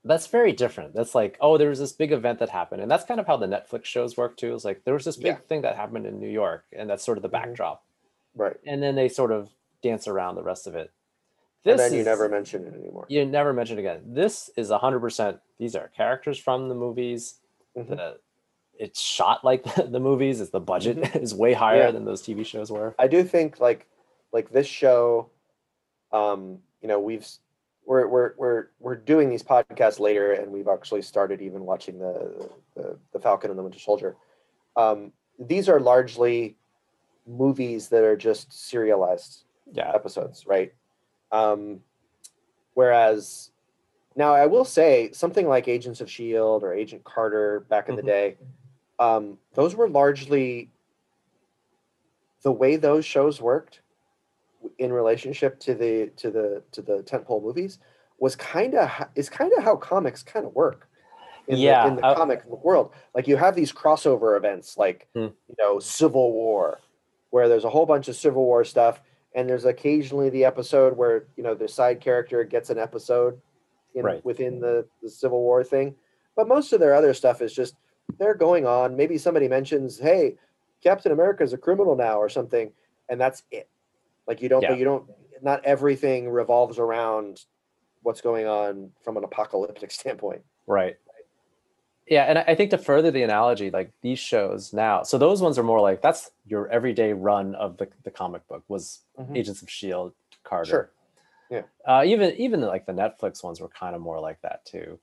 That's 0.05 0.27
very 0.29 0.53
different. 0.53 0.95
That's 0.95 1.15
like, 1.15 1.37
oh, 1.41 1.59
there 1.59 1.69
was 1.69 1.81
this 1.81 1.93
big 1.93 2.13
event 2.13 2.39
that 2.39 2.49
happened, 2.49 2.81
and 2.81 2.91
that's 2.91 3.05
kind 3.05 3.21
of 3.21 3.27
how 3.27 3.37
the 3.37 3.47
Netflix 3.47 3.85
shows 3.85 4.17
work 4.17 4.37
too. 4.37 4.55
It's 4.55 4.65
like 4.65 4.85
there 4.85 4.95
was 4.95 5.05
this 5.05 5.17
big 5.17 5.27
Yeah. 5.27 5.37
thing 5.49 5.63
that 5.63 5.77
happened 5.77 6.07
in 6.07 6.19
New 6.19 6.29
York, 6.31 6.65
and 6.73 6.89
that's 6.89 7.05
sort 7.05 7.19
of 7.19 7.23
the 7.23 7.29
Mhm. 7.29 7.33
backdrop, 7.33 7.85
right? 8.35 8.57
and 8.67 8.83
then 8.83 8.95
they 8.95 9.09
sort 9.09 9.33
of 9.33 9.51
dance 9.83 10.09
around 10.09 10.37
the 10.37 10.43
rest 10.43 10.67
of 10.67 10.75
it. 10.75 10.91
and 11.65 11.79
then 11.79 11.93
you 11.93 11.99
is- 12.01 12.07
never 12.07 12.29
mention 12.31 12.67
it 12.67 12.73
anymore. 12.75 13.05
you 13.09 13.27
never 13.27 13.53
mention 13.53 13.79
again. 13.79 14.01
This 14.07 14.49
is 14.57 14.71
hundred 14.71 15.01
percent. 15.01 15.41
These 15.59 15.75
are 15.77 15.89
characters 15.89 16.39
from 16.39 16.69
the 16.71 16.75
movies. 16.75 17.41
Mhm. 17.77 17.89
The, 17.91 18.21
it's 18.79 19.01
shot 19.01 19.45
like 19.45 19.65
the, 19.93 20.01
movies. 20.01 20.41
Is 20.41 20.49
the 20.51 20.61
budget 20.61 20.97
is 21.17 21.35
way 21.35 21.53
higher 21.53 21.79
Mm-hmm. 21.81 21.87
Yeah. 21.87 21.91
than 21.91 22.05
those 22.07 22.23
TV 22.23 22.47
shows 22.47 22.71
were. 22.73 22.95
I 22.99 23.09
do 23.09 23.23
think 23.25 23.61
like 23.61 23.87
like 24.33 24.51
this 24.51 24.67
show, 24.69 25.29
um, 26.13 26.59
you 26.81 26.89
know, 26.89 27.01
we've 27.01 27.27
we're 27.85 28.07
we're 28.07 28.35
we're 28.37 28.67
we're 28.81 28.97
doing 28.97 29.29
these 29.31 29.43
podcasts 29.43 29.99
later, 29.99 30.33
and 30.33 30.53
we've 30.53 30.69
actually 30.69 31.03
started 31.03 31.41
even 31.41 31.65
watching 31.65 31.99
the 31.99 32.51
the, 32.75 32.99
the 33.13 33.19
Falcon 33.19 33.51
and 33.51 33.59
the 33.59 33.63
Winter 33.63 33.79
Soldier. 33.79 34.17
Um, 34.77 35.13
these 35.39 35.69
are 35.69 35.81
largely 35.81 36.57
movies 37.27 37.89
that 37.89 38.05
are 38.05 38.17
just 38.17 38.53
serialized 38.53 39.45
Yeah, 39.73 39.91
episodes, 39.95 40.47
right? 40.47 40.73
Um, 41.31 41.81
whereas 42.75 43.51
now 44.17 44.33
I 44.35 44.47
will 44.47 44.65
say 44.65 45.11
something 45.13 45.47
like 45.47 45.69
Agents 45.69 46.01
of 46.01 46.11
Shield 46.11 46.63
or 46.63 46.73
Agent 46.73 47.05
Carter 47.05 47.61
back 47.69 47.89
in 47.89 47.97
the 47.97 48.03
Mhm. 48.03 48.07
day, 48.07 48.37
um, 48.99 49.39
those 49.55 49.77
were 49.77 49.89
largely 49.89 50.71
the 52.43 52.53
way 52.53 52.77
those 52.77 53.05
shows 53.05 53.41
worked 53.41 53.81
in 54.79 54.93
relationship 54.93 55.59
to 55.61 55.75
the 55.75 56.11
to 56.17 56.31
the 56.31 56.63
to 56.73 56.83
the 56.83 57.03
tentpole 57.03 57.43
movies 57.43 57.79
was 58.19 58.35
kind 58.37 58.75
of 58.75 58.91
is 59.15 59.29
kind 59.31 59.53
of 59.57 59.63
how 59.65 59.77
comics 59.77 60.23
kind 60.23 60.45
of 60.47 60.55
work 60.55 60.89
in 61.47 61.57
Yeah, 61.59 61.85
the, 61.85 61.89
in 61.91 61.97
the 61.97 62.07
I- 62.07 62.15
comic 62.15 62.45
world 62.47 62.93
like 63.15 63.27
you 63.29 63.37
have 63.37 63.55
these 63.55 63.73
crossover 63.73 64.37
events 64.37 64.77
like 64.77 65.09
Hmm. 65.15 65.29
you 65.49 65.55
know 65.59 65.79
civil 65.79 66.33
war 66.33 66.81
where 67.31 67.49
there's 67.49 67.65
a 67.65 67.71
whole 67.71 67.87
bunch 67.87 68.09
of 68.09 68.17
civil 68.17 68.45
war 68.45 68.65
stuff 68.65 69.01
and 69.35 69.49
there's 69.49 69.65
occasionally 69.67 70.31
the 70.31 70.45
episode 70.45 70.97
where 70.97 71.25
you 71.37 71.43
know 71.43 71.55
the 71.55 71.69
side 71.69 72.01
character 72.01 72.43
gets 72.45 72.71
an 72.71 72.79
episode 72.79 73.41
in, 73.95 74.05
Right. 74.05 74.25
within 74.25 74.61
the, 74.61 74.87
the 75.03 75.09
civil 75.11 75.41
war 75.41 75.63
thing 75.65 75.95
but 76.37 76.49
most 76.49 76.73
of 76.73 76.81
their 76.81 76.95
other 76.95 77.15
stuff 77.15 77.41
is 77.43 77.53
just 77.55 77.75
they're 78.19 78.35
going 78.35 78.67
on 78.67 78.97
maybe 78.97 79.17
somebody 79.19 79.49
mentions 79.49 79.99
hey 79.99 80.37
captain 80.83 81.13
america 81.13 81.43
is 81.45 81.53
a 81.53 81.59
criminal 81.59 81.95
now 81.97 82.19
or 82.19 82.29
something 82.29 82.73
and 83.09 83.21
that's 83.21 83.43
it 83.51 83.69
like 84.29 84.41
you 84.43 84.49
don't 84.49 84.63
Yeah. 84.63 84.69
but 84.71 84.79
you 84.79 84.85
don't 84.85 85.11
not 85.43 85.65
everything 85.65 86.29
revolves 86.31 86.79
around 86.79 87.45
what's 88.03 88.21
going 88.21 88.47
on 88.47 88.91
from 89.03 89.17
an 89.17 89.25
apocalyptic 89.25 89.91
standpoint 90.01 90.43
right. 90.67 90.97
yeah, 92.07 92.25
and 92.25 92.39
I 92.39 92.55
think 92.55 92.71
to 92.71 92.79
further 92.79 93.11
the 93.11 93.23
analogy, 93.23 93.71
like 93.71 93.91
these 94.03 94.19
shows 94.19 94.73
now, 94.73 95.03
so 95.03 95.19
those 95.19 95.43
ones 95.43 95.59
are 95.59 95.63
more 95.63 95.81
like 95.81 96.01
that's 96.01 96.31
your 96.47 96.69
everyday 96.69 97.13
run 97.13 97.55
of 97.57 97.77
the, 97.79 97.89
the 98.05 98.11
comic 98.11 98.47
book 98.49 98.63
was 98.69 99.01
Mhm. 99.19 99.37
Agents 99.37 99.63
of 99.63 99.69
Shield, 99.71 100.13
Carter. 100.45 100.71
Sure. 100.71 100.91
Yeah. 101.51 101.63
Uh, 101.87 102.03
even 102.07 102.35
even 102.37 102.61
like 102.63 102.87
the 102.87 102.93
Netflix 102.93 103.43
ones 103.43 103.61
were 103.61 103.69
kind 103.69 103.95
of 103.97 104.01
more 104.01 104.21
like 104.21 104.41
that 104.43 104.65
too. 104.65 104.99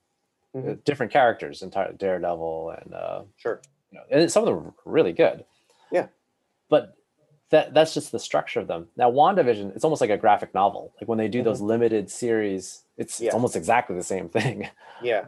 Mhm. 0.55 0.71
Uh, 0.71 0.75
Different 0.85 1.11
characters, 1.11 1.61
entire 1.61 1.91
Daredevil, 1.93 2.71
and 2.81 2.93
uh, 2.93 3.21
Sure. 3.37 3.61
you 3.91 3.97
know, 3.99 4.05
and 4.09 4.31
some 4.31 4.43
of 4.43 4.47
them 4.55 4.65
were 4.65 4.73
really 4.91 5.13
good. 5.13 5.43
Yeah. 5.91 6.07
But 6.69 6.95
that 7.51 7.73
that's 7.73 7.93
just 7.93 8.11
the 8.11 8.19
structure 8.19 8.59
of 8.59 8.67
them. 8.67 8.87
Now, 8.97 9.11
WandaVision, 9.11 9.75
it's 9.75 9.83
almost 9.83 10.01
like 10.01 10.09
a 10.09 10.17
graphic 10.17 10.53
novel. 10.53 10.93
Like 10.99 11.07
when 11.07 11.17
they 11.17 11.27
do 11.27 11.43
those 11.43 11.61
limited 11.61 12.09
series, 12.09 12.83
it's, 12.97 13.19
Yeah. 13.19 13.27
it's 13.27 13.33
almost 13.35 13.55
exactly 13.55 13.95
the 13.95 14.03
same 14.03 14.29
thing. 14.29 14.69
Yeah. 15.01 15.25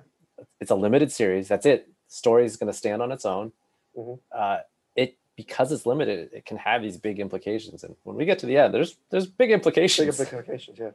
it's 0.61 0.71
a 0.71 0.75
limited 0.75 1.11
series. 1.11 1.47
That's 1.47 1.65
it. 1.65 1.89
Story 2.07 2.45
is 2.45 2.55
going 2.57 2.71
to 2.71 2.77
stand 2.77 3.01
on 3.01 3.11
its 3.11 3.25
own. 3.25 3.51
Mhm. 3.97 4.19
Uh, 4.31 4.59
it 4.95 5.17
because 5.35 5.71
it's 5.71 5.85
limited, 5.85 6.29
it 6.33 6.45
can 6.45 6.57
have 6.57 6.81
these 6.81 6.97
big 6.97 7.19
implications. 7.19 7.83
And 7.83 7.95
when 8.03 8.15
we 8.15 8.25
get 8.25 8.39
to 8.39 8.45
the 8.45 8.57
end, 8.57 8.73
there's 8.73 8.97
there's 9.09 9.27
big 9.27 9.51
implications. 9.51 10.17
Big 10.17 10.27
implications. 10.33 10.79
Yeah. 10.79 10.91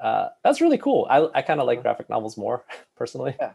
uh, 0.02 0.30
that's 0.42 0.60
really 0.60 0.78
cool. 0.78 1.06
I, 1.10 1.28
I 1.34 1.42
kind 1.42 1.60
of 1.60 1.66
like 1.66 1.82
graphic 1.82 2.08
novels 2.08 2.36
more 2.38 2.64
personally. 2.96 3.36
Yeah. 3.38 3.52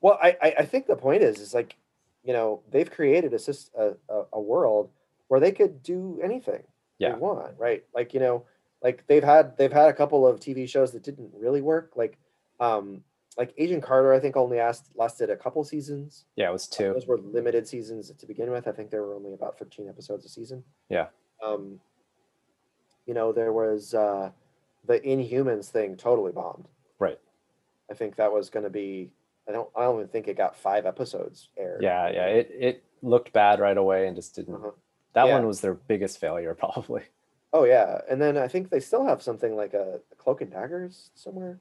Well, 0.00 0.18
I, 0.22 0.36
I 0.42 0.54
I 0.58 0.64
think 0.66 0.86
the 0.86 0.96
point 0.96 1.22
is 1.22 1.40
is 1.40 1.54
like, 1.54 1.74
you 2.22 2.32
know, 2.34 2.60
they've 2.70 2.90
created 2.90 3.32
a, 3.32 3.94
a, 4.08 4.24
a 4.34 4.40
world 4.40 4.90
where 5.28 5.40
they 5.40 5.52
could 5.52 5.82
do 5.82 6.20
anything 6.22 6.62
Yeah. 6.98 7.12
they 7.12 7.18
want, 7.18 7.54
right? 7.58 7.84
Like 7.94 8.12
you 8.14 8.20
know, 8.20 8.44
like 8.82 9.06
they've 9.06 9.24
had 9.24 9.56
they've 9.56 9.72
had 9.72 9.88
a 9.88 9.92
couple 9.94 10.26
of 10.26 10.40
TV 10.40 10.68
shows 10.68 10.92
that 10.92 11.02
didn't 11.02 11.30
really 11.34 11.62
work, 11.62 11.92
like 11.96 12.18
um 12.60 13.02
like 13.36 13.54
Agent 13.56 13.82
Carter. 13.84 14.12
I 14.12 14.18
think 14.18 14.36
only 14.36 14.58
asked, 14.58 14.90
lasted 14.96 15.30
a 15.30 15.36
couple 15.36 15.62
seasons. 15.62 16.24
Yeah, 16.34 16.48
it 16.48 16.52
was 16.52 16.66
two. 16.66 16.92
Those 16.92 17.06
were 17.06 17.18
limited 17.18 17.68
seasons 17.68 18.10
to 18.10 18.26
begin 18.26 18.50
with. 18.50 18.66
I 18.66 18.72
think 18.72 18.90
there 18.90 19.02
were 19.04 19.14
only 19.14 19.32
about 19.32 19.56
13 19.58 19.88
episodes 19.88 20.24
a 20.24 20.28
season. 20.28 20.64
Yeah. 20.88 21.06
Um, 21.44 21.78
you 23.06 23.14
know, 23.14 23.32
there 23.32 23.52
was 23.52 23.94
uh, 23.94 24.30
the 24.84 24.98
Inhumans 25.00 25.66
thing 25.66 25.96
totally 25.96 26.32
bombed. 26.32 26.66
Right. 26.98 27.20
I 27.88 27.94
think 27.94 28.16
that 28.16 28.32
was 28.32 28.50
going 28.50 28.64
to 28.64 28.70
be. 28.70 29.12
I 29.48 29.52
don't. 29.52 29.68
I 29.76 29.82
don't 29.84 29.96
even 29.96 30.08
think 30.08 30.26
it 30.28 30.36
got 30.36 30.56
five 30.56 30.84
episodes 30.84 31.48
aired. 31.56 31.80
Yeah, 31.82 32.10
yeah. 32.10 32.26
It 32.26 32.50
it 32.58 32.84
looked 33.02 33.32
bad 33.32 33.60
right 33.60 33.78
away 33.78 34.08
and 34.08 34.16
just 34.16 34.34
didn't. 34.34 34.56
Uh-huh. 34.56 34.72
That 35.14 35.26
Yeah. 35.26 35.34
one 35.34 35.46
was 35.46 35.60
their 35.60 35.74
biggest 35.74 36.18
failure, 36.18 36.54
probably. 36.58 37.02
Oh 37.52 37.64
yeah, 37.64 38.00
and 38.10 38.20
then 38.20 38.36
I 38.36 38.46
think 38.48 38.68
they 38.70 38.80
still 38.80 39.06
have 39.06 39.22
something 39.22 39.56
like 39.56 39.72
a, 39.74 40.00
Cloak 40.18 40.42
and 40.42 40.50
Daggers 40.50 41.10
somewhere. 41.14 41.58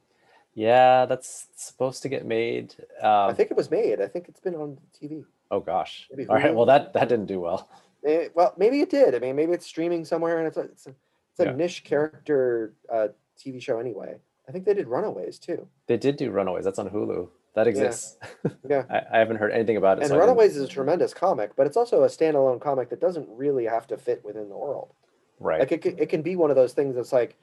Yeah, 0.53 1.05
that's 1.05 1.47
supposed 1.55 2.01
to 2.01 2.09
get 2.09 2.25
made. 2.25 2.75
Um, 3.01 3.29
I 3.29 3.33
think 3.33 3.51
it 3.51 3.57
was 3.57 3.69
made. 3.71 4.01
I 4.01 4.07
think 4.07 4.27
it's 4.27 4.39
been 4.41 4.55
on 4.55 4.77
TV. 4.99 5.23
oh 5.51 5.59
gosh. 5.61 6.07
maybe 6.11 6.27
All 6.27 6.35
right. 6.35 6.53
Well, 6.53 6.65
that 6.65 6.91
that 6.93 7.07
didn't 7.07 7.27
do 7.27 7.39
well. 7.39 7.69
Eh, 8.05 8.27
well, 8.35 8.53
maybe 8.57 8.81
it 8.81 8.89
did. 8.89 9.15
I 9.15 9.19
mean, 9.19 9.35
maybe 9.35 9.53
it's 9.53 9.65
streaming 9.65 10.03
somewhere, 10.03 10.39
and 10.39 10.47
it's 10.47 10.57
a 10.57 10.61
it's 10.61 10.87
a, 10.87 10.89
it's 11.31 11.39
a 11.39 11.45
Yeah. 11.45 11.51
niche 11.53 11.83
character 11.83 12.73
uh, 12.91 13.09
TV 13.39 13.61
show 13.61 13.79
anyway. 13.79 14.15
I 14.47 14.51
think 14.51 14.65
they 14.65 14.73
did 14.73 14.87
Runaways 14.87 15.39
too. 15.39 15.67
They 15.87 15.97
did 15.97 16.17
do 16.17 16.31
Runaways. 16.31 16.65
That's 16.65 16.79
on 16.79 16.89
Hulu. 16.89 17.29
That 17.57 17.67
exists. 17.67 18.17
Yeah. 18.69 18.83
I, 18.89 19.01
I 19.15 19.17
haven't 19.19 19.37
heard 19.37 19.51
anything 19.51 19.77
about 19.77 19.97
it. 19.97 20.01
And 20.03 20.09
so 20.09 20.17
Runaways 20.19 20.55
is 20.55 20.63
a 20.63 20.67
tremendous 20.67 21.13
comic, 21.13 21.55
but 21.55 21.65
it's 21.67 21.75
also 21.77 22.03
a 22.03 22.07
standalone 22.07 22.61
comic 22.61 22.89
that 22.89 22.99
doesn't 23.01 23.27
really 23.29 23.65
have 23.65 23.87
to 23.87 23.97
fit 23.97 24.23
within 24.23 24.47
the 24.49 24.57
world. 24.57 24.93
right. 25.39 25.59
Like 25.59 25.71
it, 25.71 25.81
can- 25.81 25.97
it 25.97 26.09
can 26.09 26.21
be 26.21 26.35
one 26.35 26.49
of 26.51 26.55
those 26.55 26.73
things 26.73 26.95
that's 26.95 27.11
like, 27.13 27.35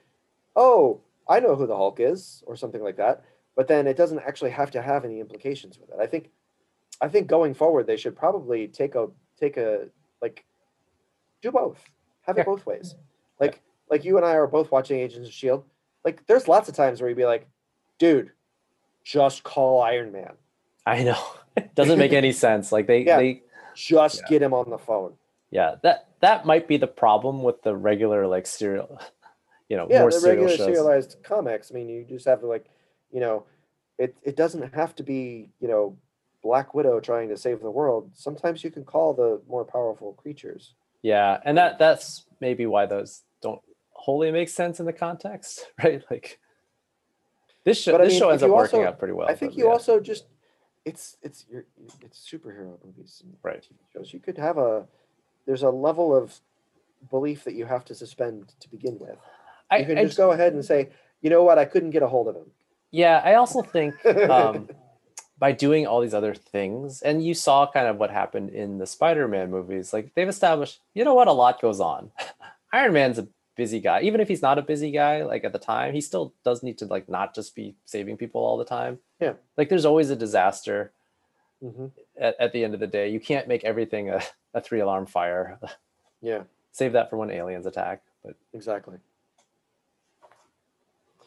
oh, 0.55 1.01
I 1.29 1.41
know 1.41 1.57
who 1.57 1.67
the 1.67 1.77
Hulk 1.77 1.99
is, 2.01 2.45
or 2.47 2.55
something 2.57 2.83
like 2.83 2.97
that. 2.99 3.25
But 3.57 3.67
then 3.69 3.87
it 3.87 3.97
doesn't 3.97 4.19
actually 4.21 4.51
have 4.51 4.71
to 4.73 4.83
have 4.83 5.05
any 5.05 5.19
implications 5.21 5.79
with 5.79 5.89
it. 5.91 5.97
I 6.01 6.07
think, 6.07 6.31
I 7.01 7.09
think 7.09 7.27
going 7.27 7.55
forward 7.55 7.87
they 7.87 7.97
should 7.97 8.15
probably 8.17 8.69
take 8.69 8.95
a 8.95 9.09
take 9.41 9.57
a 9.57 9.89
like, 10.23 10.45
do 11.43 11.51
both, 11.51 11.83
have 12.23 12.37
Yeah. 12.37 12.43
it 12.43 12.47
both 12.47 12.67
ways. 12.67 12.95
Like 13.41 13.61
like 13.91 14.05
you 14.05 14.17
and 14.19 14.25
I 14.27 14.35
are 14.35 14.47
both 14.47 14.71
watching 14.71 15.01
Agents 15.01 15.29
of 15.29 15.35
Shield. 15.35 15.65
Like 16.05 16.25
there's 16.27 16.47
lots 16.49 16.69
of 16.69 16.75
times 16.77 17.01
where 17.01 17.09
you'd 17.11 17.17
be 17.17 17.25
like, 17.27 17.49
dude, 17.99 18.31
just 19.05 19.43
call 19.43 19.81
Iron 19.83 20.13
Man, 20.13 20.33
I 20.87 21.03
know. 21.05 21.23
It 21.57 21.75
doesn't 21.77 21.99
make 21.99 22.13
any 22.13 22.33
sense. 22.33 22.73
Like 22.73 22.87
they 22.87 23.05
Yeah. 23.05 23.19
they 23.19 23.43
just 23.75 24.23
Yeah. 24.23 24.29
get 24.29 24.43
him 24.43 24.55
on 24.55 24.71
the 24.71 24.79
phone. 24.79 25.15
yeah 25.51 25.77
that 25.83 26.09
that 26.21 26.47
might 26.47 26.67
be 26.67 26.77
the 26.79 26.87
problem 26.87 27.43
with 27.43 27.63
the 27.63 27.77
regular 27.77 28.27
like 28.27 28.47
serial, 28.47 28.99
you 29.69 29.77
know, 29.77 29.87
yeah, 29.91 30.01
more 30.01 30.11
the 30.11 30.19
serial 30.21 30.45
regular 30.47 30.57
shows. 30.57 30.67
serialized 30.77 31.17
comics. 31.23 31.71
I 31.71 31.75
mean, 31.75 31.89
you 31.89 32.05
just 32.05 32.25
have 32.27 32.41
to 32.41 32.47
like, 32.47 32.67
you 33.13 33.21
know, 33.21 33.45
it 33.99 34.17
it 34.23 34.37
doesn't 34.37 34.75
have 34.75 34.95
to 34.97 35.03
be 35.03 35.51
you 35.61 35.69
know 35.69 35.97
Black 36.43 36.75
Widow 36.75 37.01
trying 37.01 37.29
to 37.29 37.37
save 37.37 37.61
the 37.61 37.71
world. 37.71 38.11
Sometimes 38.15 38.65
you 38.65 38.71
can 38.71 38.85
call 38.85 39.13
the 39.15 39.41
more 39.49 39.65
powerful 39.65 40.13
creatures. 40.15 40.75
Yeah, 41.03 41.39
and 41.45 41.59
that 41.59 41.79
that's 41.79 42.25
maybe 42.41 42.65
why 42.67 42.87
those 42.87 43.23
don't 43.43 43.61
wholly 43.91 44.31
make 44.33 44.49
sense 44.49 44.81
in 44.81 44.87
the 44.87 44.93
context, 44.93 45.67
right? 45.85 46.03
Like 46.11 46.39
this 47.65 47.81
show 47.81 47.99
this 47.99 48.11
mean, 48.11 48.19
show 48.19 48.31
ends 48.31 48.43
up 48.43 48.49
you 48.49 48.55
working 48.55 48.81
also- 48.81 48.89
out 48.89 48.99
pretty 48.99 49.15
well. 49.15 49.29
I 49.29 49.35
think 49.35 49.53
but 49.53 49.59
you 49.59 49.65
yeah. 49.67 49.73
also 49.73 50.01
just 50.01 50.27
it's 50.85 51.17
it's 51.23 51.47
your 51.51 51.65
it's 52.03 52.19
superhero 52.31 52.77
movies 52.85 53.23
and 53.25 53.35
Right. 53.43 53.63
TV 53.63 53.75
shows. 53.93 54.13
You 54.13 54.21
could 54.21 54.39
have 54.39 54.59
a 54.59 54.87
there's 55.47 55.63
a 55.63 55.71
level 55.71 56.15
of 56.15 56.39
belief 57.11 57.45
that 57.45 57.55
you 57.55 57.67
have 57.67 57.85
to 57.87 57.95
suspend 57.95 58.55
to 58.61 58.69
begin 58.71 58.99
with. 58.99 59.19
I, 59.71 59.79
You 59.79 59.87
can 59.87 59.99
I 59.99 60.05
just 60.05 60.17
go 60.17 60.33
ahead 60.33 60.53
and 60.55 60.65
say, 60.65 60.91
you 61.21 61.31
know 61.31 61.43
what, 61.43 61.59
I 61.59 61.65
couldn't 61.65 61.91
get 61.91 62.03
a 62.03 62.09
hold 62.09 62.29
of 62.29 62.37
him. 62.37 62.51
Yeah, 62.91 63.21
I 63.25 63.35
also 63.35 63.61
think 63.61 63.95
um, 64.07 64.69
by 65.39 65.53
doing 65.53 65.87
all 65.87 66.01
these 66.01 66.15
other 66.15 66.35
things, 66.35 67.03
and 67.03 67.25
you 67.25 67.35
saw 67.35 67.71
kind 67.71 67.87
of 67.89 67.97
what 67.97 68.11
happened 68.11 68.51
in 68.51 68.79
the 68.79 68.87
Spider-Man 68.87 69.51
movies. 69.51 69.93
Like 69.93 70.15
they've 70.15 70.29
established, 70.29 70.81
you 70.95 71.05
know 71.05 71.15
what, 71.15 71.29
a 71.29 71.33
lot 71.33 71.61
goes 71.61 71.81
on. 71.81 72.11
Iron 72.73 72.93
Man's 72.93 73.19
a 73.19 73.27
busy 73.57 73.81
guy, 73.81 74.01
even 74.03 74.21
if 74.21 74.29
he's 74.29 74.43
not 74.43 74.59
a 74.59 74.63
busy 74.63 74.91
guy. 74.91 75.23
Like 75.25 75.45
at 75.45 75.53
the 75.53 75.59
time, 75.59 75.95
he 75.95 76.01
still 76.01 76.33
does 76.45 76.63
need 76.63 76.79
to 76.79 76.87
like 76.87 77.09
not 77.09 77.35
just 77.35 77.55
be 77.55 77.75
saving 77.85 78.17
people 78.17 78.41
all 78.43 78.57
the 78.57 78.65
time. 78.65 78.99
Yeah. 79.21 79.35
like 79.57 79.69
there's 79.69 79.85
always 79.85 80.11
a 80.11 80.17
disaster 80.17 80.93
hmm 81.63 81.87
at, 82.21 82.37
at 82.41 82.53
the 82.53 82.63
end 82.65 82.75
of 82.75 82.81
the 82.81 82.87
day. 82.87 83.09
You 83.09 83.21
can't 83.21 83.49
make 83.49 83.65
everything 83.65 84.11
a, 84.11 84.21
a 84.55 84.61
three-alarm 84.61 85.07
fire. 85.07 85.59
Yeah, 86.23 86.45
Save 86.73 86.93
that 86.95 87.11
for 87.11 87.19
when 87.19 87.31
aliens 87.31 87.67
attack. 87.67 88.01
But 88.25 88.35
exactly. 88.55 88.97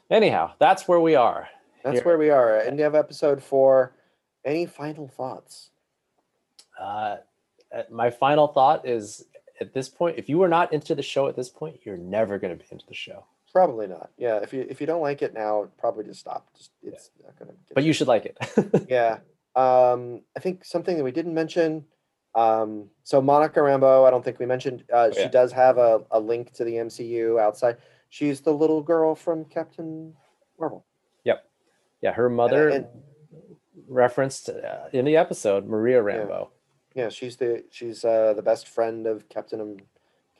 anyhow, 0.09 0.53
that's 0.57 0.87
where 0.87 0.99
we 0.99 1.13
are. 1.15 1.47
That's 1.83 1.97
Here. 1.97 2.03
where 2.03 2.17
we 2.17 2.31
are. 2.31 2.57
and 2.57 2.69
End 2.69 2.79
of 2.79 2.95
episode 2.95 3.41
four. 3.43 3.93
Any 4.43 4.65
final 4.65 5.07
thoughts? 5.07 5.69
Uh, 6.79 7.17
uh, 7.75 7.83
my 7.91 8.09
final 8.09 8.47
thought 8.47 8.87
is 8.87 9.25
at 9.59 9.73
this 9.73 9.89
point, 9.89 10.17
if 10.17 10.29
you 10.29 10.41
are 10.43 10.47
not 10.47 10.71
into 10.73 10.93
the 10.95 11.01
show 11.03 11.27
at 11.27 11.35
this 11.35 11.49
point, 11.49 11.79
you're 11.83 11.97
never 11.97 12.37
going 12.39 12.57
to 12.57 12.63
be 12.63 12.67
into 12.71 12.85
the 12.87 12.93
show. 12.93 13.25
Probably 13.51 13.87
not. 13.87 14.11
Yeah, 14.17 14.37
if 14.37 14.53
you 14.53 14.65
if 14.69 14.79
you 14.81 14.87
don't 14.87 15.01
like 15.01 15.21
it 15.21 15.33
now, 15.33 15.67
probably 15.79 16.03
just 16.03 16.19
stop. 16.19 16.47
Just 16.57 16.71
it's 16.83 17.09
not 17.23 17.37
gonna. 17.39 17.53
But 17.73 17.83
you 17.85 17.93
should 17.93 18.07
like 18.07 18.25
it. 18.25 18.37
Yeah. 18.89 19.19
Um, 19.55 20.21
I 20.35 20.39
think 20.39 20.63
something 20.63 20.95
that 20.97 21.03
we 21.03 21.11
didn't 21.11 21.33
mention. 21.33 21.85
Um, 22.35 22.89
so 23.03 23.19
Monica 23.21 23.61
Rambo, 23.63 24.03
I 24.05 24.11
don't 24.11 24.23
think 24.23 24.37
we 24.37 24.45
mentioned. 24.45 24.83
Uh, 24.93 25.09
she 25.11 25.19
Oh, 25.19 25.21
yeah. 25.23 25.27
does 25.29 25.51
have 25.53 25.79
a, 25.79 26.01
a 26.11 26.19
link 26.19 26.53
to 26.53 26.63
the 26.63 26.73
MCU 26.73 27.39
outside. 27.41 27.77
She's 28.09 28.41
the 28.41 28.51
little 28.53 28.83
girl 28.83 29.15
from 29.15 29.45
Captain 29.45 30.13
Marvel. 30.59 30.85
Yep. 31.23 31.43
Yeah, 32.03 32.11
her 32.13 32.29
mother 32.29 32.69
and- 32.69 32.87
referenced 33.87 34.49
uh, 34.49 34.89
in 34.93 35.05
the 35.05 35.17
episode 35.17 35.65
Maria 35.65 36.01
Rambo. 36.01 36.51
Yeah, 36.51 36.56
she's 37.09 37.37
the 37.37 37.63
she's 37.69 38.03
uh, 38.03 38.33
the 38.35 38.41
best 38.41 38.67
friend 38.67 39.05
of 39.07 39.29
Captain 39.29 39.61
um, 39.61 39.77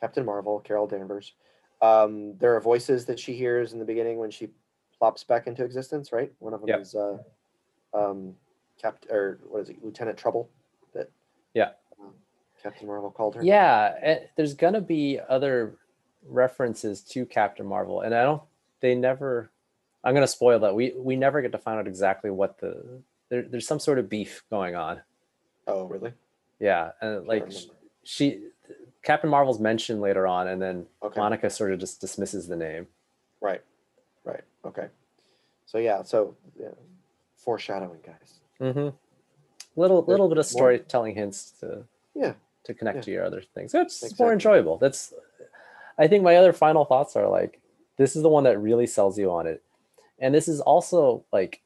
Captain 0.00 0.24
Marvel, 0.24 0.60
Carol 0.60 0.86
Danvers. 0.86 1.34
Um, 1.80 2.36
there 2.38 2.54
are 2.56 2.60
voices 2.60 3.04
that 3.06 3.18
she 3.20 3.34
hears 3.34 3.72
in 3.72 3.78
the 3.78 3.84
beginning 3.84 4.18
when 4.18 4.30
she 4.30 4.48
plops 4.98 5.22
back 5.24 5.46
into 5.46 5.64
existence. 5.64 6.12
Right, 6.12 6.32
one 6.40 6.52
of 6.52 6.60
them 6.60 6.68
Yep. 6.68 6.80
is 6.80 6.94
uh, 6.94 7.18
um, 7.94 8.34
Captain 8.80 9.10
or 9.14 9.38
what 9.48 9.62
is 9.62 9.68
it, 9.70 9.76
Lieutenant 9.84 10.18
Trouble? 10.18 10.50
That 10.94 11.10
Yeah. 11.54 11.70
uh, 12.02 12.10
Captain 12.62 12.86
Marvel 12.86 13.10
called 13.10 13.36
her. 13.36 13.42
Yeah, 13.44 13.94
eh, 14.02 14.18
there's 14.36 14.54
going 14.54 14.74
to 14.74 14.80
be 14.80 15.20
other 15.28 15.76
references 16.26 17.02
to 17.02 17.24
Captain 17.24 17.66
Marvel, 17.66 18.00
and 18.00 18.14
I 18.14 18.22
don't. 18.22 18.42
They 18.80 18.94
never. 18.94 19.50
I'm 20.04 20.14
going 20.14 20.22
to 20.22 20.28
spoil 20.28 20.58
that. 20.60 20.74
We 20.74 20.94
we 20.96 21.16
never 21.16 21.40
get 21.42 21.52
to 21.52 21.58
find 21.58 21.78
out 21.78 21.86
exactly 21.86 22.30
what 22.30 22.58
the. 22.58 23.00
There, 23.28 23.42
there's 23.42 23.66
some 23.66 23.78
sort 23.78 23.98
of 23.98 24.08
beef 24.08 24.42
going 24.50 24.74
on. 24.74 25.02
Oh, 25.66 25.84
really? 25.84 26.12
Yeah, 26.60 26.92
and 27.00 27.26
like 27.26 27.50
she, 28.02 28.40
Captain 29.02 29.30
Marvel's 29.30 29.60
mentioned 29.60 30.00
later 30.00 30.26
on, 30.26 30.48
and 30.48 30.60
then 30.60 30.86
Okay. 31.02 31.20
Monica 31.20 31.50
sort 31.50 31.72
of 31.72 31.78
just 31.78 32.00
dismisses 32.00 32.48
the 32.48 32.56
name. 32.56 32.86
Right. 33.40 33.62
Right. 34.24 34.42
Okay. 34.64 34.88
So 35.66 35.78
yeah. 35.78 36.02
So 36.02 36.36
yeah, 36.58 36.68
foreshadowing, 37.36 38.00
guys. 38.04 38.40
Mm-hmm. 38.60 38.88
Little 39.76 40.02
little 40.02 40.28
bit 40.28 40.38
of 40.38 40.44
more- 40.52 40.58
storytelling 40.58 41.14
hints 41.14 41.52
to 41.60 41.84
Yeah. 42.14 42.34
to 42.64 42.74
connect 42.74 42.96
Yeah. 42.96 43.02
to 43.02 43.10
your 43.12 43.24
other 43.24 43.40
things. 43.40 43.72
It's 43.74 44.02
Exactly. 44.02 44.24
more 44.24 44.32
enjoyable. 44.32 44.76
That's 44.78 45.14
I 45.96 46.08
think 46.08 46.22
my 46.24 46.36
other 46.36 46.52
final 46.52 46.84
thoughts 46.84 47.14
are 47.16 47.28
like 47.28 47.60
this 47.96 48.16
is 48.16 48.22
the 48.22 48.28
one 48.28 48.44
that 48.44 48.58
really 48.58 48.86
sells 48.86 49.18
you 49.18 49.30
on 49.30 49.46
it. 49.46 49.62
And 50.18 50.34
this 50.34 50.48
is 50.48 50.60
also 50.60 51.24
like 51.32 51.60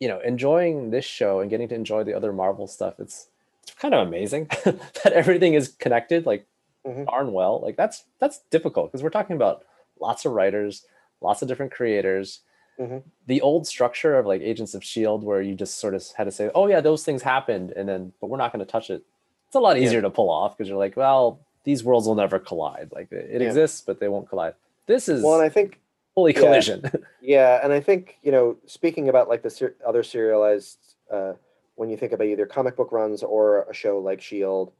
you 0.00 0.06
know, 0.06 0.20
enjoying 0.20 0.90
this 0.90 1.04
show 1.04 1.40
and 1.40 1.50
getting 1.50 1.66
to 1.68 1.74
enjoy 1.74 2.04
the 2.04 2.14
other 2.14 2.32
Marvel 2.32 2.68
stuff, 2.68 3.00
it's 3.00 3.28
it's 3.68 3.78
kind 3.78 3.94
of 3.94 4.06
amazing 4.06 4.46
that 4.64 5.12
everything 5.12 5.54
is 5.54 5.68
connected 5.68 6.26
like 6.26 6.46
Mhm. 6.86 7.06
darn 7.06 7.32
well. 7.32 7.60
Like 7.60 7.76
that's 7.76 8.04
that's 8.20 8.38
difficult 8.50 8.90
because 8.90 9.02
we're 9.02 9.10
talking 9.10 9.36
about 9.36 9.64
lots 10.00 10.24
of 10.24 10.32
writers, 10.32 10.86
lots 11.20 11.42
of 11.42 11.48
different 11.48 11.72
creators. 11.72 12.40
Mhm. 12.78 13.02
The 13.26 13.40
old 13.40 13.66
structure 13.66 14.16
of 14.16 14.26
like 14.26 14.40
Agents 14.40 14.74
of 14.74 14.84
Shield, 14.84 15.24
where 15.24 15.42
you 15.42 15.54
just 15.56 15.78
sort 15.78 15.94
of 15.94 16.04
had 16.16 16.24
to 16.24 16.30
say, 16.30 16.50
"Oh 16.54 16.68
yeah, 16.68 16.80
those 16.80 17.04
things 17.04 17.22
happened," 17.22 17.72
and 17.72 17.88
then 17.88 18.12
but 18.20 18.28
we're 18.30 18.38
not 18.38 18.52
going 18.52 18.64
to 18.64 18.70
touch 18.70 18.90
it. 18.90 19.02
It's 19.48 19.56
a 19.56 19.60
lot 19.60 19.76
Yeah. 19.76 19.84
easier 19.86 20.00
to 20.02 20.08
pull 20.08 20.30
off 20.30 20.56
because 20.56 20.68
you're 20.68 20.78
like, 20.78 20.96
well, 20.96 21.40
these 21.64 21.82
worlds 21.82 22.06
will 22.06 22.14
never 22.14 22.38
collide. 22.38 22.90
Like 22.92 23.10
it, 23.10 23.40
Yeah. 23.40 23.48
exists, 23.48 23.80
but 23.84 23.98
they 23.98 24.08
won't 24.08 24.28
collide. 24.28 24.54
This 24.86 25.08
is 25.08 25.22
Well, 25.24 25.34
and 25.34 25.42
I 25.42 25.48
think 25.48 25.80
fully 26.14 26.32
yeah. 26.32 26.40
collision. 26.40 26.82
Yeah, 27.20 27.60
and 27.62 27.72
I 27.72 27.80
think 27.80 28.18
you 28.22 28.30
know, 28.32 28.56
speaking 28.66 29.08
about 29.08 29.28
like 29.28 29.42
the 29.42 29.50
ser- 29.50 29.74
other 29.84 30.02
serialized, 30.04 30.78
uh, 31.10 31.32
when 31.78 31.88
you 31.88 31.96
think 31.96 32.10
about 32.10 32.26
either 32.26 32.44
comic 32.44 32.76
book 32.76 32.90
runs 32.90 33.22
or 33.22 33.62
a 33.70 33.72
show 33.72 33.98
like 34.00 34.20
Shield, 34.20 34.72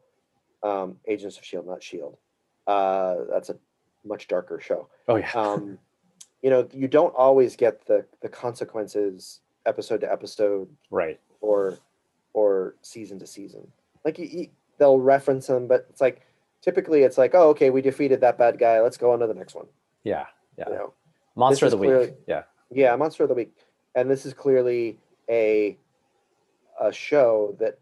um, 0.65 0.97
Agents 1.07 1.39
of 1.39 1.45
Shield, 1.45 1.65
not 1.65 1.81
Shield, 1.81 2.17
uh, 2.67 3.19
that's 3.31 3.51
a 3.51 3.57
much 4.05 4.27
darker 4.27 4.59
show. 4.59 4.89
oh 5.07 5.15
yeah. 5.15 5.31
Um, 5.33 5.79
you 6.43 6.51
know, 6.51 6.69
you 6.73 6.89
don't 6.89 7.15
always 7.17 7.55
get 7.55 7.87
the 7.87 8.05
the 8.21 8.29
consequences 8.29 9.41
episode 9.65 10.01
to 10.01 10.11
episode 10.11 10.69
right. 10.91 11.21
or 11.41 11.79
or 12.33 12.75
season 12.83 13.19
to 13.21 13.27
season. 13.27 13.71
Like 14.05 14.19
you, 14.19 14.27
you, 14.27 14.49
they'll 14.79 14.99
reference 14.99 15.47
them, 15.47 15.69
but 15.69 15.87
it's 15.91 16.01
like 16.01 16.23
typically 16.63 17.03
it's 17.03 17.17
like, 17.17 17.33
oh, 17.35 17.51
okay, 17.51 17.71
we 17.71 17.81
defeated 17.81 18.21
that 18.23 18.39
bad 18.39 18.59
guy. 18.59 18.81
Let's 18.81 18.97
go 18.97 19.13
on 19.13 19.21
to 19.21 19.29
the 19.29 19.35
next 19.35 19.55
one. 19.55 19.67
Yeah. 20.03 20.27
Yeah. 20.57 20.69
You 20.69 20.75
know. 20.75 20.93
Monster 21.37 21.67
of 21.67 21.71
the 21.71 21.77
week. 21.77 22.15
Yeah. 22.27 22.43
Yeah, 22.71 22.95
Monster 22.97 23.23
of 23.23 23.31
the 23.31 23.35
Week, 23.35 23.55
and 23.95 24.11
this 24.11 24.27
is 24.27 24.35
clearly 24.35 24.99
a 25.31 25.79
a 26.81 26.93
show 26.93 27.57
that 27.59 27.79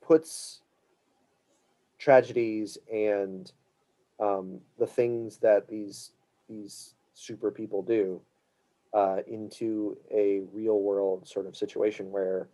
puts 0.00 0.60
tragedies 1.98 2.78
and 2.92 3.52
um, 4.20 4.60
the 4.78 4.86
things 4.86 5.38
that 5.38 5.68
these 5.68 6.10
these 6.48 6.94
super 7.14 7.50
people 7.50 7.82
do 7.82 8.20
uh, 8.92 9.18
into 9.26 9.96
a 10.12 10.42
real 10.52 10.80
world 10.80 11.26
sort 11.26 11.46
of 11.46 11.56
situation 11.56 12.10
where 12.10 12.48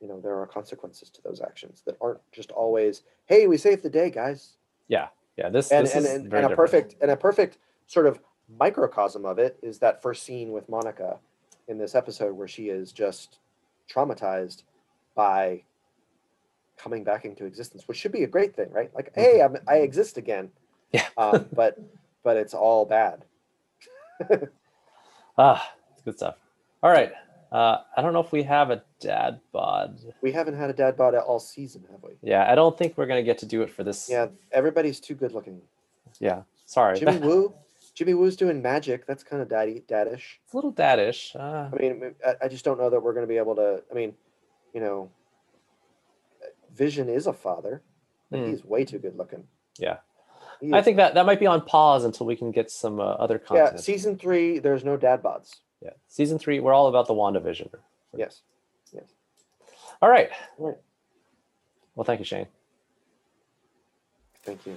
you 0.00 0.08
know 0.08 0.20
there 0.20 0.38
are 0.38 0.46
consequences 0.46 1.10
to 1.10 1.20
those 1.22 1.40
actions 1.40 1.82
that 1.84 1.96
aren't 2.00 2.20
just 2.32 2.50
always 2.52 3.02
hey 3.26 3.46
we 3.46 3.56
saved 3.56 3.82
the 3.82 3.90
day 3.90 4.10
guys 4.10 4.54
Yeah. 4.88 5.08
Yeah. 5.36 5.50
This, 5.50 5.70
and 5.70 5.86
this 5.86 5.94
and, 5.94 6.04
is 6.04 6.10
and, 6.10 6.24
and 6.24 6.32
a 6.32 6.36
different. 6.48 6.56
perfect 6.56 6.94
and 7.00 7.10
a 7.10 7.16
perfect 7.16 7.58
sort 7.86 8.06
of 8.06 8.18
microcosm 8.58 9.24
of 9.24 9.38
it 9.38 9.58
is 9.62 9.78
that 9.78 10.02
first 10.02 10.24
scene 10.24 10.52
with 10.52 10.68
Monica 10.68 11.18
in 11.68 11.78
this 11.78 11.94
episode 11.94 12.32
where 12.32 12.48
she 12.48 12.70
is 12.70 12.92
just 12.92 13.38
traumatized 13.92 14.62
by 15.14 15.62
coming 16.76 17.04
back 17.04 17.24
into 17.24 17.44
existence, 17.44 17.88
which 17.88 17.98
should 17.98 18.12
be 18.12 18.22
a 18.24 18.26
great 18.26 18.54
thing, 18.54 18.70
right? 18.70 18.90
Like, 18.94 19.12
hey, 19.14 19.42
I'm, 19.42 19.56
I 19.66 19.76
exist 19.78 20.16
again. 20.16 20.50
Mm-hmm. 20.94 20.96
Yeah. 20.96 21.06
um, 21.16 21.46
but 21.52 21.78
but 22.22 22.36
it's 22.36 22.54
all 22.54 22.84
bad. 22.84 23.24
Ah, 25.40 25.72
it's 25.92 26.02
good 26.02 26.16
stuff. 26.16 26.34
All 26.82 26.90
right. 26.90 27.12
Uh, 27.52 27.78
I 27.96 28.02
don't 28.02 28.12
know 28.12 28.20
if 28.20 28.32
we 28.32 28.42
have 28.42 28.70
a 28.70 28.82
dad 28.98 29.40
bod. 29.52 30.00
We 30.20 30.32
haven't 30.32 30.56
had 30.56 30.68
a 30.68 30.72
dad 30.72 30.96
bod 30.96 31.14
all 31.14 31.38
season, 31.38 31.84
have 31.92 32.02
we? 32.02 32.14
Yeah, 32.22 32.50
I 32.50 32.56
don't 32.56 32.76
think 32.76 32.98
we're 32.98 33.06
gonna 33.06 33.22
get 33.22 33.38
to 33.38 33.46
do 33.46 33.62
it 33.62 33.70
for 33.70 33.84
this. 33.84 34.08
Yeah, 34.10 34.26
everybody's 34.50 34.98
too 34.98 35.14
good 35.14 35.32
looking. 35.32 35.60
Yeah. 36.18 36.42
Sorry. 36.66 36.98
Jimmy 36.98 37.18
Woo, 37.26 37.54
Jimmy 37.98 38.14
Woo's 38.14 38.36
doing 38.36 38.62
magic. 38.62 39.06
That's 39.08 39.24
kind 39.24 39.42
of 39.42 39.48
daddy 39.48 39.82
dadish. 39.88 40.38
it's 40.44 40.52
a 40.52 40.56
little 40.56 40.72
daddish. 40.72 41.34
Uh, 41.34 41.68
I 41.72 41.76
mean, 41.76 42.14
I, 42.24 42.34
I 42.44 42.48
just 42.48 42.64
don't 42.64 42.78
know 42.78 42.88
that 42.90 43.02
we're 43.02 43.12
going 43.12 43.24
to 43.24 43.28
be 43.28 43.38
able 43.38 43.56
to. 43.56 43.82
I 43.90 43.94
mean, 43.94 44.14
you 44.72 44.80
know, 44.80 45.10
Vision 46.72 47.08
is 47.08 47.26
a 47.26 47.32
father, 47.32 47.82
Hmm. 48.30 48.44
he's 48.50 48.64
way 48.64 48.84
too 48.84 49.00
good 49.00 49.16
looking. 49.16 49.48
Yeah. 49.80 49.96
I 50.72 50.80
think 50.80 50.96
that 50.98 51.14
that 51.14 51.26
might 51.26 51.40
be 51.40 51.46
on 51.46 51.60
pause 51.62 52.04
until 52.04 52.24
we 52.26 52.36
can 52.36 52.52
get 52.52 52.70
some 52.70 53.00
uh, 53.00 53.04
other 53.14 53.36
content. 53.40 53.70
Yeah, 53.74 53.80
season 53.80 54.16
three, 54.16 54.60
there's 54.60 54.84
no 54.84 54.96
dad 54.96 55.20
bods. 55.20 55.56
yeah. 55.82 55.90
Season 56.06 56.38
three, 56.38 56.60
we're 56.60 56.72
all 56.72 56.86
about 56.86 57.08
the 57.08 57.14
WandaVision. 57.14 57.68
Yes. 58.16 58.42
Yes. 58.92 59.06
All 60.00 60.08
right. 60.08 60.30
Right. 60.56 60.76
Well, 61.96 62.04
thank 62.04 62.20
you, 62.20 62.24
Shane. 62.24 62.46
Thank 64.44 64.66
you. 64.66 64.76